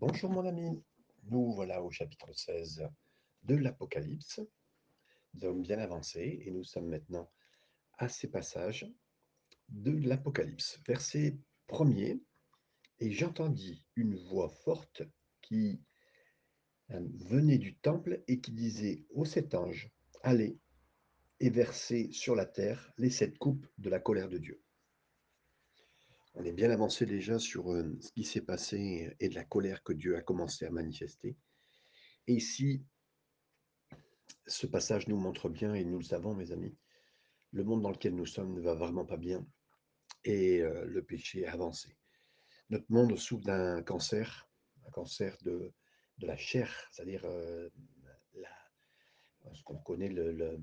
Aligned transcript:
Bonjour 0.00 0.30
mon 0.30 0.46
ami, 0.46 0.80
nous 1.24 1.52
voilà 1.54 1.82
au 1.82 1.90
chapitre 1.90 2.32
16 2.32 2.88
de 3.42 3.56
l'Apocalypse. 3.56 4.40
Nous 5.34 5.48
avons 5.48 5.58
bien 5.58 5.80
avancé 5.80 6.40
et 6.44 6.52
nous 6.52 6.62
sommes 6.62 6.86
maintenant 6.86 7.28
à 7.94 8.08
ces 8.08 8.28
passages 8.28 8.86
de 9.68 9.90
l'Apocalypse. 9.90 10.78
Verset 10.86 11.36
1er, 11.66 12.22
et 13.00 13.10
j'entendis 13.10 13.84
une 13.96 14.14
voix 14.14 14.48
forte 14.48 15.02
qui 15.42 15.82
euh, 16.92 17.00
venait 17.16 17.58
du 17.58 17.76
temple 17.76 18.22
et 18.28 18.40
qui 18.40 18.52
disait 18.52 19.04
aux 19.10 19.24
sept 19.24 19.52
anges, 19.56 19.90
allez 20.22 20.60
et 21.40 21.50
versez 21.50 22.12
sur 22.12 22.36
la 22.36 22.46
terre 22.46 22.92
les 22.98 23.10
sept 23.10 23.36
coupes 23.36 23.66
de 23.78 23.90
la 23.90 23.98
colère 23.98 24.28
de 24.28 24.38
Dieu. 24.38 24.62
On 26.40 26.44
est 26.44 26.52
bien 26.52 26.70
avancé 26.70 27.04
déjà 27.04 27.40
sur 27.40 27.64
ce 27.66 28.12
qui 28.12 28.22
s'est 28.22 28.42
passé 28.42 29.12
et 29.18 29.28
de 29.28 29.34
la 29.34 29.42
colère 29.42 29.82
que 29.82 29.92
Dieu 29.92 30.16
a 30.16 30.20
commencé 30.20 30.64
à 30.64 30.70
manifester. 30.70 31.36
Et 32.28 32.34
ici, 32.34 32.84
ce 34.46 34.68
passage 34.68 35.08
nous 35.08 35.16
montre 35.16 35.48
bien, 35.48 35.74
et 35.74 35.84
nous 35.84 35.98
le 35.98 36.04
savons, 36.04 36.36
mes 36.36 36.52
amis, 36.52 36.78
le 37.50 37.64
monde 37.64 37.82
dans 37.82 37.90
lequel 37.90 38.14
nous 38.14 38.24
sommes 38.24 38.54
ne 38.54 38.60
va 38.60 38.74
vraiment 38.74 39.04
pas 39.04 39.16
bien 39.16 39.44
et 40.22 40.60
le 40.60 41.02
péché 41.02 41.44
a 41.44 41.54
avancé. 41.54 41.96
Notre 42.70 42.86
monde 42.88 43.18
souffre 43.18 43.44
d'un 43.44 43.82
cancer, 43.82 44.48
un 44.86 44.90
cancer 44.92 45.36
de, 45.42 45.72
de 46.18 46.26
la 46.28 46.36
chair, 46.36 46.72
c'est-à-dire 46.92 47.22
ce 49.54 49.62
qu'on 49.64 49.78
connaît 49.78 50.08
le, 50.08 50.30
le, 50.30 50.60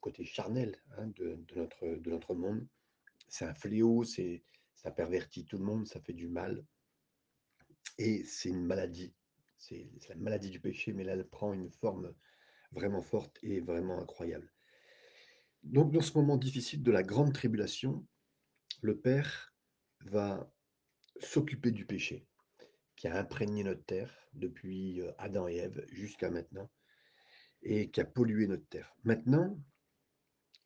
côté 0.00 0.24
charnel 0.24 0.80
hein, 0.96 1.08
de, 1.08 1.34
de, 1.46 1.56
notre, 1.56 1.86
de 1.86 2.10
notre 2.10 2.34
monde. 2.34 2.66
C'est 3.28 3.44
un 3.44 3.54
fléau, 3.54 4.04
c'est, 4.04 4.42
ça 4.82 4.90
pervertit 4.90 5.44
tout 5.44 5.58
le 5.58 5.64
monde, 5.64 5.86
ça 5.86 6.00
fait 6.00 6.12
du 6.12 6.28
mal. 6.28 6.64
Et 7.98 8.24
c'est 8.24 8.48
une 8.48 8.64
maladie. 8.64 9.14
C'est 9.58 9.88
la 10.08 10.16
maladie 10.16 10.50
du 10.50 10.60
péché, 10.60 10.92
mais 10.92 11.04
là, 11.04 11.12
elle 11.12 11.28
prend 11.28 11.52
une 11.52 11.70
forme 11.70 12.12
vraiment 12.72 13.02
forte 13.02 13.38
et 13.42 13.60
vraiment 13.60 14.00
incroyable. 14.00 14.50
Donc, 15.62 15.92
dans 15.92 16.00
ce 16.00 16.18
moment 16.18 16.36
difficile 16.36 16.82
de 16.82 16.90
la 16.90 17.04
grande 17.04 17.32
tribulation, 17.32 18.04
le 18.80 18.98
Père 18.98 19.54
va 20.00 20.52
s'occuper 21.20 21.70
du 21.70 21.86
péché 21.86 22.26
qui 22.96 23.06
a 23.06 23.16
imprégné 23.16 23.62
notre 23.62 23.84
terre 23.84 24.12
depuis 24.32 25.00
euh, 25.00 25.12
Adam 25.18 25.46
et 25.46 25.56
Ève 25.56 25.84
jusqu'à 25.90 26.30
maintenant 26.30 26.70
et 27.62 27.90
qui 27.90 28.00
a 28.00 28.04
pollué 28.04 28.48
notre 28.48 28.66
terre. 28.68 28.92
Maintenant, 29.04 29.56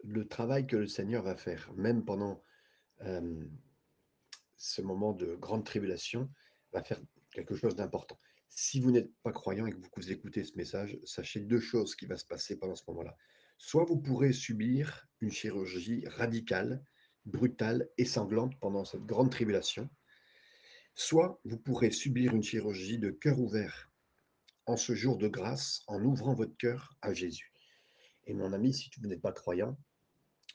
le 0.03 0.27
travail 0.27 0.67
que 0.67 0.77
le 0.77 0.87
Seigneur 0.87 1.23
va 1.23 1.37
faire, 1.37 1.73
même 1.75 2.05
pendant 2.05 2.43
euh, 3.03 3.47
ce 4.57 4.83
moment 4.83 5.12
de 5.12 5.35
grande 5.37 5.65
tribulation, 5.65 6.31
va 6.73 6.83
faire 6.83 7.01
quelque 7.33 7.55
chose 7.55 7.77
d'important. 7.77 8.19
Si 8.49 8.81
vous 8.81 8.91
n'êtes 8.91 9.12
pas 9.23 9.33
croyant 9.33 9.67
et 9.67 9.73
que 9.73 9.77
vous 9.97 10.12
écoutez 10.12 10.45
ce 10.45 10.57
message, 10.57 10.99
sachez 11.05 11.41
deux 11.41 11.61
choses 11.61 11.95
qui 11.95 12.07
vont 12.07 12.17
se 12.17 12.25
passer 12.25 12.59
pendant 12.59 12.75
ce 12.75 12.84
moment-là. 12.89 13.17
Soit 13.59 13.84
vous 13.84 13.99
pourrez 13.99 14.33
subir 14.33 15.07
une 15.21 15.31
chirurgie 15.31 16.05
radicale, 16.07 16.84
brutale 17.25 17.89
et 17.99 18.05
sanglante 18.05 18.59
pendant 18.61 18.84
cette 18.84 19.05
grande 19.05 19.31
tribulation, 19.31 19.91
soit 20.95 21.41
vous 21.45 21.59
pourrez 21.59 21.91
subir 21.91 22.34
une 22.34 22.43
chirurgie 22.43 22.99
de 22.99 23.11
cœur 23.11 23.39
ouvert 23.39 23.91
en 24.67 24.77
ce 24.77 24.95
jour 24.95 25.19
de 25.19 25.29
grâce 25.29 25.83
en 25.87 26.03
ouvrant 26.03 26.34
votre 26.34 26.57
cœur 26.57 26.97
à 27.03 27.12
Jésus. 27.12 27.53
Et 28.25 28.34
mon 28.34 28.53
ami, 28.53 28.73
si 28.75 28.91
tu 28.91 29.01
n'es 29.03 29.19
pas 29.19 29.33
croyant, 29.33 29.79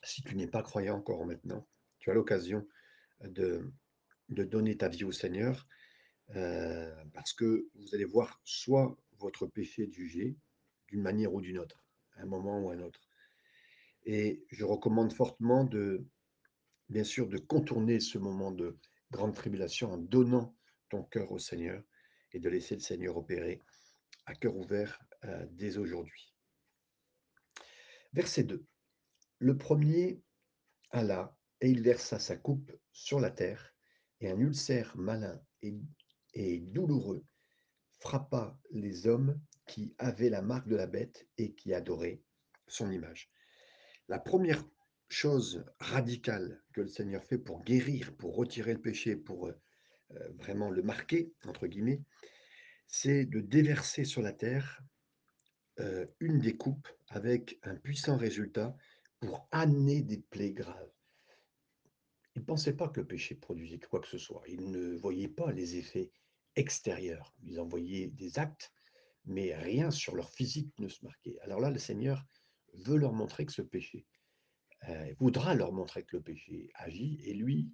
si 0.02 0.22
tu 0.22 0.34
n'es 0.36 0.48
pas 0.48 0.62
croyant 0.62 0.96
encore 0.96 1.24
maintenant, 1.24 1.66
tu 1.98 2.10
as 2.10 2.14
l'occasion 2.14 2.66
de, 3.22 3.72
de 4.32 4.44
donner 4.44 4.76
ta 4.76 4.88
vie 4.88 5.04
au 5.04 5.12
Seigneur 5.12 5.66
euh, 6.36 7.04
parce 7.14 7.32
que 7.32 7.68
vous 7.74 7.94
allez 7.94 8.04
voir 8.04 8.40
soit 8.44 8.96
votre 9.18 9.46
péché 9.46 9.90
jugé 9.90 10.36
d'une 10.88 11.02
manière 11.02 11.32
ou 11.32 11.40
d'une 11.40 11.58
autre, 11.58 11.84
à 12.16 12.22
un 12.22 12.26
moment 12.26 12.60
ou 12.60 12.70
à 12.70 12.74
un 12.74 12.80
autre. 12.80 13.00
Et 14.04 14.44
je 14.50 14.64
recommande 14.64 15.12
fortement 15.12 15.64
de, 15.64 16.04
bien 16.88 17.04
sûr, 17.04 17.28
de 17.28 17.38
contourner 17.38 18.00
ce 18.00 18.18
moment 18.18 18.50
de 18.50 18.78
grande 19.10 19.34
tribulation 19.34 19.92
en 19.92 19.98
donnant 19.98 20.56
ton 20.88 21.02
cœur 21.04 21.30
au 21.32 21.38
Seigneur 21.38 21.82
et 22.32 22.40
de 22.40 22.48
laisser 22.48 22.74
le 22.74 22.80
Seigneur 22.80 23.16
opérer 23.16 23.62
à 24.26 24.34
cœur 24.34 24.56
ouvert 24.56 25.00
euh, 25.24 25.46
dès 25.50 25.76
aujourd'hui. 25.76 26.34
Verset 28.12 28.44
2. 28.44 28.64
Le 29.38 29.56
premier 29.56 30.22
alla 30.90 31.36
et 31.60 31.68
il 31.68 31.82
versa 31.82 32.18
sa 32.18 32.36
coupe 32.36 32.72
sur 32.92 33.20
la 33.20 33.30
terre, 33.30 33.74
et 34.22 34.30
un 34.30 34.38
ulcère 34.38 34.96
malin 34.96 35.38
et, 35.62 36.60
douloureux 36.60 37.24
frappa 37.98 38.58
les 38.70 39.06
hommes 39.06 39.38
qui 39.66 39.94
avaient 39.98 40.30
la 40.30 40.42
marque 40.42 40.68
de 40.68 40.76
la 40.76 40.86
bête 40.86 41.28
et 41.38 41.54
qui 41.54 41.74
adoraient 41.74 42.22
son 42.66 42.90
image. 42.90 43.30
La 44.08 44.18
première 44.18 44.64
chose 45.08 45.64
radicale 45.78 46.62
que 46.72 46.80
le 46.80 46.88
Seigneur 46.88 47.22
fait 47.24 47.38
pour 47.38 47.62
guérir, 47.64 48.16
pour 48.16 48.34
retirer 48.34 48.72
le 48.72 48.80
péché, 48.80 49.14
pour 49.14 49.48
euh, 49.48 49.52
vraiment 50.38 50.70
le 50.70 50.82
marquer, 50.82 51.32
entre 51.44 51.66
guillemets, 51.66 52.02
c'est 52.86 53.24
de 53.24 53.40
déverser 53.40 54.04
sur 54.04 54.22
la 54.22 54.32
terre 54.32 54.82
euh, 55.80 56.06
une 56.20 56.40
découpe 56.40 56.88
avec 57.08 57.58
un 57.62 57.76
puissant 57.76 58.16
résultat 58.16 58.76
pour 59.20 59.48
amener 59.52 60.02
des 60.02 60.18
plaies 60.18 60.52
graves. 60.52 60.91
Ils 62.34 62.40
ne 62.40 62.46
pensaient 62.46 62.76
pas 62.76 62.88
que 62.88 63.00
le 63.00 63.06
péché 63.06 63.34
produisait 63.34 63.78
quoi 63.78 64.00
que 64.00 64.08
ce 64.08 64.18
soit. 64.18 64.42
Ils 64.48 64.70
ne 64.70 64.96
voyaient 64.96 65.28
pas 65.28 65.52
les 65.52 65.76
effets 65.76 66.10
extérieurs. 66.56 67.34
Ils 67.44 67.60
en 67.60 67.66
voyaient 67.66 68.08
des 68.08 68.38
actes, 68.38 68.72
mais 69.24 69.54
rien 69.54 69.90
sur 69.90 70.14
leur 70.14 70.30
physique 70.30 70.72
ne 70.78 70.88
se 70.88 71.04
marquait. 71.04 71.38
Alors 71.42 71.60
là, 71.60 71.70
le 71.70 71.78
Seigneur 71.78 72.24
veut 72.74 72.96
leur 72.96 73.12
montrer 73.12 73.44
que 73.44 73.52
ce 73.52 73.62
péché, 73.62 74.06
euh, 74.88 75.14
voudra 75.18 75.54
leur 75.54 75.72
montrer 75.72 76.04
que 76.04 76.16
le 76.16 76.22
péché 76.22 76.70
agit, 76.74 77.20
et 77.24 77.34
lui, 77.34 77.70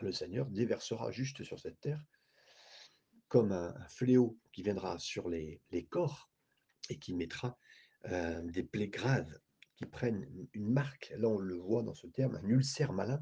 le 0.00 0.12
Seigneur, 0.12 0.46
déversera 0.50 1.10
juste 1.10 1.42
sur 1.42 1.58
cette 1.58 1.80
terre 1.80 2.04
comme 3.28 3.52
un, 3.52 3.74
fléau 3.88 4.38
qui 4.52 4.62
viendra 4.62 4.98
sur 4.98 5.28
les, 5.28 5.60
corps 5.90 6.30
et 6.88 6.98
qui 6.98 7.14
mettra 7.14 7.58
euh, 8.06 8.42
des 8.42 8.62
plaies 8.62 8.88
graves 8.88 9.40
qui 9.74 9.86
prennent 9.86 10.28
une 10.52 10.72
marque, 10.72 11.12
là 11.16 11.28
on 11.28 11.38
le 11.38 11.56
voit 11.56 11.82
dans 11.82 11.94
ce 11.94 12.06
terme, 12.06 12.36
un 12.36 12.46
ulcère 12.46 12.92
malin, 12.92 13.20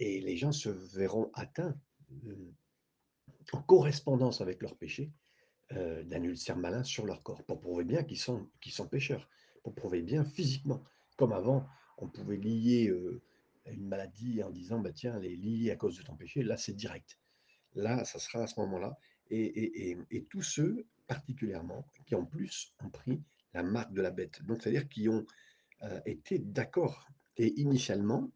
et 0.00 0.20
les 0.20 0.36
gens 0.36 0.50
se 0.50 0.68
verront 0.68 1.30
atteints 1.34 1.78
euh, 2.26 2.52
en 3.52 3.62
correspondance 3.62 4.40
avec 4.40 4.60
leur 4.62 4.76
péché 4.76 5.12
euh, 5.72 6.02
d'un 6.02 6.22
ulcère 6.24 6.56
malin 6.56 6.82
sur 6.82 7.06
leur 7.06 7.22
corps, 7.22 7.44
pour 7.44 7.60
prouver 7.60 7.84
bien 7.84 8.02
qu'ils 8.02 8.18
sont, 8.18 8.48
sont 8.70 8.88
pécheurs, 8.88 9.28
pour 9.62 9.74
prouver 9.74 10.02
bien 10.02 10.24
physiquement, 10.24 10.82
comme 11.16 11.32
avant 11.32 11.68
on 11.98 12.08
pouvait 12.08 12.38
lier 12.38 12.92
une 13.66 13.86
maladie 13.86 14.42
en 14.42 14.50
disant, 14.50 14.80
bah, 14.80 14.92
tiens, 14.92 15.16
elle 15.18 15.26
est 15.26 15.36
liée 15.36 15.70
à 15.70 15.76
cause 15.76 15.98
de 15.98 16.02
ton 16.02 16.16
péché, 16.16 16.42
là 16.42 16.56
c'est 16.56 16.72
direct. 16.72 17.18
Là, 17.74 18.04
ça 18.04 18.18
sera 18.18 18.42
à 18.42 18.46
ce 18.46 18.58
moment-là. 18.60 18.98
Et, 19.30 19.96
tous 20.28 20.42
ceux, 20.42 20.86
particulièrement, 21.06 21.86
qui 22.06 22.14
en 22.14 22.24
plus 22.24 22.74
ont 22.84 22.90
pris 22.90 23.22
la 23.54 23.62
marque 23.62 23.92
de 23.92 24.02
la 24.02 24.10
bête. 24.10 24.42
Donc, 24.44 24.62
c'est-à-dire 24.62 24.88
qui 24.88 25.08
ont 25.08 25.24
euh, 25.82 26.00
été 26.04 26.38
d'accord 26.38 27.06
et 27.36 27.60
initialement, 27.60 28.24
euh, 28.24 28.28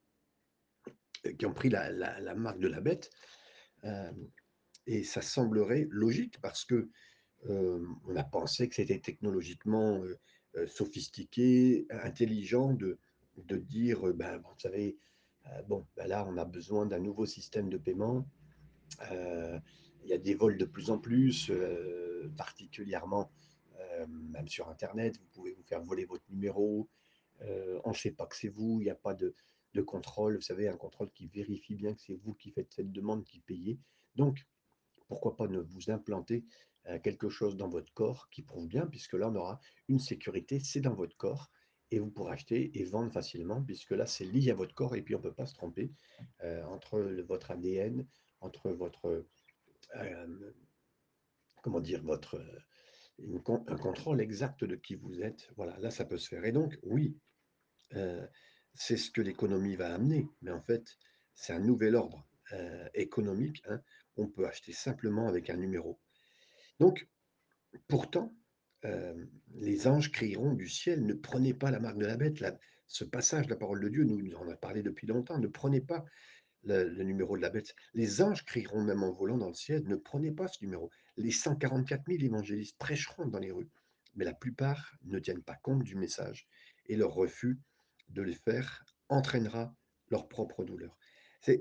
qui 1.39 1.47
ont 1.47 1.55
pris 1.55 1.71
la, 1.71 2.35
marque 2.35 2.61
de 2.61 2.69
la 2.69 2.81
bête. 2.81 3.11
Euh, 3.85 4.13
et 4.87 5.03
ça 5.05 5.23
semblerait 5.23 5.87
logique 5.91 6.41
parce 6.41 6.65
que 6.65 6.91
on 7.47 8.17
a 8.17 8.25
pensé 8.25 8.71
que 8.71 8.75
c'était 8.75 9.01
technologiquement 9.01 10.03
sophistiqué, 10.67 11.87
intelligent 11.91 12.73
de, 12.73 12.99
dire, 13.57 14.01
ben, 14.15 14.39
vous 14.39 14.59
savez, 14.59 14.97
bon, 15.69 15.87
ben 15.95 16.07
là, 16.07 16.27
on 16.27 16.39
a 16.39 16.47
besoin 16.47 16.87
d'un 16.87 17.01
nouveau 17.01 17.27
système 17.27 17.69
de 17.69 17.77
paiement 17.77 18.27
euh, 19.11 19.59
il 20.03 20.11
y 20.11 20.13
a 20.13 20.19
des 20.19 20.35
vols 20.35 20.59
de 20.59 20.65
plus 20.65 20.91
en 20.91 20.99
plus, 20.99 21.51
euh, 21.51 22.29
particulièrement 22.37 23.31
euh, 23.81 24.07
même 24.07 24.49
sur 24.49 24.69
Internet. 24.69 25.17
Vous 25.19 25.27
pouvez 25.33 25.53
vous 25.53 25.63
faire 25.63 25.83
voler 25.83 26.05
votre 26.05 26.25
numéro. 26.29 26.89
on 27.85 27.91
ne 27.91 27.95
sait 27.95 28.11
pas 28.11 28.27
que 28.27 28.37
c'est 28.37 28.49
vous. 28.49 28.81
Il 28.81 28.85
n'y 28.85 28.91
a 28.91 28.95
pas 28.95 29.15
de, 29.15 29.35
de 29.75 29.83
contrôle. 29.83 30.37
Vous 30.37 30.43
savez, 30.43 30.69
un 30.69 30.77
contrôle 30.77 31.11
qui 31.13 31.27
vérifie 31.27 31.75
bien 31.75 31.95
que 31.95 32.01
c'est 32.01 32.15
vous 32.15 32.35
qui 32.35 32.51
faites 32.51 32.73
cette 32.73 32.93
demande, 32.93 33.25
qui 33.25 33.41
payez. 33.41 33.79
Donc, 34.15 34.47
pourquoi 35.07 35.37
pas 35.37 35.49
ne 35.49 35.61
vous 35.61 35.91
implanter 35.91 36.45
quelque 37.03 37.29
chose 37.29 37.57
dans 37.57 37.69
votre 37.69 37.93
corps 37.95 38.29
qui 38.31 38.43
prouve 38.43 38.69
bien, 38.69 38.87
puisque 38.87 39.15
là, 39.15 39.29
on 39.29 39.35
aura 39.35 39.61
une 39.89 39.99
sécurité, 39.99 40.61
c'est 40.61 40.81
dans 40.81 40.95
votre 40.95 41.17
corps, 41.17 41.51
et 41.91 41.99
vous 41.99 42.11
pourrez 42.11 42.33
acheter 42.33 42.79
et 42.79 42.85
vendre 42.85 43.13
facilement, 43.13 43.63
puisque 43.63 43.93
là, 43.93 44.07
c'est 44.07 44.25
lié 44.25 44.51
à 44.51 44.55
votre 44.55 44.75
corps, 44.75 44.95
et 44.95 45.03
puis 45.03 45.15
on 45.15 45.19
ne 45.19 45.23
peut 45.23 45.33
pas 45.33 45.47
se 45.47 45.55
tromper 45.55 45.93
entre 46.67 47.01
votre 47.27 47.51
ADN, 47.51 48.07
entre 48.41 48.71
votre, 48.71 49.27
euh, 49.97 50.53
comment 51.63 51.81
dire, 51.81 52.03
votre, 52.03 52.41
un 53.19 53.77
contrôle 53.77 54.21
exact 54.21 54.65
de 54.65 54.77
qui 54.77 54.95
vous 54.95 55.23
êtes. 55.23 55.51
Voilà, 55.57 55.79
là, 55.79 55.91
ça 55.91 56.05
peut 56.05 56.19
se 56.19 56.29
faire. 56.29 56.45
Et 56.45 56.53
donc, 56.53 56.79
oui, 56.83 57.17
euh, 57.95 58.27
c'est 58.75 58.97
ce 58.97 59.11
que 59.11 59.23
l'économie 59.23 59.77
va 59.77 59.95
amener, 59.95 60.29
mais 60.43 60.51
en 60.51 60.61
fait, 60.63 60.99
c'est 61.35 61.53
un 61.53 61.61
nouvel 61.61 61.97
ordre. 61.97 62.27
heu, 62.53 62.89
économique, 62.95 63.63
hein, 63.69 63.81
on 64.17 64.27
peut 64.29 64.47
acheter 64.47 64.73
simplement 64.73 65.29
avec 65.29 65.51
un 65.51 65.57
numéro. 65.57 65.99
Donc 66.79 67.09
pourtant, 67.89 68.35
hem, 68.83 69.29
les 69.55 69.87
anges 69.87 70.13
crieront 70.13 70.53
du 70.53 70.69
ciel: 70.69 71.05
«Ne 71.07 71.15
prenez 71.15 71.55
pas 71.55 71.71
la 71.71 71.81
marque 71.81 71.99
de 71.99 72.07
la 72.07 72.17
bête». 72.17 72.45
Ce 72.87 73.05
passage 73.05 73.47
de 73.47 73.51
la 73.51 73.57
parole 73.57 73.81
de 73.81 73.89
Dieu 73.89 74.05
nous 74.05 74.21
nous 74.21 74.35
en 74.35 74.49
a 74.49 74.57
parlé 74.57 74.83
depuis 74.83 75.07
longtemps. 75.07 75.39
Ne 75.39 75.49
prenez 75.49 75.81
pas 75.81 76.05
le 76.65 77.03
numéro 77.03 77.37
de 77.37 77.43
la 77.43 77.51
bête. 77.51 77.75
Les 77.95 78.23
anges 78.23 78.45
crieront 78.45 78.83
même 78.83 79.03
en 79.03 79.11
volant 79.11 79.39
dans 79.39 79.49
le 79.49 79.55
ciel: 79.55 79.85
«Ne 79.87 79.97
prenez 79.97 80.33
pas 80.33 80.49
ce 80.49 80.63
numéro». 80.65 80.91
Les 81.17 81.31
144 81.31 82.07
000 82.07 82.23
évangélistes 82.23 82.77
prêcheront 82.79 83.27
dans 83.27 83.39
les 83.39 83.53
rues, 83.53 83.71
mais 84.17 84.25
la 84.25 84.35
plupart 84.35 84.97
ne 85.05 85.19
tiennent 85.19 85.43
pas 85.43 85.57
compte 85.57 85.83
du 85.83 85.97
message 85.97 86.47
et 86.87 86.97
leur 86.97 87.15
refus 87.15 87.59
de 88.09 88.23
le 88.23 88.33
faire 88.33 88.85
entraînera 89.09 89.75
leur 90.11 90.29
propre 90.29 90.65
douleur. 90.65 90.97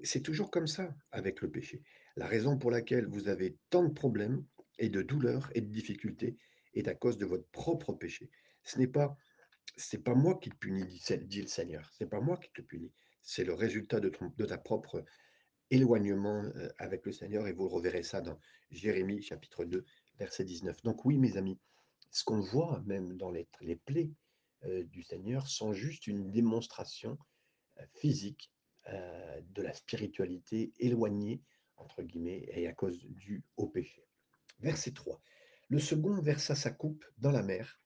C'est 0.03 0.21
toujours 0.21 0.49
comme 0.49 0.67
ça 0.67 0.95
avec 1.11 1.41
le 1.41 1.51
péché. 1.51 1.83
La 2.15 2.25
raison 2.25 2.57
pour 2.57 2.71
laquelle 2.71 3.05
vous 3.05 3.27
avez 3.27 3.57
tant 3.69 3.83
de 3.83 3.91
problèmes 3.91 4.45
et 4.79 4.89
de 4.89 5.01
douleurs 5.01 5.49
et 5.55 5.61
de 5.61 5.69
difficultés 5.69 6.37
est 6.73 6.87
à 6.87 6.95
cause 6.95 7.17
de 7.17 7.25
votre 7.25 7.47
propre 7.49 7.91
péché. 7.93 8.29
Ce 8.63 8.79
n'est 8.79 8.87
pas 8.87 9.17
c'est 9.75 10.03
pas 10.03 10.13
moi 10.13 10.37
qui 10.39 10.49
te 10.49 10.55
punis, 10.55 10.85
dit, 11.25 11.41
le 11.41 11.47
Seigneur. 11.47 11.89
C'est 11.97 12.09
pas 12.09 12.19
moi 12.19 12.37
qui 12.37 12.51
te 12.51 12.61
punis. 12.61 12.91
C'est 13.21 13.43
le 13.43 13.53
résultat 13.53 13.99
de, 13.99 14.09
ta 14.09 14.57
propre 14.57 15.03
éloignement 15.69 16.43
euh, 16.43 16.69
avec 16.77 17.05
le 17.05 17.11
Seigneur 17.11 17.47
et 17.47 17.53
vous 17.53 17.67
reverrez 17.67 18.03
ça 18.03 18.21
dans 18.21 18.39
Jérémie 18.69 19.21
chapitre 19.21 19.65
2, 19.65 19.83
verset 20.19 20.43
19. 20.43 20.83
Donc 20.83 21.05
oui, 21.05 21.17
mes 21.17 21.37
amis, 21.37 21.57
ce 22.11 22.23
qu'on 22.23 22.39
voit 22.39 22.83
même 22.85 23.17
dans 23.17 23.31
les, 23.31 23.47
les 23.61 23.77
plaies 23.77 24.11
du 24.65 25.03
Seigneur 25.03 25.47
sont 25.47 25.73
juste 25.73 26.07
une 26.07 26.31
démonstration 26.31 27.17
euh, 27.79 27.85
physique 27.95 28.51
euh, 28.89 29.41
de 29.51 29.61
la 29.61 29.73
spiritualité 29.73 30.73
éloignée, 30.77 31.41
entre 31.77 32.03
guillemets, 32.03 32.45
et 32.49 32.67
à 32.67 32.73
cause 32.73 32.99
du 33.05 33.43
haut 33.57 33.69
péché. 33.69 34.05
Verset 34.59 34.91
3. 34.91 35.21
Le 35.69 35.79
second 35.79 36.21
versa 36.21 36.53
sa 36.55 36.69
coupe 36.69 37.05
dans 37.17 37.31
la 37.31 37.41
mer, 37.41 37.79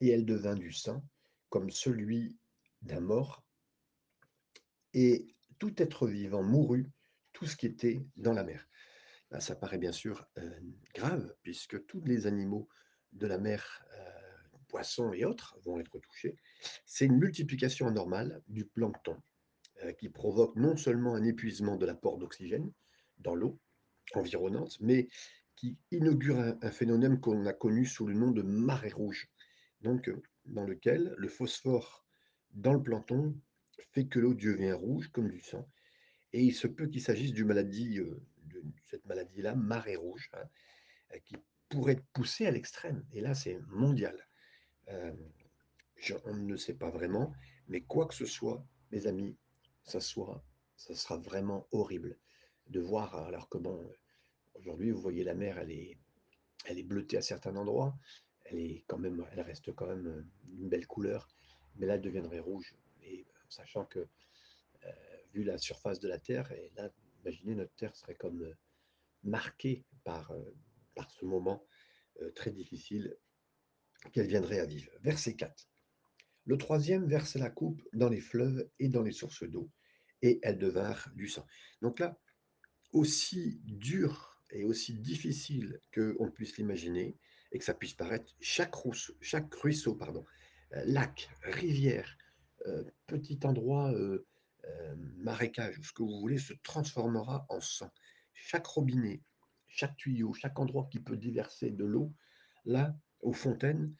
et 0.00 0.08
elle 0.08 0.24
devint 0.24 0.54
du 0.54 0.72
sang, 0.72 1.04
comme 1.48 1.70
celui 1.70 2.36
d'un 2.82 3.00
mort, 3.00 3.44
et 4.94 5.34
tout 5.58 5.74
être 5.82 6.06
vivant 6.06 6.42
mourut, 6.42 6.90
tout 7.32 7.46
ce 7.46 7.56
qui 7.56 7.66
était 7.66 8.00
dans 8.16 8.32
la 8.32 8.44
mer. 8.44 8.66
Là, 9.30 9.40
ça 9.40 9.54
paraît 9.54 9.78
bien 9.78 9.92
sûr 9.92 10.26
euh, 10.38 10.60
grave, 10.94 11.34
puisque 11.42 11.84
tous 11.86 12.02
les 12.04 12.26
animaux 12.26 12.68
de 13.12 13.26
la 13.26 13.38
mer, 13.38 13.84
euh, 13.92 14.19
poissons 14.70 15.12
et 15.12 15.24
autres, 15.24 15.58
vont 15.64 15.80
être 15.80 15.98
touchés. 15.98 16.36
C'est 16.86 17.06
une 17.06 17.18
multiplication 17.18 17.86
anormale 17.86 18.42
du 18.48 18.64
plancton 18.64 19.16
euh, 19.82 19.92
qui 19.92 20.08
provoque 20.08 20.56
non 20.56 20.76
seulement 20.76 21.14
un 21.14 21.24
épuisement 21.24 21.76
de 21.76 21.86
l'apport 21.86 22.18
d'oxygène 22.18 22.70
dans 23.18 23.34
l'eau 23.34 23.58
environnante, 24.14 24.78
mais 24.80 25.08
qui 25.56 25.76
inaugure 25.90 26.38
un, 26.38 26.70
phénomène 26.70 27.20
qu'on 27.20 27.44
a 27.44 27.52
connu 27.52 27.84
sous 27.84 28.06
le 28.06 28.14
nom 28.14 28.30
de 28.30 28.42
marée 28.42 28.92
rouge, 28.92 29.28
donc 29.82 30.10
dans 30.46 30.64
lequel 30.64 31.14
le 31.18 31.28
phosphore 31.28 32.06
dans 32.52 32.72
le 32.72 32.82
plancton 32.82 33.36
fait 33.92 34.06
que 34.06 34.18
l'eau 34.18 34.34
devient 34.34 34.72
rouge 34.72 35.08
comme 35.08 35.30
du 35.30 35.40
sang. 35.40 35.68
Et 36.32 36.42
il 36.44 36.54
se 36.54 36.66
peut 36.66 36.86
qu'il 36.86 37.02
s'agisse 37.02 37.32
d'une 37.32 37.48
maladie, 37.48 37.98
euh, 37.98 38.22
de 38.44 38.62
cette 38.84 39.04
maladie-là, 39.06 39.54
marée 39.54 39.96
rouge, 39.96 40.30
hein, 40.32 40.48
euh, 41.14 41.18
qui 41.24 41.36
pourrait 41.68 41.94
être 41.94 42.06
poussée 42.12 42.46
à 42.46 42.50
l'extrême. 42.50 43.04
Et 43.12 43.20
là, 43.20 43.34
c'est 43.34 43.58
mondial. 43.68 44.28
Euh, 44.90 45.12
je, 45.96 46.14
on 46.24 46.34
ne 46.34 46.56
sait 46.56 46.74
pas 46.74 46.90
vraiment, 46.90 47.32
mais 47.68 47.82
quoi 47.82 48.06
que 48.06 48.14
ce 48.14 48.26
soit, 48.26 48.64
mes 48.90 49.06
amis, 49.06 49.36
ça, 49.84 50.00
ça 50.00 50.94
sera 50.94 51.18
vraiment 51.18 51.66
horrible 51.72 52.18
de 52.68 52.80
voir, 52.80 53.14
alors 53.16 53.48
que 53.48 53.58
bon, 53.58 53.90
aujourd'hui, 54.54 54.90
vous 54.90 55.00
voyez 55.00 55.24
la 55.24 55.34
mer, 55.34 55.58
elle 55.58 55.70
est, 55.70 55.98
elle 56.64 56.78
est 56.78 56.84
bleutée 56.84 57.16
à 57.16 57.22
certains 57.22 57.56
endroits, 57.56 57.96
elle 58.44 58.58
est 58.58 58.84
quand 58.86 58.98
même, 58.98 59.26
elle 59.32 59.40
reste 59.40 59.74
quand 59.74 59.86
même 59.86 60.26
une 60.48 60.68
belle 60.68 60.86
couleur, 60.86 61.28
mais 61.76 61.86
là, 61.86 61.94
elle 61.96 62.02
deviendrait 62.02 62.40
rouge. 62.40 62.74
Et 63.02 63.26
sachant 63.48 63.84
que 63.84 64.08
vu 65.32 65.44
la 65.44 65.58
surface 65.58 66.00
de 66.00 66.08
la 66.08 66.18
Terre. 66.18 66.50
Et 66.52 66.72
là, 66.76 66.90
imaginez, 67.22 67.54
notre 67.54 67.74
Terre 67.74 67.94
serait 67.96 68.14
comme 68.14 68.42
euh, 68.42 68.54
marquée 69.22 69.84
par, 70.04 70.30
euh, 70.32 70.54
par 70.94 71.10
ce 71.10 71.24
moment 71.24 71.64
euh, 72.20 72.30
très 72.32 72.50
difficile 72.50 73.16
qu'elle 74.12 74.26
viendrait 74.26 74.60
à 74.60 74.66
vivre. 74.66 74.90
Verset 75.02 75.34
4. 75.34 75.68
Le 76.46 76.58
troisième 76.58 77.06
verse 77.06 77.36
la 77.36 77.50
coupe 77.50 77.82
dans 77.92 78.08
les 78.08 78.20
fleuves 78.20 78.68
et 78.78 78.88
dans 78.88 79.02
les 79.02 79.12
sources 79.12 79.44
d'eau, 79.44 79.70
et 80.22 80.40
elles 80.42 80.58
devinrent 80.58 81.10
du 81.14 81.28
sang. 81.28 81.46
Donc 81.82 82.00
là, 82.00 82.18
aussi 82.92 83.60
dur 83.64 84.42
et 84.50 84.64
aussi 84.64 84.94
difficile 84.94 85.80
qu'on 85.94 86.30
puisse 86.30 86.56
l'imaginer, 86.56 87.16
et 87.52 87.58
que 87.58 87.64
ça 87.64 87.74
puisse 87.74 87.94
paraître, 87.94 88.34
chaque, 88.40 88.74
rousse, 88.74 89.12
chaque 89.20 89.52
ruisseau, 89.54 89.94
pardon, 89.94 90.24
lac, 90.84 91.28
rivière, 91.42 92.16
euh, 92.66 92.84
petit 93.06 93.40
endroit 93.44 93.92
euh, 93.92 94.26
euh, 94.64 94.94
marécage 95.18 95.80
ce 95.82 95.92
que 95.92 96.02
vous 96.02 96.20
voulez 96.20 96.38
se 96.38 96.52
transformera 96.62 97.46
en 97.48 97.60
sang. 97.60 97.90
Chaque 98.34 98.66
robinet, 98.66 99.22
chaque 99.66 99.96
tuyau, 99.96 100.34
chaque 100.34 100.58
endroit 100.58 100.88
qui 100.90 101.00
peut 101.00 101.16
déverser 101.16 101.70
de 101.70 101.84
l'eau, 101.84 102.12
là, 102.64 102.94
aux 103.20 103.32
fontaines, 103.32 103.94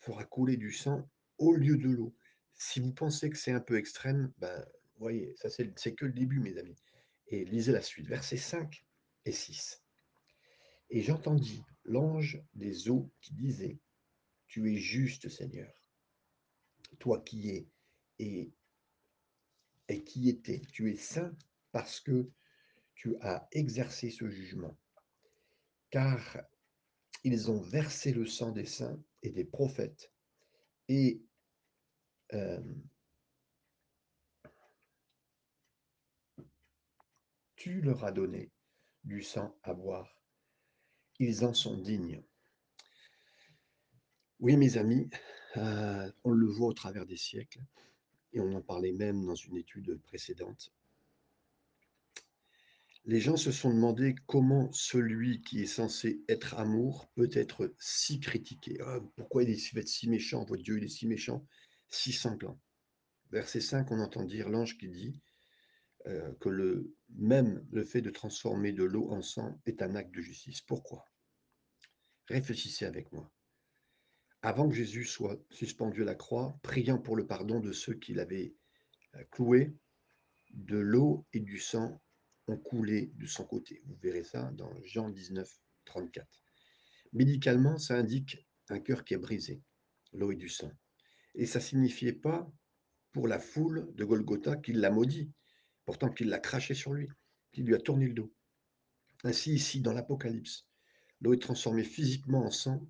fera 0.00 0.24
couler 0.24 0.56
du 0.56 0.72
sang 0.72 1.08
au 1.38 1.54
lieu 1.54 1.76
de 1.76 1.88
l'eau. 1.88 2.14
Si 2.54 2.80
vous 2.80 2.92
pensez 2.92 3.30
que 3.30 3.36
c'est 3.36 3.52
un 3.52 3.60
peu 3.60 3.76
extrême, 3.78 4.32
ben, 4.38 4.66
voyez, 4.96 5.34
ça 5.36 5.48
c'est 5.50 5.94
que 5.94 6.06
le 6.06 6.12
début, 6.12 6.40
mes 6.40 6.58
amis. 6.58 6.82
Et 7.28 7.44
lisez 7.44 7.72
la 7.72 7.82
suite, 7.82 8.06
versets 8.06 8.36
5 8.36 8.84
et 9.24 9.32
6. 9.32 9.82
Et 10.90 11.02
j'entendis 11.02 11.62
l'ange 11.84 12.42
des 12.54 12.88
eaux 12.88 13.10
qui 13.20 13.34
disait, 13.34 13.78
Tu 14.46 14.72
es 14.72 14.78
juste, 14.78 15.28
Seigneur, 15.28 15.72
toi 16.98 17.20
qui 17.20 17.50
es 17.50 17.68
et 18.18 18.52
et 19.88 20.04
qui 20.04 20.28
était. 20.28 20.60
Tu 20.72 20.90
es 20.90 20.96
saint 20.96 21.34
parce 21.72 22.00
que 22.00 22.30
tu 22.94 23.16
as 23.20 23.48
exercé 23.52 24.10
ce 24.10 24.28
jugement. 24.28 24.76
Car 25.90 26.38
ils 27.24 27.50
ont 27.50 27.60
versé 27.60 28.12
le 28.12 28.26
sang 28.26 28.52
des 28.52 28.66
saints 28.66 29.02
et 29.22 29.30
des 29.30 29.44
prophètes 29.44 30.12
et 30.88 31.22
euh, 32.32 32.62
tu 37.56 37.80
leur 37.80 38.04
as 38.04 38.12
donné 38.12 38.50
du 39.04 39.22
sang 39.22 39.58
à 39.62 39.74
boire. 39.74 40.22
Ils 41.18 41.44
en 41.44 41.54
sont 41.54 41.76
dignes. 41.76 42.22
Oui, 44.40 44.56
mes 44.56 44.76
amis, 44.76 45.10
euh, 45.56 46.12
on 46.22 46.30
le 46.30 46.46
voit 46.46 46.68
au 46.68 46.72
travers 46.72 47.06
des 47.06 47.16
siècles, 47.16 47.60
et 48.32 48.40
on 48.40 48.54
en 48.54 48.62
parlait 48.62 48.92
même 48.92 49.24
dans 49.24 49.34
une 49.34 49.56
étude 49.56 50.00
précédente. 50.02 50.72
Les 53.08 53.20
gens 53.20 53.38
se 53.38 53.52
sont 53.52 53.72
demandé 53.72 54.14
comment 54.26 54.70
celui 54.70 55.40
qui 55.40 55.62
est 55.62 55.66
censé 55.66 56.22
être 56.28 56.58
amour 56.58 57.10
peut 57.14 57.30
être 57.32 57.74
si 57.78 58.20
critiqué. 58.20 58.76
Ah, 58.84 59.00
pourquoi 59.16 59.44
il 59.44 59.48
est 59.48 59.86
si 59.86 60.10
méchant? 60.10 60.44
Votre 60.44 60.62
Dieu, 60.62 60.82
est 60.82 60.88
si 60.88 61.06
méchant, 61.06 61.46
si 61.88 62.12
sanglant. 62.12 62.60
Verset 63.30 63.62
5, 63.62 63.90
on 63.92 64.00
entend 64.00 64.24
dire 64.24 64.50
l'ange 64.50 64.76
qui 64.76 64.90
dit 64.90 65.22
euh, 66.04 66.34
que 66.34 66.50
le, 66.50 66.94
même 67.08 67.66
le 67.72 67.82
fait 67.82 68.02
de 68.02 68.10
transformer 68.10 68.72
de 68.72 68.84
l'eau 68.84 69.10
en 69.10 69.22
sang 69.22 69.58
est 69.64 69.80
un 69.80 69.94
acte 69.94 70.14
de 70.14 70.20
justice. 70.20 70.60
Pourquoi? 70.60 71.06
Réfléchissez 72.26 72.84
avec 72.84 73.10
moi. 73.10 73.32
Avant 74.42 74.68
que 74.68 74.74
Jésus 74.74 75.06
soit 75.06 75.42
suspendu 75.50 76.02
à 76.02 76.04
la 76.04 76.14
croix, 76.14 76.58
priant 76.62 76.98
pour 76.98 77.16
le 77.16 77.26
pardon 77.26 77.58
de 77.58 77.72
ceux 77.72 77.94
qui 77.94 78.12
l'avaient 78.12 78.54
euh, 79.14 79.24
cloué, 79.30 79.74
de 80.50 80.76
l'eau 80.76 81.26
et 81.32 81.40
du 81.40 81.58
sang 81.58 82.02
ont 82.48 82.56
coulé 82.56 83.12
de 83.16 83.26
son 83.26 83.44
côté. 83.44 83.82
Vous 83.86 83.96
verrez 83.96 84.24
ça 84.24 84.50
dans 84.52 84.72
Jean 84.84 85.10
19, 85.10 85.48
34. 85.84 86.26
Médicalement, 87.12 87.78
ça 87.78 87.96
indique 87.96 88.38
un 88.68 88.80
cœur 88.80 89.04
qui 89.04 89.14
est 89.14 89.18
brisé, 89.18 89.62
l'eau 90.12 90.32
et 90.32 90.36
du 90.36 90.48
sang. 90.48 90.72
Et 91.34 91.46
ça 91.46 91.60
signifiait 91.60 92.12
pas 92.12 92.50
pour 93.12 93.28
la 93.28 93.38
foule 93.38 93.92
de 93.94 94.04
Golgotha 94.04 94.56
qu'il 94.56 94.80
l'a 94.80 94.90
maudit, 94.90 95.32
pourtant 95.84 96.10
qu'il 96.10 96.28
l'a 96.28 96.38
craché 96.38 96.74
sur 96.74 96.92
lui, 96.92 97.08
qu'il 97.52 97.64
lui 97.64 97.74
a 97.74 97.78
tourné 97.78 98.06
le 98.06 98.14
dos. 98.14 98.32
Ainsi, 99.24 99.52
ici, 99.54 99.80
dans 99.80 99.92
l'Apocalypse, 99.92 100.66
l'eau 101.20 101.32
est 101.32 101.42
transformée 101.42 101.84
physiquement 101.84 102.44
en 102.44 102.50
sang 102.50 102.86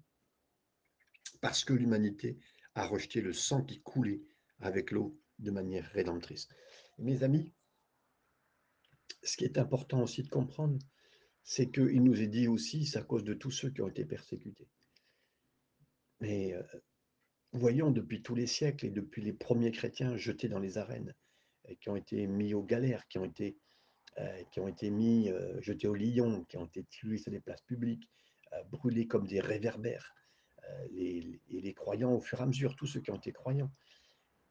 parce 1.41 1.65
que 1.65 1.73
l'humanité 1.73 2.39
a 2.75 2.87
rejeté 2.87 3.21
le 3.21 3.33
sang 3.33 3.63
qui 3.63 3.81
coulait 3.81 4.23
avec 4.61 4.91
l'eau 4.91 5.19
de 5.39 5.51
manière 5.51 5.89
rédemptrice. 5.93 6.49
Mes 6.99 7.23
amis, 7.23 7.53
ce 9.23 9.37
qui 9.37 9.45
est 9.45 9.59
important 9.59 10.03
aussi 10.03 10.23
de 10.23 10.29
comprendre, 10.29 10.79
c'est 11.43 11.71
qu'il 11.71 12.03
nous 12.03 12.21
est 12.21 12.27
dit 12.27 12.49
aussi, 12.49 12.87
c'est 12.87 12.99
à 12.99 13.03
cause 13.03 13.25
de 13.25 13.35
tous 13.35 13.51
ceux 13.51 13.71
qui 13.71 13.81
ont 13.81 13.89
été 13.89 14.05
persécutés. 14.05 14.69
Mais 16.21 16.53
euh, 16.53 16.63
voyons, 17.53 17.91
depuis 17.91 18.23
tous 18.23 18.35
les 18.35 18.47
siècles 18.47 18.87
et 18.87 18.91
depuis 18.91 19.23
les 19.23 19.33
premiers 19.33 19.73
chrétiens 19.73 20.17
jetés 20.17 20.49
dans 20.49 20.59
les 20.59 20.79
arènes, 20.79 21.15
qui 21.81 21.91
ont 21.91 21.97
été 21.97 22.27
mis 22.27 22.55
aux 22.55 22.63
galères, 22.63 23.07
qui 23.09 23.19
ont 23.19 23.25
été 23.25 23.59
heu, 24.19 24.45
qui 24.51 24.61
ont 24.61 24.69
été 24.69 24.91
mis, 24.91 25.29
heu, 25.29 25.59
jetés 25.61 25.87
au 25.87 25.95
lion, 25.95 26.45
qui 26.45 26.57
ont 26.57 26.67
été 26.67 26.85
tués 26.85 27.19
sur 27.19 27.31
des 27.31 27.41
places 27.41 27.63
publiques, 27.63 28.11
brûlés 28.71 29.07
comme 29.07 29.27
des 29.27 29.41
réverbères, 29.41 30.15
et 30.97 31.41
les 31.49 31.75
croyants 31.75 32.15
au 32.15 32.21
fur 32.21 32.41
et 32.41 32.43
à 32.43 32.47
mesure, 32.47 32.77
tous 32.77 32.87
ceux 32.87 33.01
qui 33.01 33.11
ont 33.11 33.17
été 33.17 33.33
croyants 33.33 33.71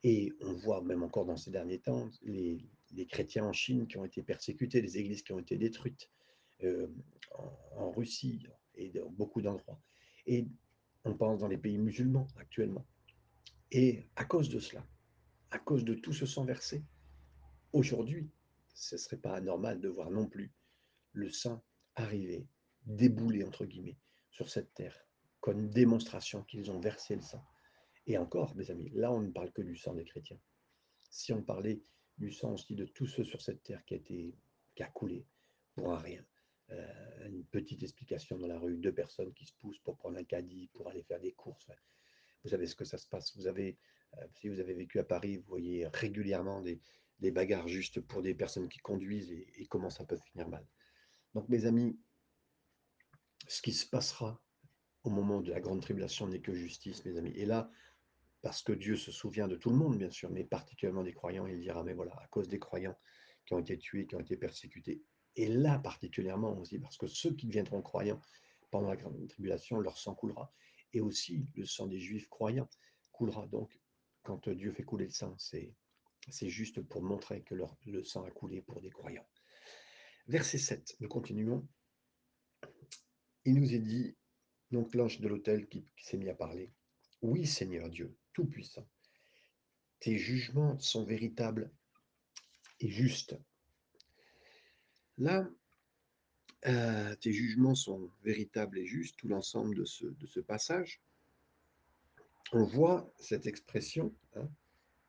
et 0.04 0.32
on 0.42 0.54
voit 0.54 0.82
même 0.82 1.04
encore 1.04 1.26
dans 1.26 1.38
ces 1.38 1.52
derniers 1.52 1.80
temps 1.80 2.10
les 2.22 2.66
les 2.92 3.06
chrétiens 3.06 3.46
en 3.46 3.54
Chine 3.54 3.88
qui 3.88 3.98
ont 3.98 4.06
été 4.06 4.24
persécutés, 4.24 4.82
les 4.82 4.98
églises 4.98 5.22
qui 5.24 5.34
ont 5.34 5.40
été 5.40 5.58
détruites, 5.58 6.10
en 6.64 7.68
en 7.78 7.92
Russie 7.92 8.44
et 8.76 8.90
dans 8.90 9.10
beaucoup 9.10 9.42
d'endroits. 9.42 9.80
Et 10.26 10.48
on 11.04 11.14
pense 11.14 11.40
dans 11.40 11.48
les 11.48 11.58
pays 11.58 11.78
musulmans 11.78 12.28
actuellement. 12.38 12.86
Et 13.72 14.08
à 14.16 14.26
cause 14.26 14.50
de 14.50 14.60
cela, 14.60 14.86
à 15.52 15.60
cause 15.60 15.86
de 15.86 15.94
tout 15.94 16.14
ce 16.14 16.26
sang 16.26 16.46
versé, 16.46 16.84
aujourd'hui, 17.74 18.30
ce 18.74 18.96
ne 18.96 19.00
serait 19.00 19.18
pas 19.18 19.36
anormal 19.36 19.80
de 19.80 19.90
voir 19.90 20.10
non 20.10 20.28
plus 20.28 20.52
le 21.14 21.30
sang 21.30 21.64
arriver, 21.96 22.48
«débouler» 22.86 23.44
entre 23.44 23.66
guillemets 23.66 23.98
sur 24.32 24.50
cette 24.50 24.74
terre, 24.74 24.96
comme 25.40 25.70
démonstration 25.70 26.44
qu'ils 26.44 26.72
ont 26.72 26.80
versé 26.80 27.16
le 27.16 27.22
sang. 27.22 27.44
Et 28.06 28.18
encore 28.18 28.56
mes 28.56 28.70
amis, 28.72 28.90
là 28.94 29.12
on 29.12 29.22
ne 29.22 29.32
parle 29.32 29.52
que 29.52 29.62
du 29.62 29.76
sang 29.76 29.94
des 29.94 30.06
chrétiens. 30.06 30.40
Si 31.10 31.34
on 31.34 31.42
parlait 31.42 31.82
du 32.18 32.32
sang 32.32 32.54
aussi 32.54 32.76
de 32.76 32.86
tous 32.86 33.08
ceux 33.08 33.24
sur 33.24 33.42
cette 33.42 33.64
terre 33.64 33.84
qui 33.86 34.36
a 34.80 34.88
coulé 34.88 35.26
pour 35.76 35.94
un 35.94 35.98
rien, 35.98 36.26
heu, 36.72 36.78
une 37.26 37.46
petite 37.46 37.84
explication 37.84 38.38
dans 38.38 38.48
la 38.48 38.60
rue, 38.60 38.78
2 38.78 38.94
personnes 38.94 39.34
qui 39.34 39.46
se 39.46 39.54
poussent 39.54 39.80
pour 39.80 39.98
prendre 39.98 40.18
un 40.18 40.24
caddie, 40.24 40.68
pour 40.74 40.90
aller 40.90 41.04
faire 41.04 41.20
des 41.20 41.34
courses, 41.34 41.70
vous 42.44 42.50
savez 42.50 42.68
ce 42.68 42.76
que 42.76 42.86
ça 42.86 42.98
se 42.98 43.08
passe. 43.08 43.36
Vous 43.36 43.48
avez, 43.48 43.78
heu, 44.18 44.28
si 44.36 44.50
vous 44.50 44.60
avez 44.60 44.74
vécu 44.74 45.00
à 45.00 45.04
Paris, 45.04 45.38
vous 45.38 45.48
voyez 45.48 45.88
régulièrement 45.88 46.62
des 46.62 46.82
des 47.20 47.32
bagarres 47.32 47.68
juste 47.68 48.00
pour 48.00 48.22
des 48.22 48.36
personnes 48.36 48.70
qui 48.70 48.80
conduisent 48.80 49.32
et 49.32 49.48
et 49.62 49.66
comment 49.68 49.90
ça 49.90 50.06
peut 50.06 50.18
finir 50.32 50.48
mal. 50.50 50.68
Donc 51.34 51.50
mes 51.50 51.66
amis, 51.66 52.00
ce 53.48 53.62
qui 53.62 53.74
se 53.74 53.86
passera 53.88 54.42
au 55.04 55.10
moment 55.10 55.42
de 55.42 55.52
la 55.52 55.60
grande 55.60 55.82
tribulation 55.82 56.28
n'est 56.28 56.42
que 56.42 56.54
justice, 56.54 57.06
mes 57.06 57.18
amis 57.18 57.32
et 57.36 57.46
là, 57.46 57.72
parce 58.42 58.62
que 58.62 58.72
Dieu 58.72 58.96
se 58.96 59.12
souvient 59.12 59.48
de 59.48 59.56
tout 59.56 59.70
le 59.70 59.76
monde, 59.76 59.98
bien 59.98 60.12
sûr, 60.12 60.30
mais 60.30 60.44
particulièrement 60.44 61.04
des 61.04 61.14
croyants, 61.14 61.48
il 61.48 61.60
dira: 61.60 61.84
«Mais 61.84 61.94
voilà, 61.94 62.14
à 62.22 62.28
cause 62.28 62.48
des 62.48 62.60
croyants 62.60 62.98
qui 63.46 63.54
ont 63.54 63.60
été 63.60 63.78
tués, 63.78 64.06
qui 64.06 64.16
ont 64.16 64.22
été 64.22 64.38
persécutés» 64.38 65.04
et 65.38 65.48
là, 65.48 65.78
particulièrement 65.78 66.58
aussi, 66.58 66.80
parce 66.80 66.98
que 66.98 67.06
ceux 67.06 67.34
qui 67.36 67.46
deviendront 67.46 67.84
croyants 67.84 68.20
pendant 68.72 68.90
la 68.90 68.96
grande 68.96 69.28
tribulation, 69.30 69.80
leur 69.80 69.98
sang 69.98 70.16
coulera 70.16 70.52
et 70.94 71.00
aussi 71.00 71.48
le 71.54 71.66
sang 71.66 71.86
des 71.86 72.00
juifs 72.00 72.28
croyants 72.28 72.68
coulera. 73.12 73.46
Donc, 73.48 73.80
quand 74.24 74.50
Dieu 74.50 74.72
fait 74.72 74.84
couler 74.84 75.06
le 75.06 75.12
sang, 75.12 75.36
c'est 75.38 75.74
c'est 76.30 76.50
juste 76.50 76.82
pour 76.82 77.02
montrer 77.02 77.42
que 77.44 77.56
le 77.86 78.04
sang 78.04 78.26
a 78.26 78.32
coulé 78.32 78.62
pour 78.62 78.82
des 78.82 78.90
croyants. 78.90 79.26
Verset 80.28 80.58
7, 80.58 80.98
nous 81.00 81.08
continuons. 81.08 81.66
Il 83.46 83.62
nous 83.62 83.74
est 83.74 83.80
dit, 83.80 84.18
donc 84.72 84.94
l'ange 84.94 85.22
de 85.22 85.28
l'autel 85.30 85.70
qui 85.70 85.86
s'est 86.02 86.18
mis 86.18 86.28
à 86.28 86.36
parler: 86.36 86.74
«Oui, 87.22 87.46
Seigneur 87.48 87.90
Dieu 87.90 88.18
tout-puissant, 88.38 88.88
tes 90.00 90.16
jugements 90.20 90.78
sont 90.78 91.04
véritables 91.04 91.72
et 92.80 92.88
justes». 92.88 93.36
Là, 95.18 95.50
heu, 96.68 97.16
tes 97.20 97.34
jugements 97.34 97.74
sont 97.74 98.12
véritables 98.22 98.78
et 98.78 98.86
justes, 98.86 99.18
tout 99.18 99.28
l'ensemble 99.28 99.76
de 99.76 99.86
ce 100.28 100.40
passage. 100.40 101.02
On 102.52 102.64
voit 102.64 103.12
cette 103.18 103.48
expression, 103.48 104.14
hein, 104.36 104.48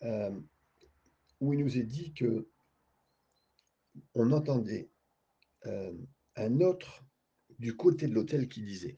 hem, 0.01 0.47
où 1.41 1.53
il 1.53 1.59
nous 1.59 1.77
est 1.77 1.83
dit 1.99 2.15
que 2.15 2.49
on 4.15 4.33
entendait, 4.33 4.89
hem, 5.65 6.07
un 6.37 6.61
autre 6.63 7.05
du 7.59 7.77
côté 7.77 8.07
de 8.09 8.15
l'autel 8.15 8.49
qui 8.49 8.63
disait 8.63 8.97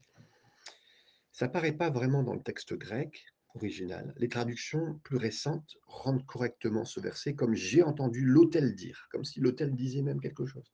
ça 1.33 1.49
paraît 1.49 1.75
pas 1.75 1.89
vraiment 1.89 2.23
dans 2.23 2.35
le 2.35 2.43
texte 2.43 2.73
grec 2.75 3.30
Les 3.55 4.29
traductions 4.29 4.99
plus 5.03 5.17
récentes 5.17 5.77
rendent 5.85 6.25
correctement 6.25 6.85
ce 6.85 7.01
verset 7.01 7.35
comme 7.35 7.53
j'ai 7.53 7.83
entendu 7.83 8.23
l'autel 8.23 8.75
dire, 8.75 9.07
comme 9.11 9.25
si 9.25 9.41
l'autel 9.41 9.75
disait 9.75 10.01
même 10.01 10.21
quelque 10.21 10.45
chose. 10.45 10.73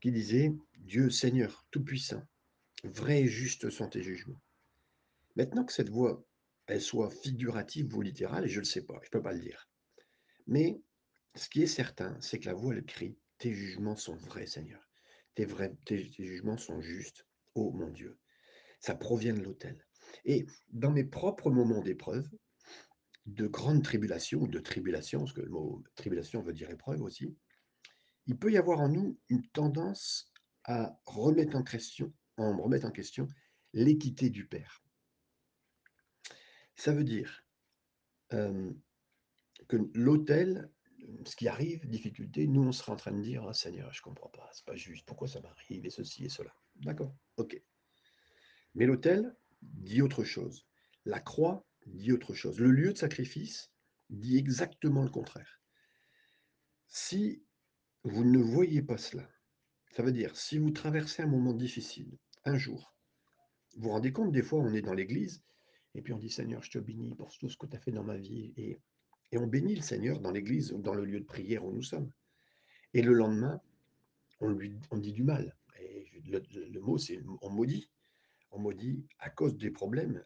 Qui 0.00 0.12
disait: 0.12 0.52
«Dieu 0.76 1.10
Seigneur 1.10 1.66
tout-puissant, 1.70 2.22
vrai 2.84 3.22
et 3.22 3.28
juste 3.28 3.70
sont 3.70 3.88
tes 3.88 4.02
jugements». 4.02 4.40
Maintenant 5.36 5.64
que 5.64 5.72
cette 5.72 5.88
voix, 5.88 6.22
elle 6.66 6.82
soit 6.82 7.10
figurative 7.10 7.96
ou 7.96 8.02
littérale, 8.02 8.46
je 8.46 8.56
ne 8.56 8.60
le 8.60 8.64
sais 8.66 8.84
pas, 8.84 9.00
je 9.02 9.10
peux 9.10 9.22
pas 9.22 9.32
le 9.32 9.40
dire. 9.40 9.68
Mais 10.46 10.80
ce 11.34 11.48
qui 11.48 11.62
est 11.62 11.66
certain, 11.66 12.20
c'est 12.20 12.38
que 12.38 12.46
la 12.46 12.54
voix, 12.54 12.74
elle 12.74 12.84
crie: 12.84 13.16
«Tes 13.38 13.54
jugements 13.54 13.96
sont 13.96 14.16
vrais 14.16 14.46
Seigneur, 14.46 14.86
tes 15.34 15.46
vrais 15.46 15.74
tes 15.86 16.10
tes 16.10 16.24
jugements 16.24 16.58
sont 16.58 16.82
justes, 16.82 17.26
ô 17.54 17.72
mon 17.72 17.88
Dieu». 17.88 18.18
Ça 18.80 18.94
provient 18.94 19.34
de 19.34 19.42
l'autel 19.42 19.87
et 20.24 20.46
dans 20.70 20.90
mes 20.90 21.04
propres 21.04 21.50
moments 21.50 21.82
d'épreuve, 21.82 22.28
de 23.26 23.46
grande 23.46 23.82
tribulation 23.82 24.46
de 24.46 24.58
tribulation, 24.58 25.20
parce 25.20 25.32
que 25.32 25.42
le 25.42 25.50
mot 25.50 25.82
tribulation 25.96 26.42
veut 26.42 26.54
dire 26.54 26.70
épreuve 26.70 27.02
aussi, 27.02 27.36
il 28.26 28.38
peut 28.38 28.52
y 28.52 28.56
avoir 28.56 28.80
en 28.80 28.88
nous 28.88 29.18
une 29.28 29.46
tendance 29.48 30.32
à 30.64 30.98
remettre 31.06 31.56
en 31.56 31.62
question 31.62 32.12
en 32.38 32.56
remettre 32.56 32.86
en 32.86 32.90
question 32.90 33.26
l'équité 33.72 34.30
du 34.30 34.46
Père. 34.46 34.82
Ça 36.76 36.92
veut 36.92 37.04
dire, 37.04 37.44
hem, 38.30 38.80
que 39.66 39.76
l'autel, 39.94 40.70
ce 41.24 41.34
qui 41.34 41.48
arrive, 41.48 41.86
difficulté, 41.88 42.46
nous 42.46 42.62
on 42.62 42.72
sera 42.72 42.92
en 42.92 42.96
train 42.96 43.12
de 43.12 43.20
dire: 43.20 43.44
«Ah 43.48 43.54
Seigneur, 43.54 43.92
je 43.92 44.02
comprends 44.02 44.28
pas, 44.30 44.48
c'est 44.52 44.64
pas 44.64 44.76
juste, 44.76 45.04
pourquoi 45.06 45.26
ça 45.28 45.40
m'arrive 45.40 45.84
et 45.84 45.90
ceci 45.90 46.24
et 46.24 46.28
cela». 46.28 46.54
D'accord, 46.76 47.14
OK. 47.36 47.60
Mais 48.74 48.86
l'autel 48.86 49.36
dit 49.62 50.02
autre 50.02 50.24
chose. 50.24 50.66
La 51.04 51.20
croix 51.20 51.66
dit 51.86 52.12
autre 52.12 52.34
chose. 52.34 52.60
Le 52.60 52.70
lieu 52.70 52.92
de 52.92 52.98
sacrifice 52.98 53.70
dit 54.10 54.36
exactement 54.36 55.02
le 55.02 55.10
contraire. 55.10 55.60
Si 56.86 57.42
vous 58.04 58.24
ne 58.24 58.38
voyez 58.38 58.82
pas 58.82 58.98
cela, 58.98 59.28
ça 59.90 60.02
veut 60.02 60.12
dire 60.12 60.36
si 60.36 60.58
vous 60.58 60.70
traversez 60.70 61.22
un 61.22 61.26
moment 61.26 61.52
difficile, 61.52 62.18
un 62.44 62.56
jour, 62.56 62.94
vous 63.76 63.84
vous 63.84 63.90
rendez 63.90 64.12
compte, 64.12 64.32
des 64.32 64.42
fois, 64.42 64.60
on 64.60 64.72
est 64.74 64.82
dans 64.82 64.94
l'église 64.94 65.42
et 65.94 66.02
puis 66.02 66.12
on 66.12 66.18
dit: 66.18 66.30
«Seigneur, 66.30 66.62
je 66.62 66.70
te 66.70 66.78
bénis 66.78 67.14
pour 67.14 67.36
tout 67.36 67.48
ce 67.48 67.56
que 67.56 67.66
tu 67.66 67.76
as 67.76 67.80
fait 67.80 67.92
dans 67.92 68.04
ma 68.04 68.16
vie» 68.16 68.52
et 68.56 68.80
et 69.30 69.38
on 69.38 69.46
bénit 69.46 69.74
le 69.74 69.82
Seigneur 69.82 70.20
dans 70.20 70.30
l'église 70.30 70.72
ou 70.72 70.80
dans 70.80 70.94
le 70.94 71.04
lieu 71.04 71.20
de 71.20 71.26
prière 71.26 71.64
où 71.64 71.72
nous 71.72 71.82
sommes 71.82 72.10
et 72.94 73.02
le 73.02 73.12
lendemain, 73.12 73.60
on 74.40 74.48
lui 74.48 74.80
on 74.90 74.96
dit 74.96 75.12
du 75.12 75.22
mal 75.22 75.54
et 75.78 76.08
le 76.24 76.42
le 76.50 76.80
mot, 76.80 76.98
c'est 76.98 77.20
on 77.42 77.50
maudit. 77.50 77.90
On 78.50 78.58
maudit 78.58 79.06
à 79.18 79.30
cause 79.30 79.56
des 79.56 79.70
problèmes, 79.70 80.24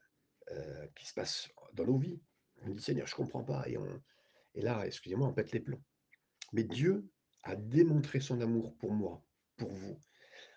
heu, 0.50 0.91
qui 0.97 1.07
se 1.07 1.14
passent 1.14 1.49
dans 1.75 1.87
nos 1.87 1.99
vies. 1.99 2.21
On 2.62 2.71
dit: 2.71 2.83
«Seigneur, 2.83 3.07
je 3.07 3.14
comprends 3.14 3.45
pas» 3.45 3.69
et 3.69 3.76
et 4.55 4.61
là, 4.61 4.87
excusez-moi, 4.87 5.29
on 5.29 5.33
pète 5.33 5.52
les 5.52 5.61
plombs. 5.61 5.83
Mais 6.52 6.64
Dieu 6.64 7.09
a 7.45 7.57
démontré 7.57 8.21
son 8.21 8.41
amour 8.41 8.76
pour 8.76 8.93
moi, 8.93 9.25
pour 9.57 9.73
vous, 9.73 9.99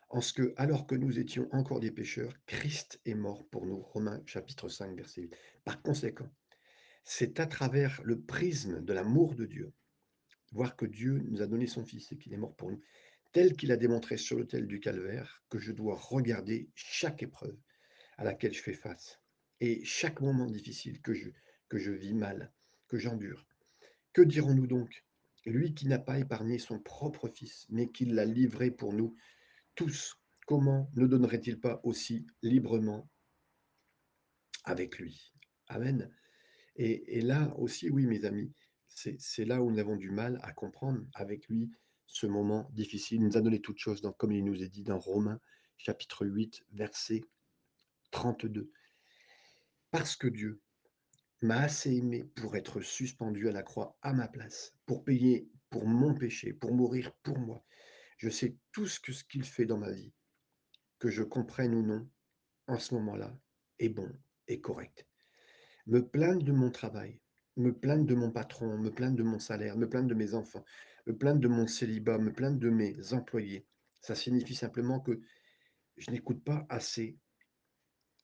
en 0.10 0.22
ce 0.22 0.34
que, 0.34 0.54
alors 0.58 0.86
que 0.86 0.96
nous 0.96 1.18
étions 1.20 1.48
encore 1.52 1.80
des 1.80 1.92
pécheurs, 1.92 2.34
Christ 2.46 3.02
est 3.06 3.16
mort 3.16 3.48
pour 3.50 3.66
nous. 3.66 3.82
Romains 3.82 4.22
chapitre 4.26 4.70
5, 4.70 4.96
verset 4.96 5.22
8. 5.22 5.36
Par 5.64 5.82
conséquent, 5.82 6.30
c'est 7.04 7.40
à 7.40 7.48
travers 7.48 8.02
le 8.04 8.22
prisme 8.22 8.84
de 8.84 8.94
l'amour 8.94 9.36
de 9.36 9.46
Dieu, 9.46 9.74
voir 10.52 10.76
que 10.76 10.86
Dieu 10.86 11.24
nous 11.30 11.42
a 11.42 11.48
donné 11.48 11.68
son 11.68 11.86
Fils 11.86 12.12
et 12.12 12.18
qu'il 12.18 12.34
est 12.34 12.38
mort 12.38 12.56
pour 12.56 12.72
nous, 12.72 12.82
tel 13.36 13.58
qu'il 13.58 13.74
a 13.74 13.76
démontré 13.76 14.16
sur 14.16 14.38
l'autel 14.38 14.66
du 14.66 14.80
calvaire, 14.80 15.44
que 15.50 15.60
je 15.60 15.74
dois 15.74 15.98
regarder 15.98 16.70
chaque 16.74 17.22
épreuve 17.22 17.58
à 18.18 18.24
laquelle 18.24 18.54
je 18.54 18.62
fais 18.62 18.74
face 18.74 19.20
et 19.60 19.84
chaque 19.84 20.22
moment 20.22 20.50
difficile 20.50 21.02
que 21.02 21.14
je 21.14 21.28
que 21.68 21.78
je 21.78 21.92
vis 21.92 22.14
mal, 22.14 22.54
que 22.88 22.98
j'endure. 22.98 23.46
Que 24.14 24.22
dirons-nous 24.22 24.68
donc? 24.68 25.04
Lui 25.46 25.74
qui 25.74 25.86
n'a 25.90 26.00
pas 26.00 26.18
épargné 26.18 26.60
son 26.60 26.80
propre 26.80 27.28
fils, 27.28 27.66
mais 27.68 27.92
qui 27.92 28.06
l'a 28.06 28.24
livré 28.24 28.72
pour 28.72 28.94
nous 28.94 29.18
tous, 29.76 30.16
comment 30.48 30.90
ne 30.96 31.06
donnerait-il 31.06 31.60
pas 31.60 31.82
aussi 31.84 32.26
librement 32.42 33.10
avec 34.64 34.98
lui? 34.98 35.34
Amen. 35.68 36.10
Et 36.78 37.20
là 37.20 37.54
aussi, 37.58 37.90
oui, 37.90 38.06
mes 38.06 38.24
amis, 38.24 38.54
c'est 38.88 39.44
là 39.44 39.62
où 39.62 39.72
nous 39.72 39.80
avons 39.80 39.98
du 39.98 40.10
mal 40.10 40.40
à 40.42 40.54
comprendre 40.54 41.06
avec 41.16 41.50
lui 41.50 41.70
ce 42.08 42.28
moment 42.28 42.70
difficile. 42.74 43.18
Il 43.18 43.26
nous 43.26 43.38
a 43.38 43.42
donné 43.42 43.62
toutes 43.62 43.80
choses, 43.80 44.02
donc 44.02 44.18
comme 44.18 44.32
il 44.32 44.44
nous 44.44 44.62
est 44.62 44.70
dit 44.70 44.84
dans 44.84 45.00
Romains 45.00 45.40
chapitre 45.78 46.26
8, 46.26 46.66
verset 46.72 47.22
32. 48.12 48.72
Parce 49.92 50.16
que 50.16 50.28
Dieu 50.28 50.62
m'a 51.42 51.62
assez 51.62 51.94
aimé 51.94 52.24
pour 52.36 52.56
être 52.56 52.82
suspendu 52.82 53.50
à 53.50 53.52
la 53.52 53.64
croix 53.64 53.98
à 54.02 54.14
ma 54.14 54.28
place, 54.28 54.74
pour 54.86 55.04
payer 55.04 55.50
pour 55.70 55.86
mon 55.86 56.14
péché, 56.14 56.54
pour 56.54 56.74
mourir 56.74 57.12
pour 57.24 57.38
moi. 57.38 57.64
Je 58.18 58.30
sais 58.30 58.56
tout 58.72 58.88
ce 58.88 59.00
que 59.00 59.12
ce 59.12 59.24
qu'il 59.24 59.44
fait 59.44 59.66
dans 59.66 59.78
ma 59.78 59.92
vie, 59.92 60.14
que 61.00 61.10
je 61.10 61.24
comprenne 61.24 61.76
ou 61.76 61.82
non, 61.82 62.10
en 62.68 62.80
ce 62.80 62.94
moment-là, 62.96 63.38
est 63.80 63.90
bon 63.90 64.10
et 64.48 64.62
correct. 64.62 65.06
Me 65.86 66.08
plaindre 66.08 66.44
de 66.44 66.54
mon 66.54 66.72
travail, 66.72 67.20
me 67.58 67.74
plaindre 67.74 68.06
de 68.06 68.16
mon 68.16 68.32
patron, 68.32 68.78
me 68.78 68.90
plaindre 68.90 69.18
de 69.18 69.24
mon 69.24 69.40
salaire, 69.40 69.78
me 69.78 69.90
plaindre 69.90 70.08
de 70.08 70.14
mes 70.14 70.34
enfants, 70.34 70.64
me 71.06 71.16
plaindre 71.16 71.40
de 71.40 71.48
mon 71.48 71.68
célibat, 71.68 72.18
me 72.18 72.34
plaindre 72.34 72.60
de 72.60 72.70
mes 72.70 73.14
employés, 73.14 73.68
ça 74.02 74.16
signifie 74.16 74.56
simplement 74.56 75.00
que 75.00 75.22
je 75.98 76.12
n'écoute 76.12 76.44
pas 76.44 76.66
assez 76.70 77.18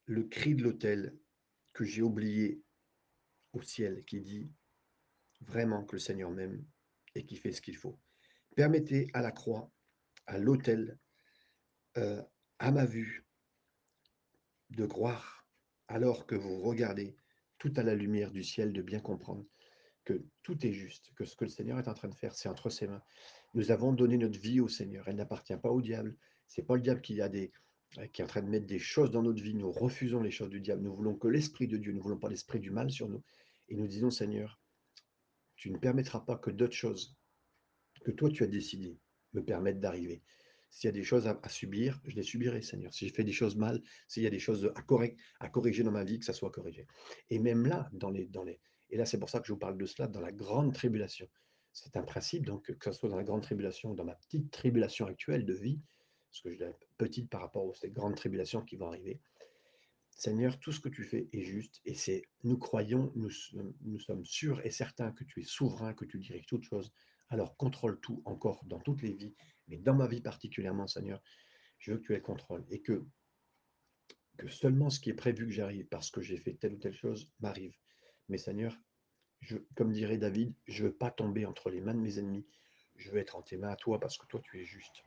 le 0.05 0.23
cri 0.23 0.55
de 0.55 0.63
l'autel 0.63 1.17
que 1.73 1.85
j'ai 1.85 2.01
oublié 2.01 2.61
au 3.53 3.61
ciel 3.61 4.03
qui 4.05 4.21
dit 4.21 4.51
vraiment 5.41 5.83
que 5.83 5.95
le 5.95 5.99
Seigneur 5.99 6.31
m'aime 6.31 6.63
et 7.15 7.25
qui 7.25 7.37
fait 7.37 7.51
ce 7.51 7.61
qu'il 7.61 7.77
faut. 7.77 7.99
Permettez 8.55 9.09
à 9.13 9.21
la 9.21 9.31
croix, 9.31 9.71
à 10.27 10.37
l'autel, 10.37 10.99
euh, 11.97 12.21
à 12.59 12.71
ma 12.71 12.85
vue, 12.85 13.25
de 14.69 14.85
croire, 14.85 15.47
alors 15.87 16.25
que 16.25 16.35
vous 16.35 16.61
regardez 16.61 17.15
tout 17.57 17.73
à 17.75 17.83
la 17.83 17.95
lumière 17.95 18.31
du 18.31 18.43
ciel, 18.43 18.71
de 18.71 18.81
bien 18.81 18.99
comprendre 18.99 19.45
que 20.03 20.23
tout 20.43 20.65
est 20.65 20.73
juste, 20.73 21.11
que 21.15 21.25
ce 21.25 21.35
que 21.35 21.45
le 21.45 21.49
Seigneur 21.49 21.79
est 21.79 21.87
en 21.87 21.93
train 21.93 22.07
de 22.07 22.15
faire, 22.15 22.35
c'est 22.35 22.49
entre 22.49 22.69
ses 22.69 22.87
mains. 22.87 23.03
Nous 23.53 23.71
avons 23.71 23.93
donné 23.93 24.17
notre 24.17 24.39
vie 24.39 24.59
au 24.59 24.67
Seigneur, 24.67 25.07
elle 25.07 25.15
n'appartient 25.15 25.57
pas 25.57 25.69
au 25.69 25.81
diable. 25.81 26.15
C'est 26.47 26.63
pas 26.63 26.75
le 26.75 26.81
diable 26.81 27.01
qui 27.01 27.21
a 27.21 27.29
des 27.29 27.51
euh, 27.97 28.07
qui 28.07 28.21
est 28.21 28.23
en 28.23 28.27
train 28.27 28.41
de 28.41 28.49
mettre 28.49 28.65
des 28.65 28.79
choses 28.79 29.11
dans 29.11 29.21
notre 29.21 29.41
vie. 29.41 29.53
Nous 29.53 29.71
refusons 29.71 30.21
les 30.21 30.31
choses 30.31 30.49
du 30.49 30.61
diable. 30.61 30.81
Nous 30.81 30.93
voulons 30.93 31.15
que 31.15 31.27
l'esprit 31.27 31.67
de 31.67 31.77
Dieu, 31.77 31.91
nous 31.91 32.01
voulons 32.01 32.17
pas 32.17 32.29
l'esprit 32.29 32.59
du 32.59 32.71
mal 32.71 32.89
sur 32.89 33.09
nous. 33.09 33.23
Et 33.67 33.75
nous 33.75 33.87
disons 33.87 34.09
Seigneur, 34.09 34.61
tu 35.55 35.71
ne 35.71 35.77
permettras 35.77 36.21
pas 36.21 36.37
que 36.37 36.51
d'autres 36.51 36.75
choses 36.75 37.17
que 38.03 38.11
toi 38.11 38.29
tu 38.29 38.43
as 38.43 38.47
décidé 38.47 38.97
me 39.33 39.43
permettent 39.43 39.79
d'arriver. 39.79 40.21
S'il 40.69 40.87
y 40.87 40.89
a 40.89 40.93
des 40.93 41.03
choses 41.03 41.27
à, 41.27 41.37
subir, 41.49 42.01
je 42.05 42.15
les 42.15 42.23
subirai, 42.23 42.61
Seigneur. 42.61 42.93
Si 42.93 43.09
je 43.09 43.13
fais 43.13 43.25
des 43.25 43.33
choses 43.33 43.57
mal, 43.57 43.83
s'il 44.07 44.23
y 44.23 44.27
a 44.27 44.29
des 44.29 44.39
choses 44.39 44.71
à, 44.73 45.45
à 45.45 45.49
corriger 45.49 45.83
dans 45.83 45.91
ma 45.91 46.05
vie, 46.05 46.17
que 46.17 46.25
ça 46.25 46.31
soit 46.31 46.49
corrigé. 46.49 46.87
Et 47.29 47.39
même 47.39 47.65
là, 47.65 47.89
dans 47.91 48.09
les, 48.09 48.25
dans 48.27 48.43
les, 48.43 48.61
et 48.91 48.97
là 48.97 49.05
c'est 49.05 49.19
pour 49.19 49.29
ça 49.29 49.39
que 49.39 49.47
je 49.47 49.53
vous 49.53 49.59
parle 49.59 49.77
de 49.77 49.85
cela, 49.85 50.07
dans 50.07 50.21
la 50.21 50.31
grande 50.31 50.73
tribulation. 50.73 51.27
C'est 51.73 51.95
un 51.95 52.03
principe, 52.03 52.45
donc 52.45 52.71
que 52.77 52.91
ce 52.91 52.99
soit 52.99 53.09
dans 53.09 53.17
la 53.17 53.23
grande 53.23 53.43
tribulation, 53.43 53.93
dans 53.93 54.03
ma 54.03 54.15
petite 54.15 54.51
tribulation 54.51 55.05
actuelle 55.05 55.45
de 55.45 55.53
vie, 55.53 55.79
parce 56.29 56.41
que 56.41 56.51
je 56.51 56.59
l'ai 56.59 56.71
petite 56.97 57.29
par 57.29 57.41
rapport 57.41 57.65
aux 57.65 57.73
ces 57.73 57.89
grandes 57.89 58.15
tribulations 58.15 58.61
qui 58.61 58.75
vont 58.75 58.87
arriver. 58.87 59.19
Seigneur, 60.09 60.59
tout 60.59 60.71
ce 60.71 60.79
que 60.79 60.89
tu 60.89 61.03
fais 61.03 61.29
est 61.31 61.43
juste 61.43 61.81
et 61.85 61.95
c'est 61.95 62.23
nous 62.43 62.57
croyons, 62.57 63.11
nous, 63.15 63.31
nous 63.81 63.99
sommes 63.99 64.25
sûrs 64.25 64.63
et 64.65 64.69
certains 64.69 65.11
que 65.11 65.23
tu 65.23 65.41
es 65.41 65.45
souverain, 65.45 65.93
que 65.93 66.05
tu 66.05 66.19
diriges 66.19 66.45
toutes 66.45 66.63
choses. 66.63 66.91
Alors 67.29 67.55
contrôle 67.55 67.99
tout 68.01 68.21
encore 68.25 68.63
dans 68.65 68.79
toutes 68.79 69.01
les 69.01 69.13
vies 69.13 69.33
mais 69.71 69.77
dans 69.77 69.95
ma 69.95 70.07
vie 70.07 70.21
particulièrement, 70.21 70.85
Seigneur, 70.85 71.23
je 71.79 71.91
veux 71.91 71.97
que 71.97 72.03
tu 72.03 72.13
aies 72.13 72.17
le 72.17 72.21
contrôle 72.21 72.63
et 72.69 72.81
que, 72.81 73.03
que 74.37 74.49
seulement 74.49 74.89
ce 74.89 74.99
qui 74.99 75.09
est 75.09 75.15
prévu 75.15 75.45
que 75.45 75.51
j'arrive 75.51 75.87
parce 75.87 76.11
que 76.11 76.21
j'ai 76.21 76.37
fait 76.37 76.53
telle 76.53 76.73
ou 76.73 76.77
telle 76.77 76.93
chose 76.93 77.31
m'arrive. 77.39 77.75
Mais 78.29 78.37
Seigneur, 78.37 78.77
je, 79.41 79.57
comme 79.75 79.91
dirait 79.91 80.17
David, 80.17 80.53
je 80.67 80.83
ne 80.83 80.89
veux 80.89 80.93
pas 80.93 81.11
tomber 81.11 81.45
entre 81.45 81.69
les 81.69 81.81
mains 81.81 81.93
de 81.93 81.99
mes 81.99 82.19
ennemis. 82.19 82.45
Je 82.95 83.11
veux 83.11 83.19
être 83.19 83.35
en 83.35 83.41
tes 83.41 83.57
mains 83.57 83.69
à 83.69 83.75
toi 83.75 83.99
parce 83.99 84.17
que 84.17 84.25
toi, 84.27 84.39
tu 84.43 84.61
es 84.61 84.65
juste 84.65 85.03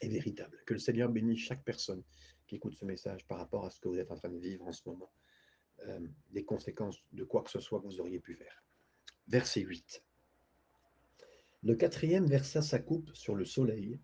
et 0.00 0.08
véritable. 0.08 0.62
Que 0.66 0.74
le 0.74 0.80
Seigneur 0.80 1.08
bénisse 1.08 1.40
chaque 1.40 1.64
personne 1.64 2.02
qui 2.46 2.56
écoute 2.56 2.74
ce 2.74 2.84
message 2.84 3.26
par 3.26 3.38
rapport 3.38 3.64
à 3.64 3.70
ce 3.70 3.80
que 3.80 3.88
vous 3.88 3.98
êtes 3.98 4.10
en 4.10 4.16
train 4.16 4.28
de 4.28 4.38
vivre 4.38 4.66
en 4.66 4.72
ce 4.72 4.82
moment. 4.86 5.10
Euh, 5.86 6.00
des 6.30 6.44
conséquences 6.44 6.98
de 7.12 7.24
quoi 7.24 7.42
que 7.42 7.50
ce 7.50 7.60
soit 7.60 7.80
que 7.80 7.86
vous 7.86 8.00
auriez 8.00 8.18
pu 8.18 8.34
faire. 8.34 8.62
Verset 9.28 9.62
8. 9.62 10.02
Le 11.62 11.74
quatrième 11.74 12.26
versa 12.26 12.62
sa 12.62 12.78
coupe 12.78 13.10
sur 13.14 13.34
le 13.34 13.44
soleil, 13.44 13.98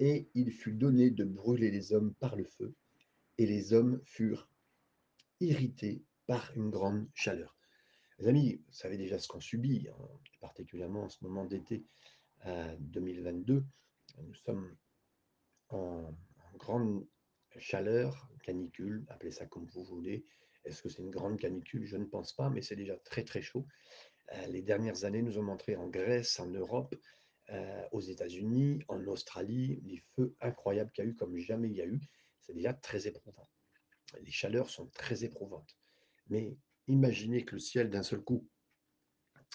et 0.00 0.28
il 0.34 0.52
fut 0.52 0.72
donné 0.72 1.10
de 1.10 1.24
brûler 1.24 1.70
les 1.70 1.92
hommes 1.92 2.14
par 2.14 2.36
le 2.36 2.44
feu, 2.44 2.74
et 3.36 3.46
les 3.46 3.72
hommes 3.72 4.00
furent 4.04 4.48
irrités 5.40 6.02
par 6.28 6.52
une 6.56 6.70
grande 6.70 7.08
chaleur. 7.14 7.56
Les 8.18 8.28
amis, 8.28 8.62
vous 8.66 8.72
savez 8.74 8.98
déjà 8.98 9.18
ce 9.18 9.26
qu'on 9.26 9.40
subit, 9.40 9.88
hein, 9.88 10.08
particulièrement 10.40 11.04
en 11.04 11.08
ce 11.08 11.24
moment 11.24 11.46
d'été 11.46 11.84
2022. 12.78 13.64
Nous 14.18 14.34
sommes 14.34 14.76
en, 15.70 16.04
en, 16.04 16.56
grande 16.56 17.06
chaleur, 17.58 18.28
canicule, 18.42 19.06
appelez 19.08 19.32
ça 19.32 19.46
comme 19.46 19.66
vous 19.66 19.84
voulez. 19.84 20.26
Est-ce 20.64 20.82
que 20.82 20.90
c'est 20.90 21.02
une 21.02 21.10
grande 21.10 21.38
canicule? 21.38 21.86
Je 21.86 21.96
ne 21.96 22.04
pense 22.04 22.34
pas, 22.34 22.50
mais 22.50 22.60
c'est 22.60 22.76
déjà 22.76 22.96
très 22.98 23.24
très 23.24 23.40
chaud. 23.40 23.66
Euh, 24.34 24.46
les 24.48 24.60
dernières 24.60 25.04
années 25.04 25.22
nous 25.22 25.38
ont 25.38 25.42
montré 25.42 25.76
en 25.76 25.88
Grèce, 25.88 26.38
en 26.40 26.48
Europe, 26.48 26.94
euh, 27.50 27.88
aux 27.92 28.02
États-Unis, 28.02 28.84
en 28.88 29.02
Australie, 29.06 29.80
les 29.84 30.02
feux 30.14 30.36
incroyables 30.40 30.90
qu'il 30.92 31.04
y 31.04 31.06
a 31.06 31.10
eu 31.10 31.14
comme 31.14 31.38
jamais 31.38 31.68
il 31.68 31.76
y 31.76 31.80
a 31.80 31.86
eu. 31.86 32.00
C'est 32.42 32.52
déjà 32.52 32.74
très 32.74 33.06
éprouvant. 33.06 33.48
Les 34.20 34.30
chaleurs 34.30 34.68
sont 34.68 34.88
très 34.88 35.24
éprouvantes. 35.24 35.77
Mais 36.28 36.56
imaginez 36.86 37.44
que 37.44 37.54
le 37.54 37.60
ciel 37.60 37.90
d'un 37.90 38.02
seul 38.02 38.20
coup 38.20 38.48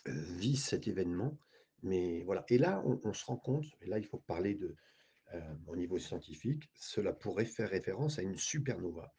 euh, 0.07 0.11
vit 0.35 0.57
cet 0.57 0.87
événement. 0.87 1.37
Mais 1.81 2.23
voilà. 2.23 2.45
Et 2.49 2.57
là, 2.57 2.81
on, 2.85 3.13
se 3.13 3.25
rend 3.25 3.37
compte, 3.37 3.65
et 3.81 3.87
là, 3.87 3.99
il 3.99 4.05
faut 4.05 4.19
parler 4.19 4.55
de, 4.55 4.75
au 5.67 5.75
niveau 5.75 5.97
scientifique, 5.97 6.69
cela 6.75 7.11
pourrait 7.11 7.45
faire 7.45 7.69
référence 7.69 8.19
à 8.19 8.21
une 8.21 8.37
supernova, 8.37 9.13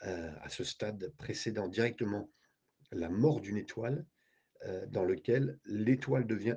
à 0.00 0.48
ce 0.50 0.64
stade 0.64 1.14
précédent 1.16 1.68
directement 1.68 2.28
la 2.92 3.08
mort 3.08 3.40
d'une 3.40 3.56
étoile 3.56 4.06
euh, 4.66 4.86
dans 4.86 5.04
lequel 5.04 5.58
l'étoile 5.66 6.26
devient 6.26 6.56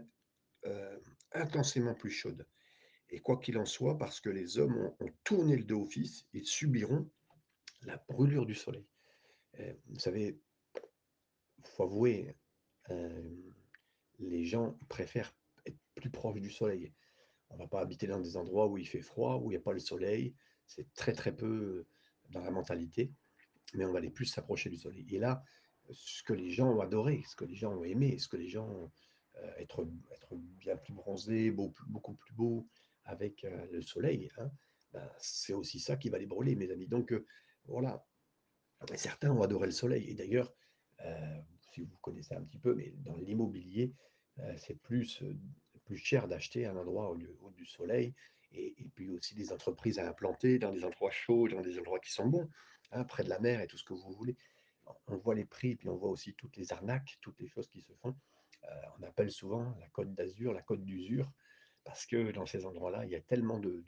euh, 0.65 0.97
intensément 1.33 1.93
plus 1.93 2.11
chaude. 2.11 2.47
Et 3.09 3.19
quoi 3.19 3.37
qu'il 3.37 3.57
en 3.57 3.65
soit, 3.65 3.97
parce 3.97 4.19
que 4.19 4.29
les 4.29 4.59
hommes 4.59 4.93
ont, 4.99 5.11
tourné 5.23 5.55
le 5.55 5.63
dos 5.63 5.81
au 5.81 5.85
Fils, 5.85 6.25
ils 6.33 6.45
subiront 6.45 7.09
la 7.81 7.97
brûlure 8.09 8.45
du 8.45 8.55
soleil. 8.55 8.85
Euh, 9.59 9.73
vous 9.87 9.99
savez, 9.99 10.39
il 10.75 11.65
faut 11.65 11.83
avouer, 11.83 12.35
les 14.19 14.45
gens 14.45 14.77
préfèrent 14.87 15.35
être 15.65 15.77
plus 15.95 16.09
proches 16.09 16.39
du 16.39 16.51
soleil. 16.51 16.93
On 17.49 17.55
ne 17.55 17.59
va 17.59 17.67
pas 17.67 17.81
habiter 17.81 18.07
dans 18.07 18.19
des 18.19 18.37
endroits 18.37 18.67
où 18.67 18.77
il 18.77 18.87
fait 18.87 19.01
froid, 19.01 19.37
où 19.37 19.51
il 19.51 19.55
n'y 19.55 19.61
a 19.61 19.61
pas 19.61 19.73
le 19.73 19.79
soleil. 19.79 20.33
C'est 20.65 20.93
très 20.93 21.13
très 21.13 21.35
peu 21.35 21.85
dans 22.29 22.41
la 22.41 22.51
mentalité, 22.51 23.11
mais 23.73 23.85
on 23.85 23.91
va 23.91 23.99
aller 23.99 24.09
plus 24.09 24.25
s'approcher 24.25 24.69
du 24.69 24.77
soleil. 24.77 25.05
Et 25.13 25.19
là, 25.19 25.43
ce 25.91 26.23
que 26.23 26.33
les 26.33 26.49
gens 26.49 26.69
ont 26.69 26.81
adoré, 26.81 27.23
ce 27.27 27.35
que 27.35 27.45
les 27.45 27.55
gens 27.55 27.73
ont 27.73 27.83
aimé, 27.83 28.17
ce 28.17 28.27
que 28.27 28.37
les 28.37 28.49
gens 28.49 28.89
euh, 29.43 29.51
être, 29.57 29.87
être 30.11 30.35
bien 30.35 30.77
plus 30.77 30.93
bronzés, 30.93 31.51
beaucoup, 31.51 31.85
beaucoup 31.87 32.13
plus 32.13 32.33
beaux 32.33 32.67
avec 33.05 33.43
euh, 33.43 33.67
le 33.71 33.81
soleil, 33.81 34.29
hein, 34.37 34.51
ben, 34.91 35.09
c'est 35.19 35.53
aussi 35.53 35.79
ça 35.79 35.95
qui 35.95 36.09
va 36.09 36.17
les 36.17 36.25
brûler, 36.25 36.55
mes 36.55 36.71
amis. 36.71 36.87
Donc 36.87 37.13
euh, 37.13 37.25
voilà, 37.65 38.05
certains 38.95 39.31
ont 39.31 39.41
adoré 39.41 39.67
le 39.67 39.71
soleil. 39.71 40.09
Et 40.09 40.13
d'ailleurs, 40.13 40.53
si 41.71 41.81
vous 41.81 41.97
connaissez 42.01 42.35
un 42.35 42.43
petit 42.43 42.57
peu, 42.57 42.73
mais 42.73 42.93
dans 42.97 43.17
l'immobilier, 43.17 43.93
c'est 44.57 44.79
plus, 44.81 45.23
plus 45.85 45.97
cher 45.97 46.27
d'acheter 46.27 46.65
un 46.65 46.75
endroit 46.75 47.09
au, 47.09 47.15
lieu, 47.15 47.35
du 47.55 47.65
soleil. 47.65 48.13
Et, 48.51 48.73
puis 48.95 49.09
aussi 49.09 49.35
des 49.35 49.51
entreprises 49.51 49.99
à 49.99 50.07
implanter 50.07 50.59
dans 50.59 50.71
des 50.71 50.83
endroits 50.83 51.11
chauds, 51.11 51.47
dans 51.47 51.61
des 51.61 51.77
endroits 51.79 51.99
qui 51.99 52.11
sont 52.11 52.27
bons, 52.27 52.49
hein, 52.91 53.03
près 53.03 53.23
de 53.23 53.29
la 53.29 53.39
mer 53.39 53.61
et 53.61 53.67
tout 53.67 53.77
ce 53.77 53.83
que 53.83 53.93
vous 53.93 54.11
voulez 54.13 54.35
on 55.07 55.17
voit 55.17 55.35
les 55.35 55.45
prix, 55.45 55.75
puis 55.75 55.89
on 55.89 55.95
voit 55.95 56.09
aussi 56.09 56.33
toutes 56.33 56.57
les 56.57 56.71
arnaques, 56.71 57.17
toutes 57.21 57.39
les 57.39 57.47
choses 57.47 57.67
qui 57.69 57.81
se 57.81 57.93
font. 57.93 58.15
Euh, 58.65 58.81
on 58.99 59.03
appelle 59.03 59.31
souvent 59.31 59.75
la 59.79 59.87
côte 59.89 60.13
d'Azur 60.13 60.53
la 60.53 60.61
côte 60.61 60.83
d'usure, 60.83 61.31
parce 61.83 62.05
que 62.05 62.31
dans 62.31 62.45
ces 62.45 62.65
endroits-là, 62.65 63.05
il 63.05 63.11
y 63.11 63.15
a 63.15 63.21
tellement 63.21 63.59
de, 63.59 63.83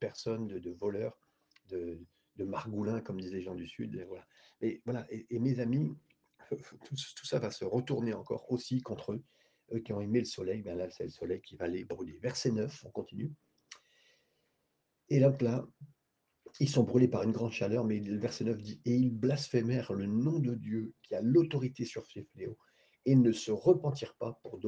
personnes, 0.00 0.48
de, 0.48 0.70
voleurs, 0.70 1.18
de, 1.68 2.00
margoulins, 2.38 3.00
comme 3.00 3.20
disent 3.20 3.32
les 3.32 3.42
gens 3.42 3.54
du 3.54 3.66
Sud. 3.66 3.94
Et 3.96 4.04
voilà. 4.04 4.26
Et, 4.60 4.82
voilà. 4.84 5.06
Et, 5.10 5.38
mes 5.38 5.60
amis, 5.60 5.96
tout, 6.50 7.26
ça 7.26 7.38
va 7.38 7.50
se 7.50 7.64
retourner 7.64 8.12
encore 8.14 8.50
aussi 8.50 8.80
contre 8.80 9.12
eux, 9.12 9.24
eux 9.72 9.80
qui 9.80 9.92
ont 9.92 10.00
aimé 10.00 10.20
le 10.20 10.24
soleil. 10.24 10.62
Bien 10.62 10.74
là, 10.74 10.90
c'est 10.90 11.04
le 11.04 11.10
soleil 11.10 11.40
qui 11.40 11.56
va 11.56 11.68
les 11.68 11.84
brûler. 11.84 12.18
Verset 12.22 12.52
9, 12.52 12.84
on 12.86 12.90
continue. 12.90 13.32
Et 15.08 15.20
donc 15.20 15.42
là, 15.42 15.66
ils 16.60 16.68
sont 16.68 16.84
brûlés 16.84 17.08
par 17.08 17.22
une 17.22 17.32
grande 17.32 17.52
chaleur, 17.52 17.84
mais 17.84 17.98
le 17.98 18.18
verset 18.18 18.44
9 18.44 18.62
dit 18.62 18.80
Et 18.84 18.94
ils 18.94 19.10
blasphémèrent 19.10 19.92
le 19.92 20.06
nom 20.06 20.38
de 20.38 20.54
Dieu 20.54 20.94
qui 21.02 21.14
a 21.14 21.20
l'autorité 21.20 21.84
sur 21.84 22.06
ces 22.06 22.24
fléaux, 22.24 22.58
et 23.04 23.14
ne 23.14 23.32
se 23.32 23.50
repentirent 23.50 24.14
pas 24.14 24.40
pour 24.42 24.58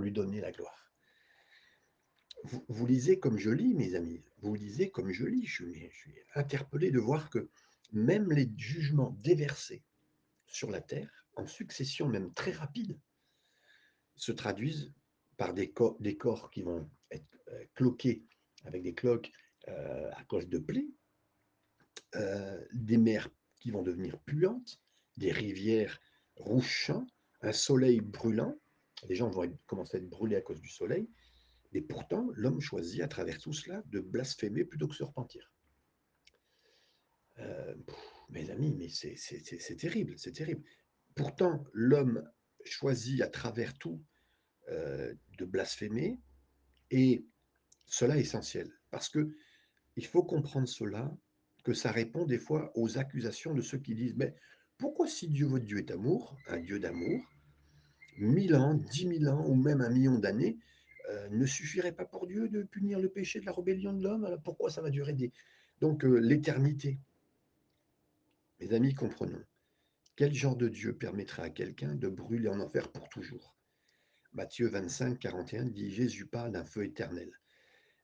lui 0.00 0.12
donner 0.12 0.40
la 0.40 0.52
gloire. 0.52 0.85
Vous, 2.68 2.86
lisez 2.86 3.18
comme 3.18 3.38
je 3.38 3.50
lis, 3.50 3.74
mes 3.74 3.94
amis, 3.94 4.22
vous 4.38 4.54
lisez 4.54 4.90
comme 4.90 5.10
je 5.10 5.24
lis. 5.24 5.46
Je, 5.46 5.64
suis 5.70 6.14
interpellé 6.34 6.90
de 6.90 7.00
voir 7.00 7.28
que 7.30 7.50
même 7.92 8.30
les 8.30 8.48
jugements 8.56 9.16
déversés 9.20 9.82
sur 10.46 10.70
la 10.70 10.80
terre, 10.80 11.10
en 11.34 11.46
succession 11.46 12.08
même 12.08 12.32
très 12.34 12.52
rapide, 12.52 12.98
se 14.14 14.32
traduisent 14.32 14.92
par 15.36 15.54
des, 15.54 15.70
corps, 15.70 15.96
des 16.00 16.16
corps 16.16 16.50
qui 16.50 16.62
vont 16.62 16.88
être 17.10 17.38
euh, 17.48 17.64
cloqués 17.74 18.24
avec 18.64 18.82
des 18.82 18.94
cloques 18.94 19.30
euh, 19.68 20.10
à 20.12 20.24
cause 20.24 20.48
de 20.48 20.58
plaies, 20.58 20.88
euh, 22.14 22.64
des 22.72 22.96
mers 22.96 23.28
qui 23.56 23.70
vont 23.70 23.82
devenir 23.82 24.18
puantes, 24.20 24.80
des 25.16 25.32
rivières 25.32 26.00
rouchant, 26.36 27.06
un 27.42 27.52
soleil 27.52 28.00
brûlant. 28.00 28.56
Les 29.08 29.14
gens 29.14 29.28
vont 29.28 29.58
commencer 29.66 29.96
à 29.96 30.00
être 30.00 30.08
brûlés 30.08 30.36
à 30.36 30.40
cause 30.40 30.60
du 30.60 30.68
soleil. 30.68 31.10
Et 31.72 31.80
pourtant, 31.80 32.28
l'homme 32.34 32.60
choisit 32.60 33.02
à 33.02 33.08
travers 33.08 33.38
tout 33.38 33.52
cela 33.52 33.82
de 33.86 34.00
blasphémer 34.00 34.64
plutôt 34.64 34.86
que 34.86 34.92
de 34.92 34.96
se 34.98 35.04
repentir. 35.04 35.52
Euh, 37.38 37.74
mes 38.30 38.50
amis, 38.50 38.74
mais 38.74 38.88
c'est 38.88 39.76
terrible, 39.76 40.14
c'est 40.18 40.32
terrible. 40.32 40.62
Pourtant, 41.14 41.64
l'homme 41.72 42.28
choisit 42.64 43.20
à 43.20 43.28
travers 43.28 43.76
tout 43.78 44.02
heu, 44.68 45.18
de 45.38 45.44
blasphémer 45.44 46.18
et 46.90 47.26
cela 47.86 48.16
est 48.16 48.22
essentiel 48.22 48.70
parce 48.90 49.08
que 49.08 49.36
il 49.96 50.04
faut 50.06 50.22
comprendre 50.22 50.68
cela, 50.68 51.16
que 51.64 51.72
ça 51.72 51.90
répond 51.90 52.26
des 52.26 52.38
fois 52.38 52.70
aux 52.74 52.98
accusations 52.98 53.54
de 53.54 53.62
ceux 53.62 53.78
qui 53.78 53.94
disent: 53.94 54.14
«Mais 54.16 54.34
pourquoi 54.78 55.08
si 55.08 55.28
Dieu 55.28 55.46
votre 55.46 55.64
Dieu 55.64 55.78
est 55.78 55.90
amour, 55.90 56.36
un 56.48 56.58
Dieu 56.58 56.78
d'amour, 56.78 57.22
1000 58.18 58.54
ans, 58.54 58.74
dix 58.74 59.06
mille 59.06 59.28
ans 59.28 59.44
ou 59.46 59.54
même 59.54 59.80
un 59.80 59.90
million 59.90 60.18
d'années, 60.18 60.58
heu, 61.10 61.28
ne 61.30 61.46
suffirait 61.46 61.92
pas 61.92 62.04
pour 62.04 62.26
Dieu 62.26 62.48
de 62.48 62.62
punir 62.62 62.98
le 62.98 63.08
péché 63.08 63.40
de 63.40 63.46
la 63.46 63.52
rébellion 63.52 63.92
de 63.92 64.02
l'homme? 64.02 64.24
Alors 64.24 64.42
pourquoi 64.42 64.70
ça 64.70 64.82
va 64.82 64.90
durer 64.90 65.12
des 65.12 65.32
donc 65.80 66.04
heu, 66.04 66.18
l'éternité?» 66.18 66.98
Mes 68.60 68.72
amis, 68.72 68.94
comprenons. 68.94 69.44
Quel 70.16 70.32
genre 70.32 70.56
de 70.56 70.68
Dieu 70.68 70.96
permettrait 70.96 71.42
à 71.42 71.50
quelqu'un 71.50 71.94
de 71.94 72.08
brûler 72.08 72.48
en 72.48 72.58
enfer 72.60 72.90
pour 72.90 73.08
toujours? 73.10 73.54
Matthieu 74.32 74.68
25, 74.68 75.18
41 75.18 75.66
dit 75.66 75.90
Jésus 75.90 76.26
parle 76.26 76.52
d'un 76.52 76.64
feu 76.64 76.84
éternel. 76.84 77.30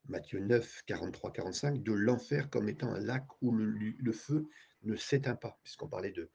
Matthieu 0.08 0.40
9, 0.40 0.82
43-45, 0.86 1.82
de 1.82 1.92
l'enfer 1.92 2.50
comme 2.50 2.68
étant 2.68 2.92
un 2.92 3.00
lac 3.00 3.24
où 3.40 3.52
le, 3.52 4.12
feu 4.12 4.48
ne 4.82 4.96
s'éteint 4.96 5.36
pas, 5.36 5.58
puisqu'on 5.62 5.88
parlait 5.88 6.12
de, 6.12 6.30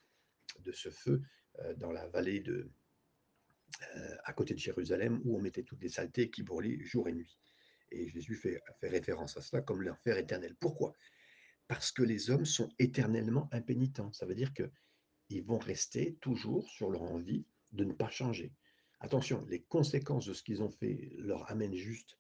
de 0.60 0.72
ce 0.72 0.90
feu 0.90 1.22
euh, 1.60 1.76
dans 1.76 1.92
la 1.92 2.08
vallée 2.08 2.40
de, 2.40 2.54
euh, 2.54 2.72
à 4.24 4.34
côté 4.34 4.54
de 4.54 4.60
Jérusalem, 4.60 5.22
où 5.26 5.38
on 5.38 5.42
mettait 5.42 5.64
toutes 5.64 5.82
les 5.82 5.90
saletés 5.90 6.30
qui 6.30 6.44
brûlaient 6.44 6.80
jour 6.84 7.08
et 7.08 7.14
nuit. 7.14 7.38
Et 7.92 8.10
Jésus 8.10 8.36
fait, 8.36 8.62
fait 8.80 8.90
référence 8.90 9.38
à 9.38 9.42
cela 9.42 9.62
comme 9.62 9.82
l'enfer 9.82 10.18
éternel. 10.18 10.56
Pourquoi? 10.60 10.94
Parce 11.68 11.92
que 11.92 12.04
les 12.04 12.30
hommes 12.30 12.46
sont 12.46 12.70
éternellement 12.80 13.50
impénitents. 13.52 14.12
Ça 14.14 14.26
veut 14.26 14.36
dire 14.36 14.54
qu'ils 14.54 15.44
vont 15.44 15.58
rester 15.58 16.16
toujours 16.22 16.70
sur 16.70 16.90
leur 16.90 17.04
envie 17.04 17.46
de 17.72 17.84
ne 17.84 17.94
pas 17.94 18.10
changer. 18.10 18.54
Attention, 19.00 19.46
les 19.48 19.62
conséquences 19.62 20.26
de 20.26 20.34
ce 20.34 20.44
qu'ils 20.44 20.62
ont 20.64 20.72
fait 20.72 21.12
leur 21.18 21.50
amènent 21.52 21.76
juste 21.76 22.18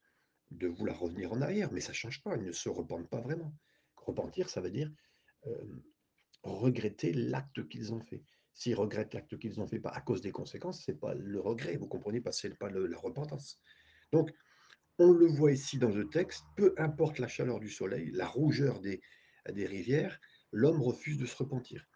de 0.51 0.67
vouloir 0.67 0.99
revenir 0.99 1.33
en 1.33 1.41
arrière, 1.41 1.71
mais 1.71 1.81
ça 1.81 1.91
ne 1.91 1.95
change 1.95 2.21
pas, 2.21 2.35
ils 2.37 2.43
ne 2.43 2.51
se 2.51 2.69
repentent 2.69 3.09
pas 3.09 3.21
vraiment. 3.21 3.53
Repentir, 3.95 4.49
ça 4.49 4.61
veut 4.61 4.69
dire 4.69 4.91
euh, 5.47 5.83
regretter 6.43 7.13
l'acte 7.13 7.67
qu'ils 7.67 7.93
ont 7.93 8.01
fait. 8.01 8.23
S'ils 8.57 8.73
regrettent 8.73 9.13
l'acte 9.13 9.37
qu'ils 9.37 9.61
ont 9.61 9.67
fait 9.67 9.79
pas 9.79 9.91
à 9.91 10.01
cause 10.01 10.21
des 10.21 10.31
conséquences, 10.31 10.83
c'est 10.83 10.99
pas 10.99 11.13
le 11.13 11.39
regret, 11.39 11.77
vous 11.77 11.87
comprenez 11.87 12.21
pas, 12.21 12.31
c'est 12.31 12.57
pas 12.57 12.71
la 12.71 12.97
repentance. 12.97 13.61
Donc, 14.11 14.33
on 14.97 15.11
le 15.11 15.27
voit 15.27 15.51
ici 15.51 15.77
dans 15.77 15.91
le 15.91 16.09
texte, 16.09 16.43
peu 16.55 16.73
importe 16.79 17.19
la 17.19 17.27
chaleur 17.27 17.59
du 17.59 17.69
soleil, 17.69 18.09
la 18.09 18.25
rougeur 18.25 18.79
des, 18.79 18.99
des 19.53 19.67
rivières, 19.67 20.19
l'homme 20.51 20.81
refuse 20.81 21.19
de 21.19 21.27
se 21.27 21.35
repentir. 21.37 21.87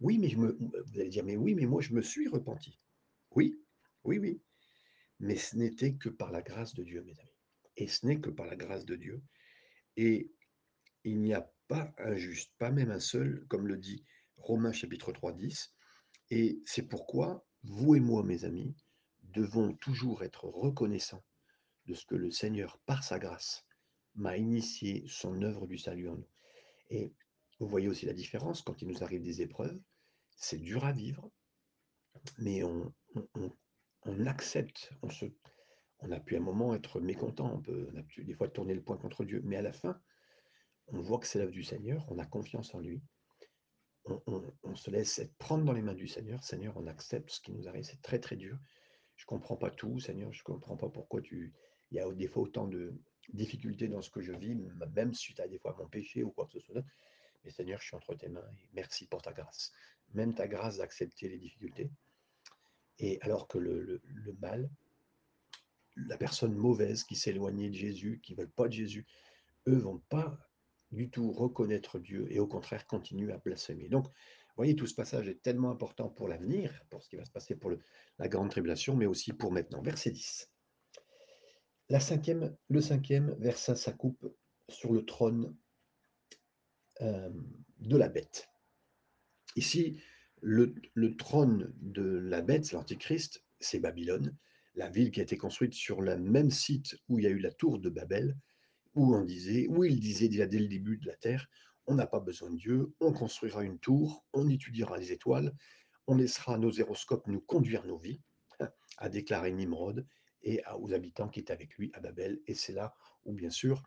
Oui, 0.00 0.16
mais 0.16 0.30
je 0.30 0.38
me, 0.38 0.56
vous 0.58 0.98
allez 0.98 1.10
dire, 1.10 1.22
mais 1.22 1.36
oui, 1.36 1.54
mais 1.54 1.66
moi 1.66 1.82
je 1.82 1.92
me 1.92 2.00
suis 2.00 2.28
repenti. 2.28 2.80
Oui, 3.32 3.60
oui, 4.04 4.18
oui. 4.18 4.40
Mais 5.20 5.36
ce 5.36 5.54
n'était 5.54 5.96
que 5.96 6.08
par 6.08 6.32
la 6.32 6.40
grâce 6.40 6.72
de 6.72 6.82
Dieu, 6.82 7.02
mes 7.02 7.20
amis. 7.20 7.36
Et 7.76 7.88
ce 7.88 8.06
n'est 8.06 8.20
que 8.20 8.30
par 8.30 8.46
la 8.46 8.56
grâce 8.56 8.86
de 8.86 8.96
Dieu. 8.96 9.22
Et 9.98 10.30
il 11.04 11.20
n'y 11.20 11.34
a 11.34 11.52
pas 11.68 11.92
un 11.98 12.14
juste, 12.14 12.54
pas 12.56 12.70
même 12.70 12.90
un 12.90 13.00
seul, 13.00 13.44
comme 13.48 13.66
le 13.66 13.76
dit 13.76 14.02
Romains 14.38 14.72
chapitre 14.72 15.12
3, 15.12 15.34
10. 15.34 15.75
Et 16.30 16.60
c'est 16.64 16.82
pourquoi 16.88 17.46
vous 17.62 17.94
et 17.94 18.00
moi, 18.00 18.22
mes 18.22 18.44
amis, 18.44 18.74
devons 19.22 19.74
toujours 19.74 20.22
être 20.22 20.44
reconnaissants 20.44 21.24
de 21.86 21.94
ce 21.94 22.04
que 22.04 22.14
le 22.14 22.30
Seigneur, 22.30 22.78
par 22.86 23.04
sa 23.04 23.18
grâce, 23.18 23.64
m'a 24.14 24.36
initié 24.36 25.04
son 25.06 25.42
œuvre 25.42 25.66
du 25.66 25.78
salut 25.78 26.08
en 26.08 26.16
nous. 26.16 26.28
Et 26.90 27.12
vous 27.58 27.68
voyez 27.68 27.88
aussi 27.88 28.06
la 28.06 28.12
différence 28.12 28.62
quand 28.62 28.82
il 28.82 28.88
nous 28.88 29.04
arrive 29.04 29.22
des 29.22 29.42
épreuves. 29.42 29.78
C'est 30.36 30.58
dur 30.58 30.84
à 30.84 30.92
vivre, 30.92 31.30
mais 32.38 32.62
on, 32.62 32.92
accepte, 34.26 34.90
on 35.02 35.10
se, 35.10 35.26
on 36.00 36.10
a 36.12 36.20
pu 36.20 36.36
un 36.36 36.40
moment 36.40 36.74
être 36.74 37.00
mécontent, 37.00 37.52
on 37.54 37.60
peut 37.60 37.88
on 37.92 37.96
a 37.96 38.02
pu 38.02 38.24
des 38.24 38.34
fois 38.34 38.48
tourner 38.48 38.74
le 38.74 38.82
poing 38.82 38.98
contre 38.98 39.24
Dieu, 39.24 39.40
mais 39.44 39.56
à 39.56 39.62
la 39.62 39.72
fin, 39.72 40.00
on 40.88 41.00
voit 41.00 41.18
que 41.18 41.26
c'est 41.26 41.38
l'œuvre 41.38 41.52
du 41.52 41.64
Seigneur, 41.64 42.06
on 42.10 42.18
a 42.18 42.26
confiance 42.26 42.74
en 42.74 42.80
lui, 42.80 43.02
on, 44.06 44.74
se 44.74 44.90
laisse 44.90 45.20
prendre 45.38 45.64
dans 45.64 45.72
les 45.72 45.82
mains 45.82 45.94
du 45.94 46.08
Seigneur. 46.08 46.42
Seigneur, 46.44 46.76
on 46.76 46.86
accepte 46.86 47.30
ce 47.30 47.40
qui 47.40 47.52
nous 47.52 47.68
arrive, 47.68 47.84
c'est 47.84 48.02
très 48.02 48.18
très 48.18 48.36
dur. 48.36 48.58
Je 49.16 49.24
ne 49.24 49.26
comprends 49.26 49.56
pas 49.56 49.70
tout, 49.70 49.98
Seigneur, 49.98 50.32
je 50.32 50.40
ne 50.40 50.44
comprends 50.44 50.76
pas 50.76 50.88
pourquoi 50.88 51.20
tu... 51.20 51.52
Il 51.90 51.96
y 51.96 52.00
a 52.00 52.12
des 52.12 52.28
fois 52.28 52.42
autant 52.42 52.66
de 52.66 52.94
difficultés 53.32 53.88
dans 53.88 54.02
ce 54.02 54.10
que 54.10 54.20
je 54.20 54.32
vis, 54.32 54.56
même 54.94 55.14
suite 55.14 55.40
à 55.40 55.48
des 55.48 55.58
fois 55.58 55.74
mon 55.78 55.88
péché 55.88 56.22
ou 56.22 56.30
quoi 56.30 56.46
que 56.46 56.52
ce 56.52 56.60
soit. 56.60 56.82
Mais 57.44 57.50
Seigneur, 57.50 57.80
je 57.80 57.86
suis 57.86 57.96
entre 57.96 58.14
tes 58.14 58.28
mains 58.28 58.48
et 58.60 58.68
merci 58.74 59.06
pour 59.06 59.22
ta 59.22 59.32
grâce. 59.32 59.72
Même 60.14 60.34
ta 60.34 60.48
grâce 60.48 60.78
d'accepter 60.78 61.28
les 61.28 61.38
difficultés. 61.38 61.90
Et 62.98 63.20
alors 63.22 63.46
que 63.46 63.58
le 63.58 64.00
mal, 64.40 64.68
la 65.96 66.16
personne 66.16 66.54
mauvaise 66.54 67.04
qui 67.04 67.16
s'éloignait 67.16 67.70
de 67.70 67.74
Jésus, 67.74 68.20
qui 68.22 68.32
ne 68.32 68.38
veulent 68.38 68.50
pas 68.50 68.68
de 68.68 68.72
Jésus, 68.72 69.06
eux 69.68 69.78
vont 69.78 70.02
pas 70.08 70.38
du 70.92 71.10
tout 71.10 71.32
reconnaître 71.32 71.98
Dieu 71.98 72.26
et 72.30 72.38
au 72.38 72.46
contraire 72.46 72.86
continuer 72.86 73.32
à 73.32 73.38
blasphémer. 73.38 73.88
Donc, 73.88 74.06
vous 74.06 74.62
voyez, 74.62 74.76
tout 74.76 74.86
ce 74.86 74.94
passage 74.94 75.28
est 75.28 75.42
tellement 75.42 75.70
important 75.70 76.08
pour 76.08 76.28
l'avenir, 76.28 76.82
pour 76.88 77.02
ce 77.02 77.10
qui 77.10 77.16
va 77.16 77.24
se 77.24 77.30
passer 77.30 77.54
pour 77.54 77.72
la 78.18 78.28
grande 78.28 78.50
tribulation, 78.50 78.96
mais 78.96 79.06
aussi 79.06 79.32
pour 79.32 79.52
maintenant. 79.52 79.82
Verset 79.82 80.12
10. 80.12 80.50
La 81.90 82.00
cinquième, 82.00 82.56
le 82.68 82.80
cinquième 82.80 83.34
versa 83.38 83.76
sa 83.76 83.92
coupe 83.92 84.26
sur 84.68 84.92
le 84.92 85.04
trône 85.04 85.56
euh, 87.02 87.30
de 87.78 87.96
la 87.96 88.08
bête. 88.08 88.48
Ici, 89.56 90.00
le, 90.40 90.74
le 90.94 91.16
trône 91.16 91.72
de 91.76 92.02
la 92.02 92.40
bête, 92.40 92.72
l'Antichrist, 92.72 93.44
c'est 93.60 93.78
Babylone, 93.78 94.36
la 94.74 94.88
ville 94.88 95.10
qui 95.10 95.20
a 95.20 95.22
été 95.22 95.36
construite 95.36 95.74
sur 95.74 96.02
le 96.02 96.18
même 96.18 96.50
site 96.50 96.96
où 97.08 97.18
il 97.18 97.24
y 97.24 97.28
a 97.28 97.30
eu 97.30 97.38
la 97.38 97.52
tour 97.52 97.78
de 97.78 97.90
Babel, 97.90 98.36
où 98.96 99.14
on 99.14 99.24
disait, 99.24 99.68
il 99.70 100.00
disait 100.00 100.28
déjà 100.28 100.46
dès 100.46 100.58
le 100.58 100.68
début 100.68 100.96
de 100.96 101.06
la 101.06 101.16
terre, 101.16 101.46
on 101.86 101.94
n'a 101.94 102.06
pas 102.06 102.18
besoin 102.18 102.50
de 102.50 102.56
Dieu, 102.56 102.94
on 102.98 103.12
construira 103.12 103.62
une 103.62 103.78
tour, 103.78 104.24
on 104.32 104.48
étudiera 104.48 104.98
les 104.98 105.12
étoiles, 105.12 105.54
on 106.06 106.16
laissera 106.16 106.58
nos 106.58 106.72
héroscopes 106.72 107.26
nous 107.26 107.40
conduire 107.40 107.84
nos 107.86 107.98
vies, 107.98 108.20
a 108.98 109.08
déclaré 109.08 109.52
Nimrod 109.52 110.06
et 110.42 110.62
aux 110.78 110.92
habitants 110.92 111.28
qui 111.28 111.40
étaient 111.40 111.52
avec 111.52 111.76
lui 111.76 111.90
à 111.94 112.00
Babel. 112.00 112.40
Et 112.46 112.54
c'est 112.54 112.72
là 112.72 112.94
où, 113.24 113.32
bien 113.32 113.50
sûr, 113.50 113.82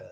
euh, 0.00 0.04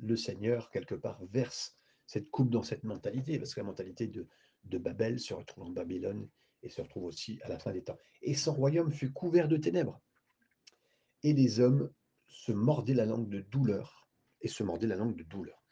le 0.00 0.16
Seigneur, 0.16 0.70
quelque 0.70 0.94
part, 0.94 1.22
verse 1.26 1.76
cette 2.06 2.30
coupe 2.30 2.50
dans 2.50 2.62
cette 2.62 2.84
mentalité, 2.84 3.38
parce 3.38 3.54
que 3.54 3.60
la 3.60 3.66
mentalité 3.66 4.06
de, 4.06 4.26
de 4.64 4.78
Babel 4.78 5.18
se 5.18 5.34
retrouve 5.34 5.64
en 5.64 5.70
Babylone 5.70 6.28
et 6.62 6.68
se 6.68 6.80
retrouve 6.80 7.04
aussi 7.04 7.40
à 7.42 7.48
la 7.48 7.58
fin 7.58 7.72
des 7.72 7.82
temps. 7.82 7.98
Et 8.22 8.34
son 8.34 8.52
royaume 8.52 8.92
fut 8.92 9.12
couvert 9.12 9.48
de 9.48 9.56
ténèbres. 9.56 10.00
Et 11.22 11.32
les 11.32 11.60
hommes 11.60 11.90
se 12.34 12.52
mordaient 12.52 12.94
la 12.94 13.06
langue 13.06 13.28
de 13.28 13.40
douleur, 13.40 14.08
et 14.40 14.48
se 14.48 14.62
mordaient 14.62 14.88
la 14.88 14.96
langue 14.96 15.16
de 15.16 15.22
douleur. 15.22 15.62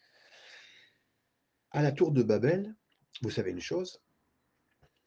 À 1.72 1.83
la 1.83 1.92
tour 1.92 2.12
de 2.12 2.22
Babel, 2.22 2.75
vous 3.20 3.31
savez 3.31 3.51
une 3.51 3.61
chose, 3.61 4.01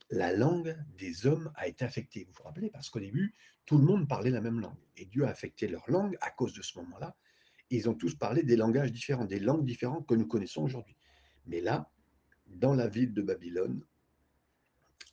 la 0.09 0.33
langue 0.33 0.77
des 0.97 1.25
hommes 1.25 1.51
a 1.55 1.67
été 1.67 1.85
affectée. 1.85 2.25
Vous 2.25 2.33
vous 2.37 2.43
rappelez 2.43 2.69
Parce 2.69 2.89
qu'au 2.89 2.99
début, 2.99 3.33
tout 3.65 3.77
le 3.77 3.85
monde 3.85 4.07
parlait 4.07 4.29
la 4.29 4.41
même 4.41 4.59
langue. 4.59 4.77
Et 4.97 5.05
Dieu 5.05 5.25
a 5.25 5.29
affecté 5.29 5.67
leur 5.67 5.89
langue 5.89 6.17
à 6.21 6.29
cause 6.29 6.53
de 6.53 6.61
ce 6.61 6.77
moment-là. 6.79 7.15
Ils 7.71 7.89
ont 7.89 7.95
tous 7.95 8.15
parlé 8.15 8.43
des 8.43 8.55
langages 8.55 8.91
différents, 8.91 9.25
des 9.25 9.39
langues 9.39 9.65
différentes 9.65 10.07
que 10.07 10.13
nous 10.13 10.27
connaissons 10.27 10.63
aujourd'hui. 10.63 10.95
Mais 11.47 11.61
là, 11.61 11.89
dans 12.45 12.75
la 12.75 12.87
ville 12.87 13.13
de 13.13 13.23
Babylone, 13.23 13.83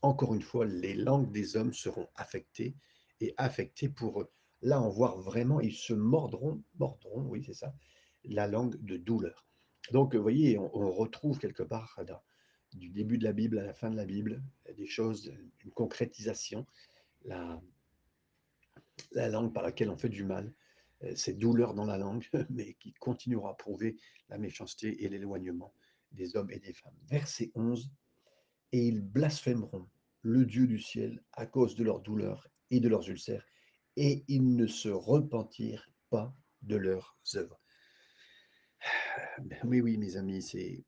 encore 0.02 0.34
une 0.34 0.42
fois, 0.42 0.66
les 0.66 0.94
langues 0.94 1.32
des 1.32 1.56
hommes 1.56 1.72
seront 1.72 2.08
affectées 2.16 2.74
et 3.20 3.32
affectées 3.38 3.88
pour, 3.88 4.28
là, 4.62 4.82
on 4.82 4.88
voit 4.88 5.14
vraiment, 5.16 5.60
ils 5.60 5.74
se 5.74 5.92
mordront, 5.92 6.62
mordront, 6.78 7.22
oui, 7.28 7.42
c'est 7.44 7.54
ça, 7.54 7.74
la 8.24 8.46
langue 8.46 8.82
de 8.82 8.96
douleur. 8.96 9.46
Donc, 9.90 10.14
vous 10.14 10.22
voyez, 10.22 10.58
on, 10.58 10.90
retrouve 10.90 11.38
quelque 11.38 11.62
part 11.62 11.98
du 12.72 12.88
début 12.88 13.18
de 13.18 13.24
la 13.24 13.32
Bible 13.32 13.58
à 13.58 13.64
la 13.64 13.74
fin 13.74 13.90
de 13.90 13.96
la 13.96 14.04
Bible, 14.04 14.42
des 14.76 14.86
choses, 14.86 15.32
une 15.64 15.70
concrétisation, 15.72 16.66
la, 17.24 17.60
la 19.10 19.28
langue 19.28 19.52
par 19.52 19.64
laquelle 19.64 19.90
on 19.90 19.96
fait 19.96 20.08
du 20.08 20.24
mal, 20.24 20.54
cette 21.16 21.38
douleur 21.38 21.74
dans 21.74 21.84
la 21.84 21.98
langue, 21.98 22.26
mais 22.50 22.74
qui 22.74 22.92
continuera 22.94 23.50
à 23.50 23.54
prouver 23.54 23.96
la 24.28 24.38
méchanceté 24.38 25.04
et 25.04 25.08
l'éloignement 25.08 25.74
des 26.12 26.36
hommes 26.36 26.50
et 26.50 26.58
des 26.58 26.72
femmes. 26.72 26.96
Verset 27.08 27.50
11, 27.54 27.90
et 28.72 28.86
ils 28.86 29.00
blasphémeront 29.00 29.88
le 30.22 30.46
Dieu 30.46 30.66
du 30.66 30.78
ciel 30.78 31.22
à 31.32 31.46
cause 31.46 31.74
de 31.74 31.84
leurs 31.84 32.00
douleurs 32.00 32.48
et 32.70 32.80
de 32.80 32.88
leurs 32.88 33.08
ulcères, 33.08 33.46
et 33.96 34.24
ils 34.28 34.56
ne 34.56 34.66
se 34.66 34.88
repentirent 34.88 35.90
pas 36.10 36.34
de 36.62 36.76
leurs 36.76 37.16
œuvres. 37.34 37.60
Oui, 39.64 39.80
oui, 39.80 39.96
mes 39.96 40.16
amis, 40.16 40.42
c'est 40.42 40.84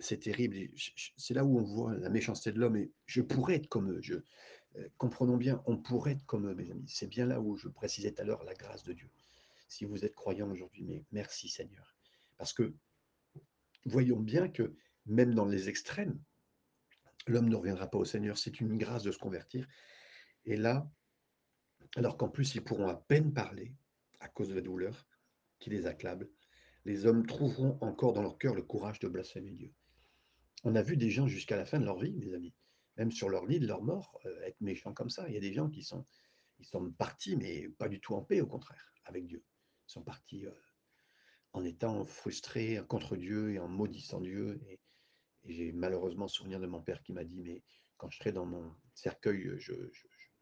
c'est 0.00 0.18
terrible. 0.18 0.56
C'est 1.16 1.34
là 1.34 1.44
où 1.44 1.58
on 1.58 1.62
voit 1.62 1.94
la 1.94 2.08
méchanceté 2.08 2.52
de 2.52 2.58
l'homme. 2.58 2.76
Et 2.76 2.90
je 3.06 3.20
pourrais 3.20 3.56
être 3.56 3.68
comme 3.68 3.92
eux. 3.92 4.00
Je, 4.02 4.14
euh, 4.76 4.88
comprenons 4.98 5.36
bien, 5.36 5.62
on 5.66 5.76
pourrait 5.76 6.12
être 6.12 6.24
comme 6.26 6.48
eux, 6.48 6.54
mes 6.54 6.70
amis. 6.70 6.88
C'est 6.88 7.06
bien 7.06 7.26
là 7.26 7.40
où 7.40 7.56
je 7.56 7.68
précisais 7.68 8.12
tout 8.12 8.22
à 8.22 8.24
l'heure 8.24 8.42
la 8.44 8.54
grâce 8.54 8.82
de 8.82 8.92
Dieu. 8.92 9.10
Si 9.68 9.84
vous 9.84 10.04
êtes 10.04 10.14
croyant 10.14 10.50
aujourd'hui, 10.50 10.82
mais 10.84 11.04
merci 11.12 11.48
Seigneur. 11.48 11.94
Parce 12.38 12.52
que 12.52 12.74
voyons 13.84 14.20
bien 14.20 14.48
que 14.48 14.74
même 15.06 15.34
dans 15.34 15.46
les 15.46 15.68
extrêmes, 15.68 16.18
l'homme 17.26 17.48
ne 17.48 17.56
reviendra 17.56 17.88
pas 17.88 17.98
au 17.98 18.04
Seigneur. 18.04 18.38
C'est 18.38 18.60
une 18.60 18.76
grâce 18.78 19.02
de 19.02 19.12
se 19.12 19.18
convertir. 19.18 19.66
Et 20.44 20.56
là, 20.56 20.90
alors 21.96 22.16
qu'en 22.16 22.28
plus 22.28 22.54
ils 22.54 22.62
pourront 22.62 22.88
à 22.88 22.96
peine 22.96 23.32
parler 23.32 23.74
à 24.20 24.28
cause 24.28 24.48
de 24.48 24.54
la 24.54 24.60
douleur 24.60 25.06
qui 25.58 25.70
les 25.70 25.86
accable, 25.86 26.28
les 26.84 27.06
hommes 27.06 27.26
trouveront 27.26 27.78
encore 27.80 28.12
dans 28.12 28.22
leur 28.22 28.38
cœur 28.38 28.54
le 28.54 28.62
courage 28.62 28.98
de 29.00 29.08
blasphémer 29.08 29.52
Dieu. 29.52 29.72
On 30.64 30.74
a 30.74 30.82
vu 30.82 30.96
des 30.96 31.10
gens 31.10 31.26
jusqu'à 31.26 31.56
la 31.56 31.64
fin 31.64 31.78
de 31.78 31.84
leur 31.84 31.98
vie, 31.98 32.16
mes 32.16 32.34
amis, 32.34 32.54
même 32.96 33.12
sur 33.12 33.28
leur 33.28 33.46
lit 33.46 33.60
de 33.60 33.66
leur 33.66 33.82
mort, 33.82 34.20
euh, 34.26 34.42
être 34.42 34.60
méchants 34.60 34.92
comme 34.92 35.10
ça. 35.10 35.26
Il 35.28 35.34
y 35.34 35.36
a 35.36 35.40
des 35.40 35.52
gens 35.52 35.68
qui 35.68 35.82
sont, 35.82 36.06
ils 36.58 36.66
sont 36.66 36.90
partis, 36.92 37.36
mais 37.36 37.68
pas 37.68 37.88
du 37.88 38.00
tout 38.00 38.14
en 38.14 38.22
paix, 38.22 38.40
au 38.40 38.46
contraire, 38.46 38.92
avec 39.04 39.26
Dieu. 39.26 39.42
Ils 39.88 39.92
sont 39.92 40.02
partis 40.02 40.46
euh, 40.46 40.52
en 41.52 41.64
étant 41.64 42.04
frustrés 42.04 42.80
contre 42.88 43.16
Dieu 43.16 43.52
et 43.52 43.58
en 43.58 43.68
maudissant 43.68 44.20
Dieu. 44.20 44.60
Et, 44.68 44.80
j'ai 45.46 45.72
malheureusement 45.72 46.28
souvenir 46.28 46.60
de 46.60 46.66
mon 46.66 46.82
père 46.82 47.02
qui 47.02 47.14
m'a 47.14 47.24
dit, 47.24 47.40
mais 47.40 47.62
quand 47.96 48.10
je 48.10 48.18
serai 48.18 48.30
dans 48.30 48.44
mon 48.44 48.76
cercueil, 48.92 49.50
je, 49.56 49.72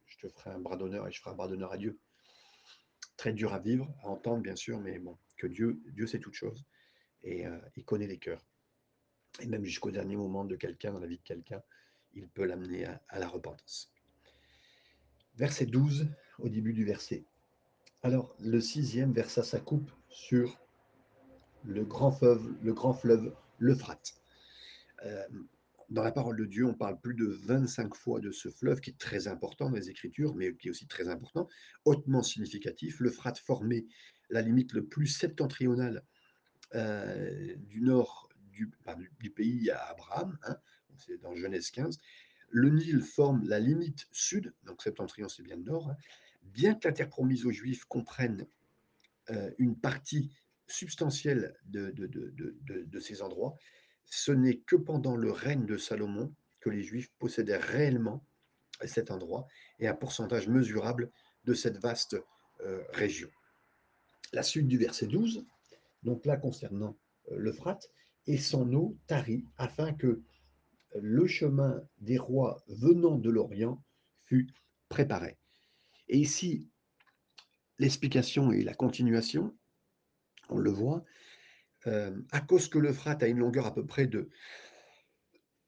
je 0.09 0.19
te 0.19 0.29
ferai 0.29 0.51
un 0.51 0.59
bras 0.59 0.77
d'honneur 0.77 1.07
et 1.07 1.13
je 1.13 1.21
ferai 1.21 1.33
un 1.33 1.37
bras 1.37 1.49
d'honneur 1.49 1.73
à 1.73 1.79
Dieu. 1.79 1.99
Très 3.17 3.33
dur 3.33 3.53
à 3.53 3.59
vivre, 3.59 3.93
à 4.03 4.09
entendre 4.09 4.43
bien 4.43 4.57
sûr, 4.57 4.81
mais 4.81 4.99
bon, 4.99 5.19
que 5.37 5.47
Dieu, 5.47 5.81
sait 6.07 6.19
toutes 6.19 6.35
choses 6.35 6.65
et 7.23 7.47
euh, 7.47 7.59
il 7.77 7.85
connaît 7.85 8.07
les 8.07 8.19
cœurs. 8.19 8.45
Et 9.41 9.47
même 9.47 9.65
jusqu'au 9.65 9.91
dernier 9.91 10.17
moment 10.17 10.45
de 10.45 10.57
quelqu'un, 10.57 10.93
dans 10.93 11.01
la 11.01 11.07
vie 11.07 11.19
de 11.19 11.23
quelqu'un, 11.23 11.63
il 12.15 12.29
peut 12.29 12.45
l'amener 12.45 12.87
à, 12.87 13.03
à, 13.09 13.19
la 13.19 13.29
repentance. 13.29 13.93
Verset 15.35 15.67
12, 15.67 16.09
au 16.39 16.49
début 16.49 16.73
du 16.73 16.85
verset. 16.85 17.25
Alors, 18.03 18.35
le 18.39 18.61
sixième 18.61 19.13
versa 19.13 19.43
sa 19.43 19.61
coupe 19.61 19.91
sur 20.09 20.59
le 21.65 21.85
grand 21.85 22.13
fleuve, 22.13 22.57
le 22.63 22.73
grand 22.73 22.95
fleuve 22.95 23.35
l'Euphrate. 23.59 24.15
Euh, 25.05 25.29
dans 25.91 26.03
la 26.03 26.13
parole 26.13 26.37
de 26.37 26.45
Dieu, 26.45 26.67
on 26.67 26.75
parle 26.75 27.01
plus 27.01 27.15
de 27.15 27.27
25 27.27 27.95
fois 27.95 28.21
de 28.21 28.31
ce 28.31 28.51
fleuve 28.51 28.81
qui 28.81 28.91
est 28.91 28.99
très 28.99 29.27
important 29.27 29.71
dans 29.71 29.77
les 29.77 29.89
Écritures, 29.89 30.35
mais 30.35 30.55
qui 30.55 30.69
est 30.69 30.71
aussi 30.71 30.87
très 30.87 31.09
important, 31.09 31.49
hautement 31.85 32.23
significatif. 32.23 33.01
L'Euphrate 33.01 33.39
formait 33.39 33.87
la 34.29 34.43
limite 34.43 34.73
le 34.75 34.85
plus 34.85 35.07
septentrionale 35.07 36.05
euh, 36.75 37.55
du 37.57 37.81
nord 37.81 38.29
du, 38.51 39.31
pays 39.31 39.71
à 39.71 39.91
Abraham, 39.91 40.37
hein, 40.43 40.57
c'est 40.97 41.19
dans 41.23 41.35
Genèse 41.37 41.71
15. 41.71 41.99
Le 42.51 42.71
Nil 42.71 43.03
forme 43.03 43.47
la 43.47 43.61
limite 43.61 44.07
sud, 44.11 44.53
donc 44.65 44.83
septentrion 44.83 45.29
c'est 45.29 45.45
bien 45.45 45.57
le 45.57 45.63
nord, 45.63 45.91
hein, 45.91 45.97
bien 46.43 46.75
que 46.75 46.89
la 46.89 46.93
terre 46.93 47.09
promise 47.09 47.47
aux 47.47 47.53
Juifs 47.53 47.85
comprenne 47.85 48.47
euh, 49.31 49.51
une 49.59 49.79
partie 49.79 50.33
substantielle 50.67 51.55
de 51.67 52.99
ces 52.99 53.23
endroits, 53.23 53.57
ce 54.11 54.33
n'est 54.33 54.59
que 54.59 54.77
pendant 54.77 55.17
le 55.17 55.31
règne 55.31 55.67
de 55.67 55.77
Salomon 55.77 56.33
que 56.61 56.71
les 56.71 56.83
Juifs 56.83 57.11
possédaient 57.19 57.59
réellement 57.59 58.25
cet 58.85 59.11
endroit 59.11 59.47
et 59.81 59.89
un 59.89 59.95
pourcentage 59.95 60.49
mesurable 60.49 61.11
de 61.45 61.55
cette 61.55 61.79
vaste 61.79 62.17
euh, 62.61 62.83
région. 62.91 63.31
La 64.33 64.43
suite 64.43 64.69
du 64.69 64.79
verset 64.79 65.07
12, 65.07 65.47
donc 66.03 66.27
là 66.27 66.37
concernant 66.37 66.97
euh, 67.31 67.37
l'Euphrate, 67.39 67.91
et 68.27 68.39
son 68.39 68.73
eau 68.75 68.97
tarit 69.07 69.45
afin 69.57 69.95
que 69.95 70.21
le 70.95 71.27
chemin 71.27 71.83
des 71.99 72.19
rois 72.19 72.63
venant 72.69 73.17
de 73.17 73.31
l'Orient 73.31 73.83
fût 74.27 74.49
préparé. 74.89 75.39
Et 76.09 76.19
ici, 76.19 76.69
l'explication 77.79 78.53
et 78.53 78.63
la 78.63 78.75
continuation, 78.75 79.57
on 80.49 80.59
le 80.59 80.71
voit, 80.71 81.05
euh, 81.87 82.21
à 82.33 82.41
cause 82.41 82.69
que 82.69 82.79
l'Euphrate 82.79 83.23
a 83.23 83.29
une 83.29 83.39
longueur 83.39 83.67
à 83.67 83.75
peu 83.75 83.87
près 83.87 84.07
de 84.07 84.31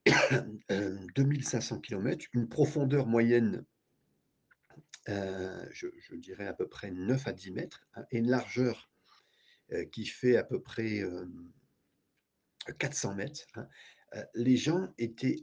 2500 1.15 1.81
km, 1.81 2.27
une 2.33 2.49
profondeur 2.49 3.07
moyenne, 3.07 3.65
euh, 5.09 5.65
je, 5.71 5.87
dirais 6.17 6.47
à 6.47 6.53
peu 6.53 6.69
près 6.69 6.91
9 6.91 7.27
à 7.27 7.33
10 7.33 7.53
mètres, 7.53 7.87
hein, 7.95 8.05
et 8.11 8.19
une 8.19 8.31
largeur 8.31 8.91
euh, 9.73 9.85
qui 9.85 10.05
fait 10.05 10.37
à 10.37 10.45
peu 10.45 10.61
près 10.61 11.01
euh, 11.01 11.27
400 12.79 13.15
mètres, 13.15 13.47
hein, 13.55 13.69
euh, 14.17 14.25
les 14.35 14.57
gens 14.57 14.93
étaient, 14.99 15.37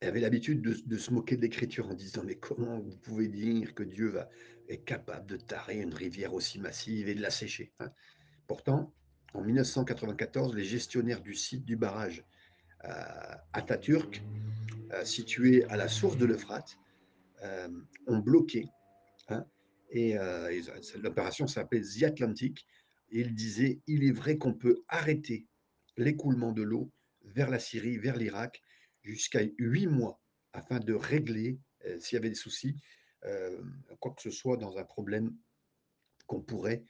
avaient 0.00 0.20
l'habitude 0.20 0.62
de, 0.62 0.96
se 0.96 1.10
moquer 1.10 1.36
de 1.36 1.42
l'écriture 1.42 1.88
en 1.88 1.94
disant 1.94 2.22
mais 2.24 2.36
comment 2.36 2.80
vous 2.80 2.96
pouvez 2.96 3.28
dire 3.28 3.74
que 3.74 3.82
Dieu 3.82 4.18
est 4.68 4.82
capable 4.84 5.26
de 5.26 5.36
tarer 5.36 5.80
une 5.80 5.92
rivière 5.92 6.32
aussi 6.32 6.58
massive 6.58 7.08
et 7.08 7.14
de 7.14 7.20
la 7.20 7.30
sécher 7.30 7.74
hein. 7.80 7.90
Pourtant, 8.46 8.94
en 9.34 9.42
1994, 9.42 10.54
les 10.54 10.64
gestionnaires 10.64 11.20
du 11.20 11.34
site 11.34 11.64
du 11.64 11.76
barrage 11.76 12.24
euh, 12.84 13.34
Atatürk, 13.52 14.22
euh, 14.92 15.04
situé 15.04 15.64
à 15.64 15.76
la 15.76 15.88
source 15.88 16.16
de 16.16 16.24
l'Euphrate, 16.24 16.78
euh, 17.42 17.68
ont 18.06 18.18
bloqué. 18.18 18.68
Hein, 19.28 19.44
et 19.90 20.16
l'opération 21.02 21.46
s'appelait 21.46 21.82
The 21.82 22.04
Atlantic. 22.04 22.66
Et 23.10 23.20
il 23.20 23.34
disait 23.34 23.80
il 23.86 24.04
est 24.04 24.12
vrai 24.12 24.38
qu'on 24.38 24.54
peut 24.54 24.82
arrêter 24.88 25.46
l'écoulement 25.96 26.52
de 26.52 26.62
l'eau 26.62 26.90
vers 27.22 27.48
la 27.48 27.58
Syrie, 27.58 27.98
vers 27.98 28.16
l'Irak, 28.16 28.60
jusqu'à 29.02 29.40
huit 29.58 29.86
mois, 29.86 30.20
afin 30.52 30.80
de 30.80 30.94
régler, 30.94 31.58
s'il 32.00 32.16
y 32.16 32.18
avait 32.18 32.30
des 32.30 32.34
soucis, 32.34 32.76
quoi 34.00 34.12
que 34.14 34.22
ce 34.22 34.30
soit 34.30 34.56
dans 34.56 34.78
un 34.78 34.84
problème 34.84 35.36
qu'on 36.26 36.40
pourrait 36.40 36.84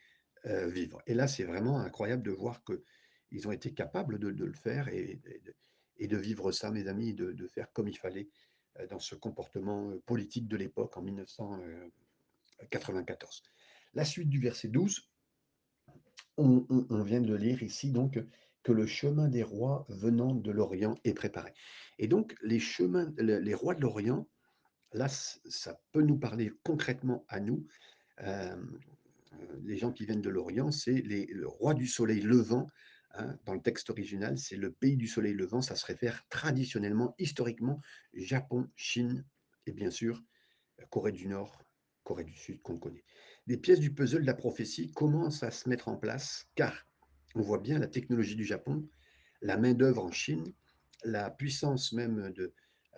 euh. 0.47 0.71
Et 1.07 1.15
là, 1.15 1.27
c'est 1.27 1.45
vraiment 1.45 1.79
incroyable 1.79 2.23
de 2.23 2.31
voir 2.31 2.63
qu'ils 2.65 3.49
ont 3.49 3.53
été 3.53 3.73
capables 3.73 4.19
de, 4.19 4.29
le 4.29 4.53
faire 4.53 4.89
et, 4.89 5.19
de, 6.01 6.17
vivre 6.17 6.53
ça, 6.53 6.71
mes 6.71 6.89
amis, 6.89 7.15
de, 7.15 7.33
de, 7.33 7.49
faire 7.49 7.73
comme 7.73 7.89
il 7.89 7.97
fallait 7.97 8.29
euh, 8.81 8.87
dans 8.89 8.99
ce 8.99 9.15
comportement 9.15 9.91
euh, 9.91 10.03
politique 10.07 10.49
de 10.49 10.57
l'époque 10.57 10.97
en 10.97 11.03
1994. 11.03 13.43
La 13.95 14.05
suite 14.05 14.29
du 14.29 14.41
verset 14.41 14.67
12, 14.69 15.09
on, 16.37 16.67
vient 17.05 17.21
de 17.21 17.35
lire 17.35 17.63
ici 17.63 17.93
donc 17.93 18.19
que 18.65 18.73
le 18.73 18.87
chemin 18.87 19.29
des 19.29 19.45
rois 19.45 19.87
venant 19.89 20.35
de 20.35 20.51
l'Orient 20.51 20.97
est 21.05 21.15
préparé. 21.15 21.55
Et 21.99 22.09
donc 22.09 22.35
les 22.43 22.59
chemins, 22.59 23.15
les 23.19 23.55
rois 23.55 23.77
de 23.77 23.83
l'Orient, 23.83 24.27
là, 24.93 25.07
ça 25.09 25.81
peut 25.93 26.03
nous 26.03 26.19
parler 26.19 26.53
concrètement 26.65 27.25
à 27.29 27.39
nous. 27.39 27.69
Les 29.65 29.77
gens 29.77 29.93
qui 29.93 30.07
viennent 30.07 30.23
de 30.23 30.31
l'Orient, 30.31 30.71
c'est 30.71 31.03
le 31.03 31.47
roi 31.47 31.75
du 31.75 31.87
soleil 31.87 32.21
levant. 32.21 32.67
Hein, 33.17 33.39
dans 33.45 33.55
le 33.55 33.61
texte 33.61 33.91
original, 33.91 34.37
c'est 34.39 34.57
le 34.57 34.73
pays 34.73 34.97
du 34.97 35.07
soleil 35.07 35.35
levant. 35.35 35.61
Ça 35.61 35.77
se 35.77 35.87
réfère 35.87 36.27
traditionnellement, 36.29 37.15
historiquement, 37.19 37.81
Japon, 38.13 38.69
Chine 38.75 39.25
et 39.67 39.73
bien 39.73 39.91
sûr 39.91 40.23
Corée 40.91 41.13
du 41.13 41.29
Nord, 41.29 41.63
Corée 42.03 42.25
du 42.25 42.35
Sud 42.35 42.61
qu'on 42.63 42.79
connaît. 42.79 43.05
Les 43.47 43.57
pièces 43.57 43.81
du 43.81 43.95
puzzle 43.95 44.23
de 44.23 44.27
la 44.27 44.35
prophétie 44.35 44.91
commencent 44.93 45.43
à 45.43 45.51
se 45.51 45.69
mettre 45.69 45.89
en 45.89 45.97
place? 45.97 46.49
Car 46.55 46.87
on 47.35 47.43
voit 47.43 47.59
bien 47.59 47.79
la 47.79 47.87
technologie 47.87 48.37
du 48.37 48.45
Japon, 48.45 48.89
la 49.41 49.57
main-d'œuvre 49.57 50.05
en 50.05 50.11
Chine, 50.11 50.53
la 51.05 51.31
puissance 51.31 51.93
même 51.93 52.33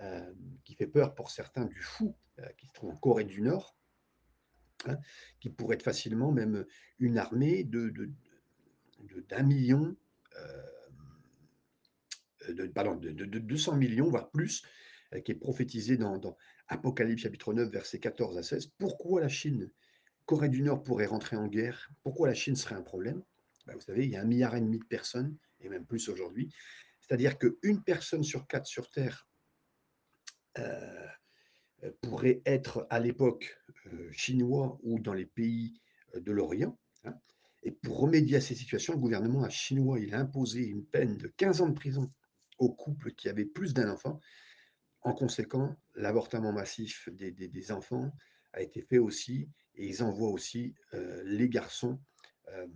euh, 0.03 0.33
qui 0.65 0.75
fait 0.75 0.87
peur 0.87 1.15
pour 1.15 1.31
certains 1.31 1.65
du 1.65 1.81
fou 1.81 2.17
euh, 2.39 2.49
qui 2.57 2.67
se 2.67 2.73
trouve 2.73 2.91
en 2.91 2.97
Corée 2.97 3.25
du 3.25 3.43
Nord, 3.43 3.76
hein, 4.87 4.99
qui 5.41 5.51
pourrait 5.51 5.77
être 5.77 5.83
facilement 5.83 6.33
même 6.33 6.67
une 6.99 7.19
armée 7.19 7.65
de, 7.65 7.89
de, 7.91 8.11
d'un 9.29 9.43
million, 9.43 9.97
euh, 10.39 10.63
de, 12.53 12.67
pardon, 12.67 12.97
de, 12.97 13.11
200 13.11 13.77
millions, 13.77 14.09
voire 14.09 14.31
plus, 14.31 14.63
euh, 15.15 15.21
qui 15.21 15.33
est 15.33 15.37
prophétisé 15.37 15.97
dans, 15.97 16.37
Apocalypse 16.69 17.23
chapitre 17.23 17.55
9, 17.55 17.71
versets 17.71 18.01
14 18.01 18.39
à 18.39 18.43
16. 18.43 18.73
Pourquoi 18.79 19.21
la 19.21 19.29
Chine, 19.29 19.71
Corée 20.25 20.49
du 20.49 20.63
Nord 20.63 20.83
pourrait 20.83 21.07
rentrer 21.07 21.37
en 21.37 21.47
guerre? 21.47 21.91
Pourquoi 22.03 22.27
la 22.27 22.35
Chine 22.35 22.57
serait 22.57 22.75
un 22.75 22.83
problème? 22.83 23.23
Ben, 23.67 23.75
Vous 23.75 23.81
savez, 23.81 24.05
il 24.05 24.11
y 24.11 24.17
a 24.17 24.23
un 24.23 24.25
milliard 24.25 24.57
et 24.57 24.61
demi 24.61 24.81
de 24.81 24.85
personnes, 24.85 25.37
et 25.61 25.69
même 25.69 25.87
plus 25.87 26.09
aujourd'hui. 26.09 26.53
C'est-à-dire 27.01 27.39
qu'une 27.39 27.83
personne 27.85 28.25
sur 28.25 28.49
quatre 28.49 28.67
sur 28.67 28.91
Terre 28.91 29.29
euh, 30.59 31.09
pourrait 32.01 32.43
être 32.47 32.87
à 32.91 32.99
l'époque 32.99 33.57
chinois 34.13 34.79
ou 34.83 34.99
dans 34.99 35.15
les 35.15 35.27
pays 35.27 35.81
euh, 36.15 36.21
de 36.21 36.33
l'Orient. 36.33 36.79
Hein. 37.05 37.15
Et 37.63 37.73
pour 37.73 38.01
remédier 38.01 38.37
à 38.37 38.41
ces 38.41 38.55
situations, 38.55 38.95
le 38.95 38.99
gouvernement 38.99 39.49
chinois 39.49 39.99
il 40.01 40.15
a 40.15 40.21
imposé 40.21 40.67
une 40.67 40.85
peine 40.85 41.17
de 41.17 41.29
15 41.29 41.61
ans 41.61 41.69
de 41.69 41.75
prison 41.75 42.11
aux 42.59 42.73
couples 42.73 43.13
qui 43.13 43.29
avaient 43.29 43.45
plus 43.45 43.75
d'un 43.75 43.91
enfant. 43.91 44.21
En 45.03 45.15
conséquent, 45.15 45.77
l'avortement 45.95 46.53
massif 46.53 47.09
des, 47.13 47.73
enfants 47.73 48.13
a 48.53 48.63
été 48.63 48.83
fait 48.83 48.99
aussi, 48.99 49.49
et 49.77 49.87
ils 49.87 50.03
envoient 50.03 50.31
aussi 50.31 50.75
euh, 50.95 51.23
les 51.25 51.49
garçons 51.49 52.01
euh, 52.49 52.67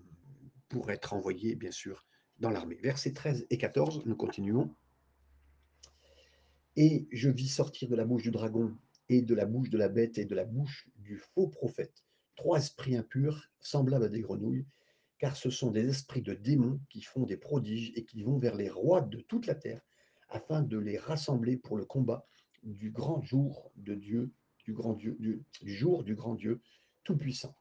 pour 0.69 0.91
être 0.91 1.13
envoyés, 1.13 1.57
bien 1.57 1.73
sûr, 1.73 2.07
dans 2.39 2.51
l'armée. 2.51 2.77
Versets 2.77 3.13
13 3.13 3.47
et 3.51 3.59
14, 3.59 4.05
nous 4.07 4.17
continuons. 4.17 4.75
Et 6.77 7.09
je 7.11 7.29
vis 7.29 7.49
sortir 7.49 7.89
de 7.89 7.97
la 7.97 8.05
bouche 8.05 8.23
du 8.23 8.31
dragon 8.31 8.77
et 9.11 9.23
de 9.23 9.35
la 9.35 9.45
bouche 9.45 9.71
de 9.71 9.77
la 9.77 9.89
bête 9.89 10.19
et 10.19 10.25
de 10.25 10.37
la 10.37 10.45
bouche 10.45 10.89
du 10.97 11.19
faux 11.19 11.49
prophète 11.49 12.05
trois 12.37 12.59
esprits 12.59 12.97
impurs 12.97 13.51
semblables 13.61 14.05
à 14.05 14.09
des 14.09 14.21
grenouilles, 14.21 14.65
car 15.19 15.37
ce 15.37 15.51
sont 15.51 15.73
des 15.73 15.87
esprits 15.89 16.23
de 16.23 16.33
démons 16.33 16.81
qui 16.89 17.03
font 17.03 17.25
des 17.25 17.37
prodiges 17.37 17.93
et 17.97 18.05
qui 18.05 18.23
vont 18.23 18.39
vers 18.39 18.55
les 18.55 18.71
rois 18.71 19.03
de 19.03 19.21
toute 19.21 19.47
la 19.47 19.57
terre 19.57 19.83
afin 20.29 20.63
de 20.63 20.79
les 20.79 20.97
rassembler 20.97 21.57
pour 21.57 21.77
le 21.77 21.85
combat 21.85 22.25
du 22.63 22.93
grand 22.93 23.21
jour 23.21 23.73
de 23.77 23.95
Dieu, 23.95 24.31
du 24.65 24.73
grand 24.73 24.95
Dieu, 24.95 25.17
du, 25.19 25.43
du 25.61 25.75
jour 25.75 26.05
du 26.05 26.15
grand 26.15 26.37
Dieu 26.37 26.63
tout-puissant. 27.03 27.55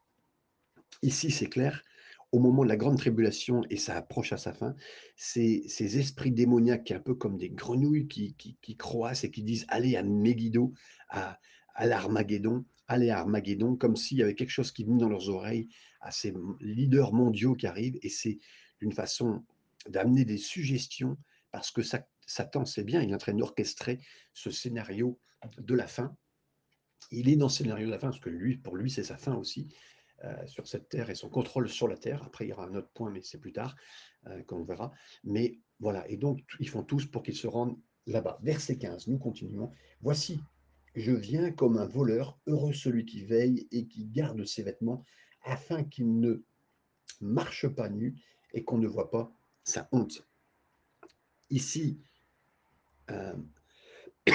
Ici, 1.02 1.32
c'est 1.32 1.50
clair, 1.50 1.84
au 2.32 2.39
moment 2.39 2.63
de 2.63 2.70
la 2.70 2.78
grande 2.78 2.98
tribulation, 2.98 3.63
et 3.70 3.78
ça 3.78 3.96
approche 3.96 4.34
à 4.34 4.38
sa 4.38 4.54
fin, 4.54 4.76
ces, 5.15 5.63
ces 5.68 5.98
esprits 5.98 6.32
démoniaques, 6.32 6.92
un 6.92 7.00
peu 7.00 7.15
comme 7.15 7.38
des 7.38 7.50
grenouilles 7.50 8.08
qui, 8.08 8.36
qui, 8.36 8.58
qui 8.62 8.76
croissent 8.76 9.24
et 9.24 9.32
qui 9.32 9.44
disent 9.44 9.65
allez 9.68 9.96
à 9.96 10.04
Megiddo, 10.04 10.74
à, 11.10 11.39
à 11.74 11.86
l'Armageddon, 11.88 12.65
allez 12.88 13.10
à 13.10 13.20
Armageddon, 13.20 13.76
comme 13.76 13.96
s'il 13.96 14.18
y 14.18 14.24
avait 14.24 14.36
quelque 14.36 14.52
chose 14.52 14.72
qui 14.72 14.84
venait 14.84 15.00
dans 15.00 15.10
leurs 15.10 15.30
oreilles, 15.30 15.70
à 16.02 16.12
ces 16.12 16.34
leaders 16.60 17.13
mondiaux 17.13 17.56
qui 17.56 17.68
arrivent, 17.68 17.98
et 18.02 18.10
c'est 18.10 18.39
d'une 18.80 18.94
façon 18.94 19.44
d'amener 19.88 20.26
des 20.26 20.38
suggestions, 20.38 21.18
parce 21.52 21.72
que 21.72 21.82
Satan 22.26 22.65
sait 22.65 22.84
bien, 22.84 23.02
il 23.02 23.10
est 23.10 23.15
en 23.15 23.20
train 23.20 23.34
d'orchestrer 23.34 24.00
ce 24.34 24.52
scénario 24.52 25.20
de 25.58 25.74
la 25.74 25.88
fin. 25.88 26.15
Il 27.12 27.30
est 27.30 27.36
dans 27.36 27.50
ce 27.50 27.63
scénario 27.63 27.88
de 27.88 27.92
la 27.92 28.00
fin, 28.00 28.10
parce 28.10 28.20
que 28.20 28.30
lui, 28.30 28.58
pour 28.58 28.76
lui, 28.76 28.92
c'est 28.92 29.04
sa 29.04 29.18
fin 29.18 29.36
aussi. 29.36 29.68
Euh, 30.25 30.47
sur 30.47 30.67
cette 30.67 30.89
terre 30.89 31.10
et 31.10 31.15
son 31.15 31.29
contrôle 31.29 31.69
sur 31.69 31.88
la 31.88 31.95
terre. 31.95 32.21
Après, 32.23 32.43
il 32.45 32.49
y 32.49 32.51
aura 32.51 32.65
un 32.65 32.75
autre 32.75 32.89
point, 32.93 33.10
mais 33.10 33.21
c'est 33.21 33.38
plus 33.38 33.53
tard 33.53 33.77
euh, 34.27 34.43
qu'on 34.43 34.65
verra. 34.65 34.91
Mais 35.23 35.60
voilà, 35.79 36.05
et 36.10 36.17
donc 36.17 36.41
ils 36.60 36.67
font 36.67 36.84
tous 36.84 37.05
pour 37.05 37.23
qu'ils 37.23 37.38
se 37.38 37.47
rendent 37.47 37.77
là-bas. 38.05 38.38
Verset 38.43 38.77
15, 38.77 39.08
nous 39.08 39.17
continuons. 39.17 39.71
Voici, 40.01 40.41
je 40.93 41.13
viens 41.13 41.51
comme 41.51 41.77
un 41.77 41.86
voleur, 41.86 42.38
heureux 42.47 42.73
celui 42.73 43.05
qui 43.05 43.23
veille 43.23 43.69
et 43.71 43.88
qui 43.88 44.08
garde 44.08 44.43
ses 44.43 44.62
vêtements, 44.62 45.05
afin 45.43 45.86
qu'il 45.86 46.19
ne 46.19 46.43
marche 47.21 47.69
pas 47.69 47.88
nu 47.88 48.21
et 48.53 48.65
qu'on 48.65 48.77
ne 48.77 48.88
voit 48.88 49.12
pas 49.12 49.32
sa 49.63 49.88
honte. 49.93 50.27
Ici, 51.49 52.01
euh, 53.10 53.38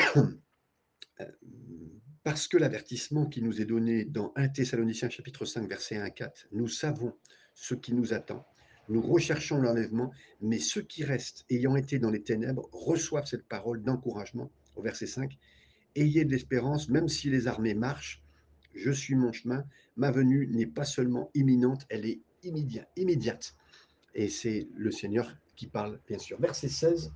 parce 2.24 2.48
que 2.48 2.56
l'avertissement 2.56 3.26
qui 3.26 3.42
nous 3.42 3.60
est 3.60 3.66
donné 3.66 4.06
dans 4.06 4.32
1 4.34 4.48
Thessaloniciens 4.48 5.10
chapitre 5.10 5.44
5 5.44 5.68
verset 5.68 5.98
1 5.98 6.04
à 6.04 6.10
4, 6.10 6.48
nous 6.52 6.68
savons 6.68 7.12
ce 7.52 7.74
qui 7.74 7.92
nous 7.92 8.14
attend. 8.14 8.46
Nous 8.88 9.02
recherchons 9.02 9.58
l'enlèvement, 9.58 10.10
mais 10.40 10.58
ceux 10.58 10.80
qui 10.80 11.04
restent, 11.04 11.44
ayant 11.50 11.76
été 11.76 11.98
dans 11.98 12.10
les 12.10 12.22
ténèbres, 12.22 12.66
reçoivent 12.72 13.26
cette 13.26 13.46
parole 13.46 13.82
d'encouragement 13.82 14.50
au 14.74 14.82
verset 14.82 15.06
5. 15.06 15.37
Ayez 15.96 16.24
de 16.24 16.30
l'espérance, 16.30 16.88
même 16.88 17.08
si 17.08 17.28
les 17.28 17.46
armées 17.46 17.74
marchent, 17.74 18.22
je 18.74 18.90
suis 18.90 19.14
mon 19.14 19.32
chemin, 19.32 19.64
ma 19.96 20.10
venue 20.10 20.48
n'est 20.48 20.66
pas 20.66 20.84
seulement 20.87 21.30
imminente, 21.34 21.84
elle 21.90 22.06
est 22.06 22.20
immédiate. 22.42 23.54
Et 24.14 24.30
c'est 24.30 24.66
le 24.74 24.90
Seigneur 24.90 25.37
qui 25.56 25.66
parle, 25.66 26.00
bien 26.08 26.18
sûr. 26.18 26.40
Verset 26.40 26.68
16, 26.68 27.12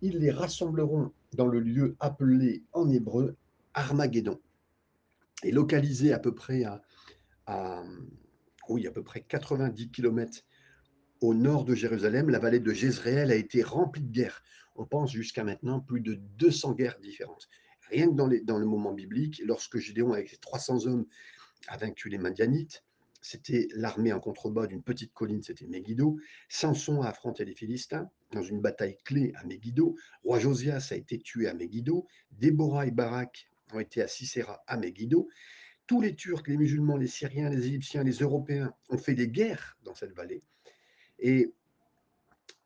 ils 0.00 0.18
les 0.18 0.30
rassembleront 0.30 1.10
dans 1.34 1.46
le 1.46 1.58
lieu 1.58 1.96
appelé 1.98 2.62
en 2.72 2.88
hébreu 2.88 3.36
Armageddon 3.78 4.40
est 5.44 5.52
localisé 5.52 6.12
à 6.12 6.18
peu 6.18 6.34
près 6.34 6.64
à, 6.64 6.82
oui, 8.68 8.86
à 8.88 8.90
peu 8.90 9.04
près 9.04 9.20
90 9.20 9.90
km 9.90 10.42
au 11.20 11.32
nord 11.32 11.64
de 11.64 11.74
Jérusalem. 11.74 12.28
La 12.28 12.40
vallée 12.40 12.58
de 12.58 12.72
Jézréel 12.72 13.30
a 13.30 13.36
été 13.36 13.62
remplie 13.62 14.02
de 14.02 14.10
guerres. 14.10 14.42
On 14.74 14.84
pense 14.84 15.12
jusqu'à 15.12 15.44
maintenant 15.44 15.80
plus 15.80 16.00
de 16.00 16.14
200 16.14 16.74
guerres 16.74 16.98
différentes. 16.98 17.48
Rien 17.88 18.08
que 18.08 18.14
dans, 18.14 18.58
le 18.58 18.66
moment 18.66 18.92
biblique, 18.92 19.40
lorsque 19.46 19.78
Gédéon, 19.78 20.12
avec 20.12 20.28
ses 20.28 20.38
300 20.38 20.86
hommes, 20.86 21.06
a 21.68 21.76
vaincu 21.76 22.08
les 22.08 22.18
Madianites, 22.18 22.84
c'était 23.20 23.68
l'armée 23.74 24.12
en 24.12 24.20
contrebas 24.20 24.66
d'une 24.66 24.82
petite 24.82 25.12
colline, 25.12 25.42
c'était 25.42 25.66
Megiddo. 25.66 26.18
Samson 26.48 27.02
a 27.02 27.08
affronté 27.08 27.44
les 27.44 27.54
Philistins 27.54 28.10
dans 28.32 28.42
une 28.42 28.60
bataille 28.60 28.96
clé 29.04 29.32
à 29.36 29.44
Megiddo. 29.44 29.96
Roi 30.24 30.40
Josias 30.40 30.88
a 30.90 30.96
été 30.96 31.18
tué 31.18 31.48
à 31.48 31.54
Megiddo. 31.54 32.06
Déborah 32.32 32.86
et 32.86 32.90
Barak 32.90 33.48
ont 33.74 33.80
été 33.80 34.02
à 34.02 34.08
Sisera, 34.08 34.62
à 34.66 34.76
Megiddo. 34.76 35.28
Tous 35.86 36.00
les 36.00 36.14
Turcs, 36.14 36.42
les 36.46 36.56
musulmans, 36.56 36.96
les 36.96 37.06
Syriens, 37.06 37.48
les 37.48 37.66
Égyptiens, 37.66 38.02
les 38.02 38.18
Européens 38.18 38.74
ont 38.90 38.98
fait 38.98 39.14
des 39.14 39.28
guerres 39.28 39.78
dans 39.82 39.94
cette 39.94 40.12
vallée. 40.12 40.42
Et 41.18 41.52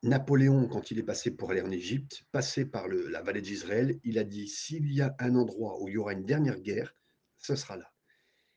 Napoléon, 0.02 0.66
quand 0.66 0.90
il 0.90 0.98
est 0.98 1.04
passé 1.04 1.30
pour 1.30 1.52
aller 1.52 1.60
en 1.60 1.70
Égypte, 1.70 2.24
passé 2.32 2.64
par 2.64 2.88
la 2.88 3.22
vallée 3.22 3.40
d'Israël, 3.40 4.00
il 4.02 4.18
a 4.18 4.24
dit 4.24 4.48
s'il 4.48 4.92
y 4.92 5.00
a 5.00 5.14
un 5.20 5.36
endroit 5.36 5.80
où 5.80 5.88
il 5.88 5.94
y 5.94 5.96
aura 5.96 6.12
une 6.12 6.24
dernière 6.24 6.58
guerre, 6.58 6.94
ce 7.38 7.54
sera 7.54 7.76
là. 7.76 7.92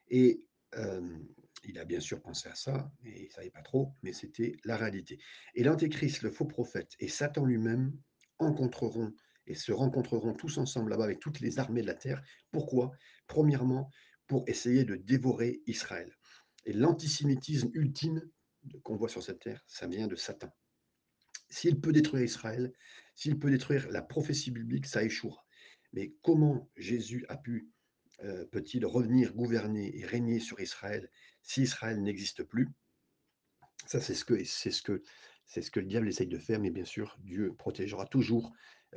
Et 0.09 0.43
euh, 0.75 1.19
il 1.63 1.77
a 1.77 1.85
bien 1.85 1.99
sûr 1.99 2.21
pensé 2.21 2.49
à 2.49 2.55
ça, 2.55 2.91
mais 3.03 3.13
il 3.15 3.25
ne 3.25 3.31
savait 3.31 3.49
pas 3.51 3.61
trop, 3.61 3.93
mais 4.01 4.13
c'était 4.13 4.55
la 4.63 4.77
réalité. 4.77 5.19
Et 5.53 5.63
l'Antéchrist, 5.63 6.23
le 6.23 6.31
faux 6.31 6.45
prophète, 6.45 6.93
et 6.99 7.07
Satan 7.07 7.45
lui-même 7.45 7.95
rencontreront 8.39 9.13
et 9.47 9.55
se 9.55 9.71
rencontreront 9.71 10.33
tous 10.33 10.57
ensemble 10.57 10.91
là-bas 10.91 11.05
avec 11.05 11.19
toutes 11.19 11.39
les 11.39 11.59
armées 11.59 11.81
de 11.81 11.87
la 11.87 11.93
terre. 11.93 12.21
Pourquoi? 12.51 12.91
Premièrement, 13.27 13.89
pour 14.27 14.43
essayer 14.47 14.85
de 14.85 14.95
dévorer 14.95 15.61
Israël. 15.67 16.15
Et 16.65 16.73
l'antisémitisme 16.73 17.69
ultime 17.73 18.21
qu'on 18.83 18.95
voit 18.95 19.09
sur 19.09 19.23
cette 19.23 19.39
terre, 19.39 19.63
ça 19.67 19.87
vient 19.87 20.07
de 20.07 20.15
Satan. 20.15 20.49
S'il 21.49 21.79
peut 21.79 21.91
détruire 21.91 22.23
Israël, 22.23 22.73
s'il 23.13 23.37
peut 23.37 23.51
détruire 23.51 23.87
la 23.91 24.01
prophétie 24.01 24.51
biblique, 24.51 24.87
ça 24.87 25.03
échouera. 25.03 25.45
Mais 25.93 26.15
comment 26.23 26.69
Jésus 26.75 27.25
a 27.29 27.37
pu, 27.37 27.69
euh, 28.23 28.45
peut-il 28.47 28.85
revenir 28.85 29.33
gouverner 29.33 29.97
et 29.97 30.05
régner 30.05 30.39
sur 30.39 30.59
Israël 30.59 31.09
si 31.41 31.61
Israël 31.61 32.01
n'existe 32.01 32.43
plus? 32.43 32.69
Ça, 33.85 34.01
c'est 34.01 34.15
ce 34.15 34.25
que 34.25 34.43
c'est 34.43 34.71
ce 34.71 34.81
que 34.81 35.03
c'est 35.45 35.61
ce 35.61 35.69
que 35.69 35.79
le 35.79 35.85
diable 35.85 36.09
essaye 36.09 36.27
de 36.27 36.39
faire, 36.39 36.59
mais 36.59 36.71
bien 36.71 36.85
sûr, 36.85 37.17
Dieu 37.21 37.53
protégera 37.53 38.07
toujours 38.07 38.51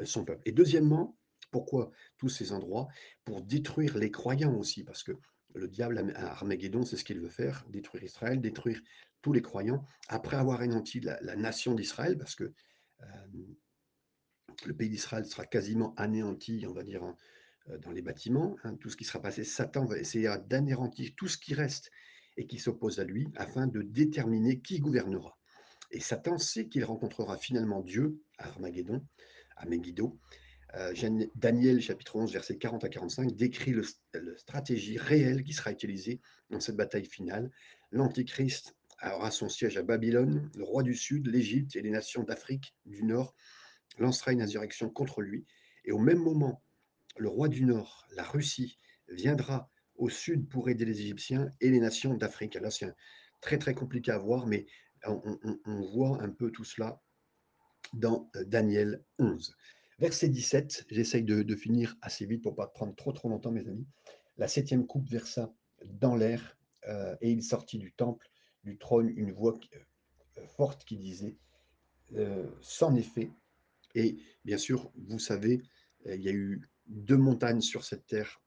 son 0.05 0.25
peuple. 0.25 0.43
Et 0.45 0.53
deuxièmement, 0.53 1.17
pourquoi 1.51 1.91
tous 2.19 2.29
ces 2.29 2.53
endroits? 2.53 2.89
Pour 3.25 3.43
détruire 3.43 3.97
les 3.97 4.11
croyants 4.11 4.57
aussi, 4.57 4.85
parce 4.85 5.03
que 5.03 5.13
le 5.55 5.69
diable 5.69 6.13
à 6.15 6.33
Armageddon, 6.33 6.85
c'est 6.85 6.97
ce 6.97 7.05
qu'il 7.05 7.21
veut 7.21 7.31
faire, 7.31 7.65
détruire 7.71 8.05
Israël, 8.05 8.41
détruire 8.41 8.81
tous 9.23 9.33
les 9.33 9.43
croyants, 9.43 9.85
après 10.09 10.37
avoir 10.37 10.61
anéanti 10.61 11.01
la, 11.01 11.37
nation 11.37 11.75
d'Israël, 11.75 12.17
parce 12.19 12.35
que 12.35 12.53
euh, 13.03 13.07
le 14.67 14.75
pays 14.75 14.91
d'Israël 14.91 15.25
sera 15.25 15.45
quasiment 15.47 15.95
anéanti, 15.97 16.65
on 16.69 16.73
va 16.73 16.85
dire, 16.85 17.03
euh, 17.71 17.79
dans 17.79 17.91
les 17.91 18.03
bâtiments, 18.03 18.57
hein, 18.65 18.77
tout 18.77 18.91
ce 18.91 18.97
qui 18.97 19.05
sera 19.05 19.21
passé, 19.21 19.45
Satan 19.45 19.85
va 19.87 19.99
essayer 19.99 20.31
d'anéantir 20.47 21.11
tout 21.17 21.29
ce 21.29 21.39
qui 21.39 21.55
reste 21.55 21.91
et 22.37 22.47
qui 22.47 22.59
s'oppose 22.59 23.01
à 23.01 23.05
lui, 23.05 23.29
afin 23.37 23.67
de 23.67 23.83
déterminer 23.83 24.61
qui 24.61 24.79
gouvernera. 24.79 25.37
Et 25.91 26.01
Satan 26.01 26.39
sait 26.39 26.69
qu'il 26.69 26.85
rencontrera 26.85 27.37
finalement 27.37 27.81
Dieu 27.81 28.23
à 28.39 28.49
Armageddon, 28.49 29.05
à 29.59 29.67
Megiddo. 29.67 30.19
Euh, 30.75 30.93
Daniel 31.35 31.81
chapitre 31.81 32.17
11 32.17 32.33
verset 32.33 32.59
40 32.59 32.85
à 32.85 32.89
45 32.89 33.35
décrit 33.35 33.73
la 33.73 34.37
stratégie 34.37 34.99
réelle 34.99 35.43
qui 35.43 35.55
sera 35.55 35.73
utilisée 35.73 36.21
dans 36.51 36.61
cette 36.61 36.77
bataille 36.77 37.07
finale. 37.07 37.51
L'Antichrist 37.91 38.77
aura 39.03 39.31
son 39.31 39.49
siège 39.49 39.77
à 39.77 39.83
Babylone, 39.83 40.51
le 40.55 40.65
roi 40.65 40.83
du 40.83 40.95
Sud, 40.95 41.27
l'Égypte 41.27 41.77
et 41.77 41.83
les 41.83 41.91
nations 41.91 42.23
d'Afrique 42.23 42.75
du 42.85 43.03
Nord 43.05 43.35
lancera 43.99 44.33
une 44.33 44.43
insurrection 44.43 44.91
contre 44.91 45.23
lui. 45.23 45.47
Et 45.85 45.93
au 45.93 45.99
même 45.99 46.19
moment, 46.19 46.63
le 47.17 47.29
roi 47.29 47.49
du 47.49 47.65
Nord, 47.65 48.07
la 48.15 48.25
Russie, 48.25 48.79
viendra 49.09 49.71
au 49.97 50.09
sud 50.09 50.49
pour 50.49 50.69
aider 50.69 50.85
les 50.85 51.01
Égyptiens 51.01 51.51
et 51.61 51.71
les 51.71 51.81
nations 51.81 52.15
d'Afrique. 52.15 52.55
Là, 52.55 52.71
c'est 52.71 52.93
très 53.41 53.59
très 53.59 53.75
compliqué 53.75 54.11
à 54.11 54.19
voir, 54.19 54.47
mais 54.47 54.67
on, 55.05 55.81
voit 55.93 56.23
un 56.23 56.31
peu 56.31 56.51
tout 56.51 56.65
cela 56.65 57.01
dans 57.93 58.31
euh, 58.37 58.45
Daniel 58.45 59.03
11. 59.19 59.55
Verset 59.99 60.29
17, 60.29 60.87
j'essaye 60.91 61.25
de, 61.25 61.57
finir 61.57 61.97
assez 62.03 62.25
vite 62.25 62.43
pour 62.43 62.53
ne 62.53 62.57
pas 62.57 62.69
prendre 62.69 62.95
trop 62.95 63.13
trop 63.13 63.29
longtemps, 63.29 63.51
mes 63.51 63.67
amis. 63.69 63.87
La 64.37 64.47
septième 64.47 64.87
coupe 64.87 65.09
versa 65.09 65.53
dans 65.85 66.15
l'air 66.15 66.57
euh, 66.87 67.17
et 67.21 67.33
il 67.33 67.43
sortit 67.43 67.79
du 67.79 67.93
temple, 67.93 68.29
du 68.63 68.79
trône, 68.79 69.09
une 69.17 69.33
voix 69.33 69.59
euh, 69.75 70.47
forte 70.47 70.85
qui 70.85 70.97
disait 70.97 71.37
Sans 72.61 72.95
effet. 72.95 73.31
Et 73.97 74.19
bien 74.45 74.59
sûr, 74.59 74.93
vous 74.95 75.19
savez, 75.19 75.63
il 76.07 76.23
y 76.23 76.29
a 76.29 76.33
eu 76.33 76.63
deux 76.87 77.17
montagnes 77.17 77.61
sur 77.61 77.85
cette 77.85 78.07
terre 78.07 78.41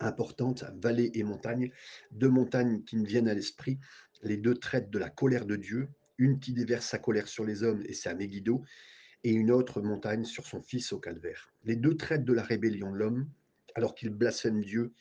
importantes, 0.00 0.64
vallée 0.74 1.10
et 1.14 1.22
montagne, 1.22 1.70
deux 2.10 2.28
montagnes 2.28 2.82
qui 2.82 2.96
me 2.96 3.06
viennent 3.06 3.28
à 3.28 3.34
l'esprit, 3.34 3.78
les 4.22 4.36
deux 4.36 4.54
traitent 4.54 4.90
de 4.90 4.98
la 4.98 5.10
colère 5.10 5.46
de 5.46 5.56
Dieu, 5.56 5.88
une 6.18 6.38
qui 6.38 6.52
déverse 6.52 6.86
sa 6.86 6.98
colère 6.98 7.28
sur 7.28 7.44
les 7.44 7.62
hommes, 7.62 7.82
et 7.86 7.94
c'est 7.94 8.08
à 8.08 8.16
et 9.24 9.30
une 9.30 9.50
autre 9.50 9.80
montagne 9.80 10.24
sur 10.24 10.46
son 10.46 10.62
fils 10.62 10.92
au 10.92 11.00
calvaire. 11.00 11.52
Les 11.64 11.76
deux 11.76 11.96
traitent 11.96 12.24
de 12.24 12.32
la 12.32 12.42
rébellion 12.42 12.92
de 12.92 12.96
l'homme, 12.96 13.28
alors 13.74 13.94
qu'il 13.94 14.10
blasphème 14.10 14.62
Dieu 14.62 14.92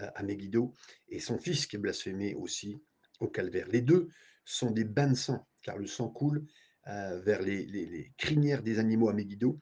euh, 0.00 0.10
à 0.14 0.22
Megiddo, 0.22 0.74
et 1.08 1.20
son 1.20 1.38
fils 1.38 1.66
qui 1.66 1.76
est 1.76 1.78
blasphémé 1.78 2.34
aussi 2.34 2.80
au 3.20 3.28
calvaire. 3.28 3.68
Les 3.68 3.80
deux 3.80 4.08
sont 4.44 4.70
des 4.70 4.84
bains 4.84 5.10
de 5.10 5.14
sang, 5.14 5.46
car 5.62 5.78
le 5.78 5.86
sang 5.86 6.08
coule 6.08 6.44
euh, 6.88 7.20
vers 7.20 7.42
les, 7.42 7.64
les 7.64 8.12
crinières 8.16 8.62
des 8.62 8.78
animaux 8.78 9.08
à 9.08 9.12
Megiddo, 9.12 9.60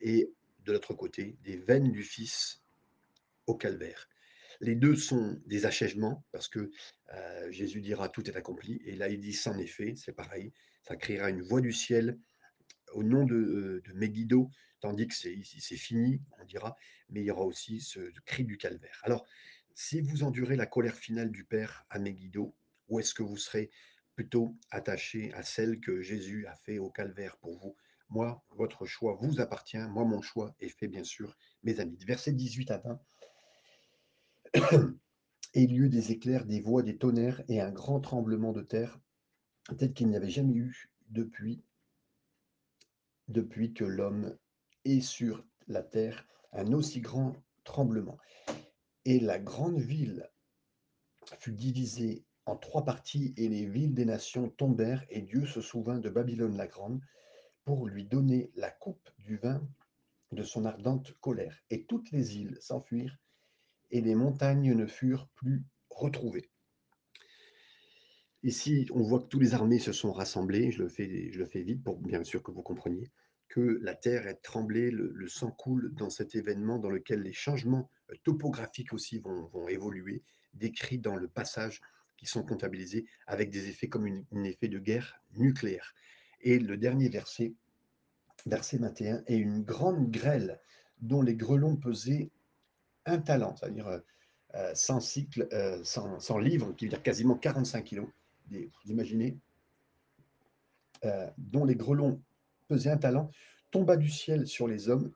et 0.00 0.32
de 0.64 0.72
l'autre 0.72 0.94
côté, 0.94 1.36
des 1.42 1.56
veines 1.56 1.90
du 1.90 2.02
fils 2.02 2.62
au 3.46 3.54
calvaire. 3.54 4.08
Les 4.60 4.74
deux 4.74 4.96
sont 4.96 5.40
des 5.46 5.66
achèvements, 5.66 6.24
parce 6.32 6.48
que 6.48 6.70
Jésus 7.50 7.80
dira 7.80 8.08
tout 8.08 8.28
est 8.28 8.36
accompli. 8.36 8.80
Et 8.84 8.94
là, 8.96 9.08
il 9.08 9.20
dit 9.20 9.32
c'en 9.32 9.58
est 9.58 9.66
fait, 9.66 9.96
c'est 9.96 10.12
pareil. 10.12 10.52
Ça 10.82 10.96
créera 10.96 11.30
une 11.30 11.42
voix 11.42 11.60
du 11.60 11.72
ciel 11.72 12.18
au 12.92 13.02
nom 13.02 13.24
de, 13.24 13.82
de 13.84 13.92
Megiddo, 13.94 14.50
tandis 14.80 15.06
que 15.06 15.14
c'est 15.14 15.76
fini, 15.76 16.20
on 16.40 16.44
dira, 16.44 16.76
mais 17.08 17.20
il 17.20 17.24
y 17.26 17.30
aura 17.30 17.44
aussi 17.44 17.80
ce 17.80 18.00
cri 18.26 18.44
du 18.44 18.56
calvaire. 18.58 19.00
Alors, 19.04 19.26
Si 19.74 20.00
vous 20.00 20.22
endurez 20.24 20.56
la 20.56 20.66
colère 20.66 20.96
finale 20.96 21.30
du 21.30 21.44
Père 21.44 21.86
à 21.90 21.98
Megiddo, 21.98 22.54
ou 22.88 23.00
est-ce 23.00 23.14
que 23.14 23.22
vous 23.22 23.36
serez 23.36 23.70
plutôt 24.14 24.56
attaché 24.70 25.32
à 25.34 25.42
celle 25.42 25.80
que 25.80 26.02
Jésus 26.02 26.46
a 26.46 26.54
fait 26.56 26.78
au 26.78 26.90
calvaire 26.90 27.36
pour 27.38 27.56
vous? 27.58 27.76
Moi, 28.08 28.44
votre 28.50 28.84
choix 28.86 29.16
vous 29.20 29.40
appartient. 29.40 29.78
Moi, 29.78 30.04
mon 30.04 30.20
choix 30.22 30.54
est 30.60 30.68
fait, 30.68 30.88
bien 30.88 31.04
sûr, 31.04 31.36
mes 31.62 31.80
amis. 31.80 31.98
Versets 32.04 32.32
18 32.32 32.70
à 32.72 32.78
20. 32.78 33.00
Et 34.54 35.62
il 35.62 35.72
y 35.72 35.76
eut 35.76 35.88
des 35.88 36.12
éclairs, 36.12 36.46
des 36.46 36.60
voix, 36.60 36.82
des 36.82 36.96
tonnerres 36.96 37.42
et 37.48 37.60
un 37.60 37.72
grand 37.72 38.00
tremblement 38.00 38.52
de 38.52 38.62
terre, 38.62 39.00
tel 39.78 39.92
qu'il 39.92 40.08
n'y 40.08 40.16
avait 40.16 40.30
jamais 40.30 40.54
eu 40.54 40.90
depuis, 41.08 41.64
depuis 43.28 43.72
que 43.72 43.84
l'homme 43.84 44.36
est 44.84 45.00
sur 45.00 45.44
la 45.66 45.82
terre, 45.82 46.26
un 46.52 46.72
aussi 46.72 47.00
grand 47.00 47.36
tremblement. 47.64 48.18
Et 49.04 49.20
la 49.20 49.38
grande 49.38 49.78
ville 49.78 50.30
fut 51.38 51.52
divisée 51.52 52.24
en 52.46 52.56
trois 52.56 52.84
parties, 52.84 53.34
et 53.36 53.48
les 53.48 53.66
villes 53.66 53.94
des 53.94 54.04
nations 54.04 54.50
tombèrent, 54.50 55.04
et 55.10 55.22
Dieu 55.22 55.46
se 55.46 55.60
souvint 55.60 55.98
de 55.98 56.10
Babylone 56.10 56.56
la 56.56 56.66
grande 56.66 57.00
pour 57.64 57.86
lui 57.86 58.04
donner 58.04 58.50
la 58.56 58.70
coupe 58.70 59.08
du 59.18 59.36
vin 59.36 59.62
de 60.32 60.42
son 60.42 60.64
ardente 60.64 61.12
colère. 61.20 61.60
Et 61.70 61.84
toutes 61.84 62.10
les 62.10 62.38
îles 62.38 62.58
s'enfuirent, 62.60 63.18
et 63.90 64.00
les 64.00 64.14
montagnes 64.14 64.74
ne 64.74 64.86
furent 64.86 65.28
plus 65.34 65.64
retrouvées. 65.90 66.50
Ici, 68.42 68.88
on 68.94 69.02
voit 69.02 69.20
que 69.20 69.26
toutes 69.26 69.42
les 69.42 69.52
armées 69.52 69.78
se 69.78 69.92
sont 69.92 70.12
rassemblées, 70.12 70.70
je 70.70 70.82
le 70.82 70.88
fais, 70.88 71.62
vite 71.62 71.84
pour 71.84 71.98
bien 71.98 72.24
sûr 72.24 72.42
que 72.42 72.50
vous 72.50 72.62
compreniez, 72.62 73.10
que 73.48 73.78
la 73.82 73.94
terre 73.94 74.26
est 74.26 74.40
tremblée, 74.42 74.90
le, 74.90 75.28
sang 75.28 75.50
coule 75.50 75.92
dans 75.94 76.08
cet 76.08 76.34
événement 76.34 76.78
dans 76.78 76.88
lequel 76.88 77.20
les 77.20 77.34
changements 77.34 77.90
euh, 78.10 78.14
topographiques 78.24 78.94
aussi 78.94 79.18
vont, 79.18 79.68
évoluer, 79.68 80.22
décrits 80.54 80.98
dans 80.98 81.16
le 81.16 81.28
passage 81.28 81.82
qui 82.16 82.26
sont 82.26 82.42
comptabilisés 82.42 83.06
avec 83.26 83.50
des 83.50 83.68
effets 83.68 83.88
comme 83.88 84.06
un 84.06 84.44
effet 84.44 84.68
de 84.68 84.78
guerre 84.78 85.20
nucléaire. 85.34 85.94
Et 86.40 86.58
le 86.58 86.78
dernier 86.78 87.10
verset, 87.10 87.52
verset 88.46 88.78
21, 88.78 89.22
est 89.26 89.36
une 89.36 89.62
grande 89.62 90.10
grêle 90.10 90.60
dont 91.00 91.20
les 91.20 91.34
grelons 91.34 91.76
pesaient 91.76 92.30
talent, 93.18 93.56
c'est-à-dire 93.56 93.88
euh, 93.88 93.98
euh, 94.54 94.74
100 94.74 95.00
cycles, 95.00 95.48
euh, 95.52 95.82
100, 95.84 96.20
100 96.20 96.38
livres, 96.38 96.72
qui 96.72 96.86
veut 96.86 96.90
dire 96.90 97.02
quasiment 97.02 97.36
45 97.36 97.84
kilos. 97.84 98.08
Vous 98.50 98.90
imaginez, 98.90 99.38
euh, 101.04 101.28
dont 101.38 101.64
les 101.64 101.76
grelons 101.76 102.20
pesaient 102.66 102.90
un 102.90 102.96
talent, 102.96 103.30
tomba 103.70 103.96
du 103.96 104.08
ciel 104.08 104.46
sur 104.46 104.66
les 104.66 104.88
hommes, 104.88 105.12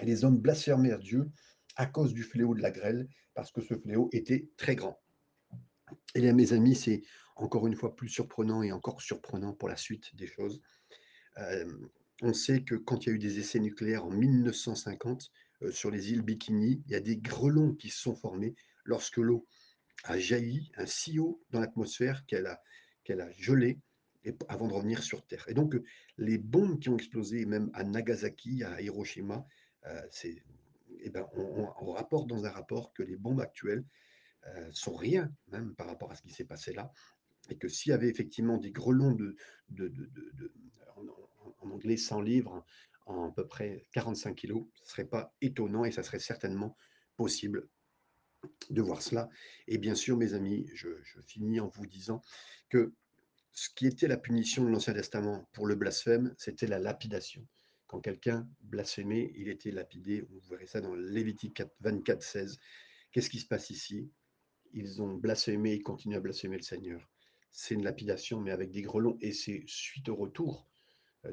et 0.00 0.06
les 0.06 0.24
hommes 0.24 0.38
blasphémèrent 0.38 0.98
Dieu 0.98 1.30
à 1.76 1.86
cause 1.86 2.14
du 2.14 2.22
fléau 2.22 2.54
de 2.54 2.62
la 2.62 2.70
grêle, 2.70 3.08
parce 3.34 3.50
que 3.50 3.60
ce 3.60 3.74
fléau 3.74 4.08
était 4.12 4.48
très 4.56 4.76
grand. 4.76 5.00
Et 6.14 6.20
là, 6.20 6.32
mes 6.32 6.52
amis, 6.52 6.76
c'est 6.76 7.02
encore 7.36 7.66
une 7.66 7.74
fois 7.74 7.96
plus 7.96 8.08
surprenant 8.08 8.62
et 8.62 8.70
encore 8.70 9.02
surprenant 9.02 9.52
pour 9.52 9.68
la 9.68 9.76
suite 9.76 10.14
des 10.14 10.28
choses. 10.28 10.60
Euh, 11.38 11.66
on 12.22 12.32
sait 12.32 12.62
que 12.62 12.76
quand 12.76 13.04
il 13.04 13.08
y 13.08 13.12
a 13.12 13.14
eu 13.16 13.18
des 13.18 13.40
essais 13.40 13.58
nucléaires 13.58 14.04
en 14.04 14.10
1950 14.10 15.22
euh, 15.22 15.43
sur 15.70 15.90
les 15.90 16.12
îles 16.12 16.22
Bikini, 16.22 16.82
il 16.86 16.92
y 16.92 16.94
a 16.94 17.00
des 17.00 17.16
grelons 17.16 17.74
qui 17.74 17.88
se 17.90 18.00
sont 18.00 18.14
formés 18.14 18.54
lorsque 18.84 19.18
l'eau 19.18 19.46
a 20.04 20.18
jailli 20.18 20.70
un 20.76 20.86
si 20.86 21.18
haut 21.18 21.42
dans 21.50 21.60
l'atmosphère 21.60 22.26
qu'elle 22.26 22.46
a, 22.46 22.62
qu'elle 23.04 23.20
a 23.20 23.30
gelé 23.32 23.78
avant 24.48 24.68
de 24.68 24.72
revenir 24.72 25.02
sur 25.02 25.26
Terre. 25.26 25.44
Et 25.48 25.54
donc, 25.54 25.74
euh, 25.74 25.84
les 26.16 26.38
bombes 26.38 26.78
qui 26.80 26.88
ont 26.88 26.96
explosé, 26.96 27.44
même 27.44 27.70
à 27.74 27.84
Nagasaki, 27.84 28.64
à 28.64 28.80
Hiroshima, 28.80 29.46
euh, 29.86 30.00
eh 31.00 31.10
ben, 31.10 31.26
on, 31.34 31.92
rapporte 31.92 32.28
dans 32.28 32.46
un 32.46 32.50
rapport 32.50 32.92
que 32.94 33.02
les 33.02 33.16
bombes 33.16 33.40
actuelles 33.40 33.84
euh, 34.46 34.68
sont 34.72 34.94
rien, 34.94 35.30
même 35.48 35.74
par 35.74 35.86
rapport 35.86 36.10
à 36.10 36.14
ce 36.14 36.22
qui 36.22 36.32
s'est 36.32 36.44
passé 36.44 36.72
là, 36.72 36.90
et 37.50 37.56
que 37.56 37.68
s'il 37.68 37.90
y 37.90 37.92
avait 37.92 38.08
effectivement 38.08 38.56
des 38.56 38.70
grelons 38.70 39.12
de, 39.12 39.36
de, 39.68 39.88
de- 39.88 40.52
en- 40.96 41.66
en 41.66 41.70
anglais 41.70 41.96
100 41.96 42.22
livres, 42.22 42.64
en 43.06 43.28
à 43.28 43.32
peu 43.32 43.46
près 43.46 43.86
45 43.92 44.34
kilos, 44.34 44.64
ce 44.74 44.82
ne 44.82 44.88
serait 44.88 45.04
pas 45.04 45.34
étonnant 45.40 45.84
et 45.84 45.92
ça 45.92 46.02
serait 46.02 46.18
certainement 46.18 46.76
possible 47.16 47.68
de 48.70 48.82
voir 48.82 49.02
cela. 49.02 49.28
Et 49.68 49.78
bien 49.78 49.94
sûr, 49.94 50.16
mes 50.16 50.34
amis, 50.34 50.68
je, 50.74 50.88
finis 51.26 51.60
en 51.60 51.68
vous 51.68 51.86
disant 51.86 52.22
que 52.68 52.92
ce 53.52 53.68
qui 53.70 53.86
était 53.86 54.08
la 54.08 54.16
punition 54.16 54.64
de 54.64 54.70
l'Ancien 54.70 54.94
Testament 54.94 55.48
pour 55.52 55.66
le 55.66 55.74
blasphème, 55.76 56.34
c'était 56.38 56.66
la 56.66 56.78
lapidation. 56.78 57.46
Quand 57.86 58.00
quelqu'un 58.00 58.48
blasphémait, 58.62 59.32
il 59.36 59.48
était 59.48 59.70
lapidé. 59.70 60.22
Vous 60.22 60.40
verrez 60.50 60.66
ça 60.66 60.80
dans 60.80 60.94
Lévitique 60.94 61.62
24, 61.80 62.22
16. 62.22 62.58
Qu'est-ce 63.12 63.30
qui 63.30 63.38
se 63.38 63.46
passe 63.46 63.70
ici? 63.70 64.10
Ils 64.72 65.00
ont 65.00 65.14
blasphémé, 65.14 65.74
ils 65.74 65.82
continuent 65.82 66.16
à 66.16 66.20
blasphémer 66.20 66.56
le 66.56 66.62
Seigneur. 66.62 67.08
C'est 67.52 67.74
une 67.74 67.84
lapidation, 67.84 68.40
mais 68.40 68.50
avec 68.50 68.72
des 68.72 68.82
grelons. 68.82 69.16
Et 69.20 69.32
c'est 69.32 69.62
suite 69.66 70.08
au 70.08 70.16
retour 70.16 70.68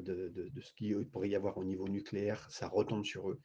de, 0.00 0.28
de, 0.28 0.48
de 0.48 0.60
ce 0.60 0.72
qu'il 0.74 1.06
pourrait 1.08 1.28
y 1.28 1.36
avoir 1.36 1.58
au 1.58 1.64
niveau 1.64 1.88
nucléaire, 1.88 2.50
ça 2.50 2.68
retombe 2.68 3.04
sur 3.04 3.30
eux. 3.30 3.40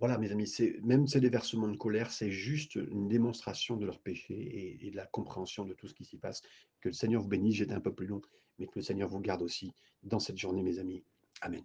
Voilà, 0.00 0.18
mes 0.18 0.32
amis, 0.32 0.52
même 0.82 1.06
ces 1.06 1.20
déversements 1.20 1.68
de 1.68 1.76
colère, 1.76 2.10
c'est 2.10 2.30
juste 2.30 2.74
une 2.74 3.08
démonstration 3.08 3.76
de 3.76 3.86
leur 3.86 4.00
péché 4.00 4.34
et, 4.34 4.86
et 4.86 4.90
de 4.90 4.96
la 4.96 5.06
compréhension 5.06 5.64
de 5.64 5.74
tout 5.74 5.86
ce 5.86 5.94
qui 5.94 6.04
s'y 6.04 6.18
passe. 6.18 6.42
Que 6.80 6.88
le 6.88 6.94
Seigneur 6.94 7.22
vous 7.22 7.28
bénisse, 7.28 7.56
j'étais 7.56 7.74
un 7.74 7.80
peu 7.80 7.94
plus 7.94 8.06
long, 8.06 8.20
mais 8.58 8.66
que 8.66 8.72
le 8.76 8.82
Seigneur 8.82 9.08
vous 9.08 9.20
garde 9.20 9.42
aussi 9.42 9.72
dans 10.02 10.18
cette 10.18 10.38
journée, 10.38 10.62
mes 10.62 10.78
amis. 10.78 11.04
Amen. 11.40 11.64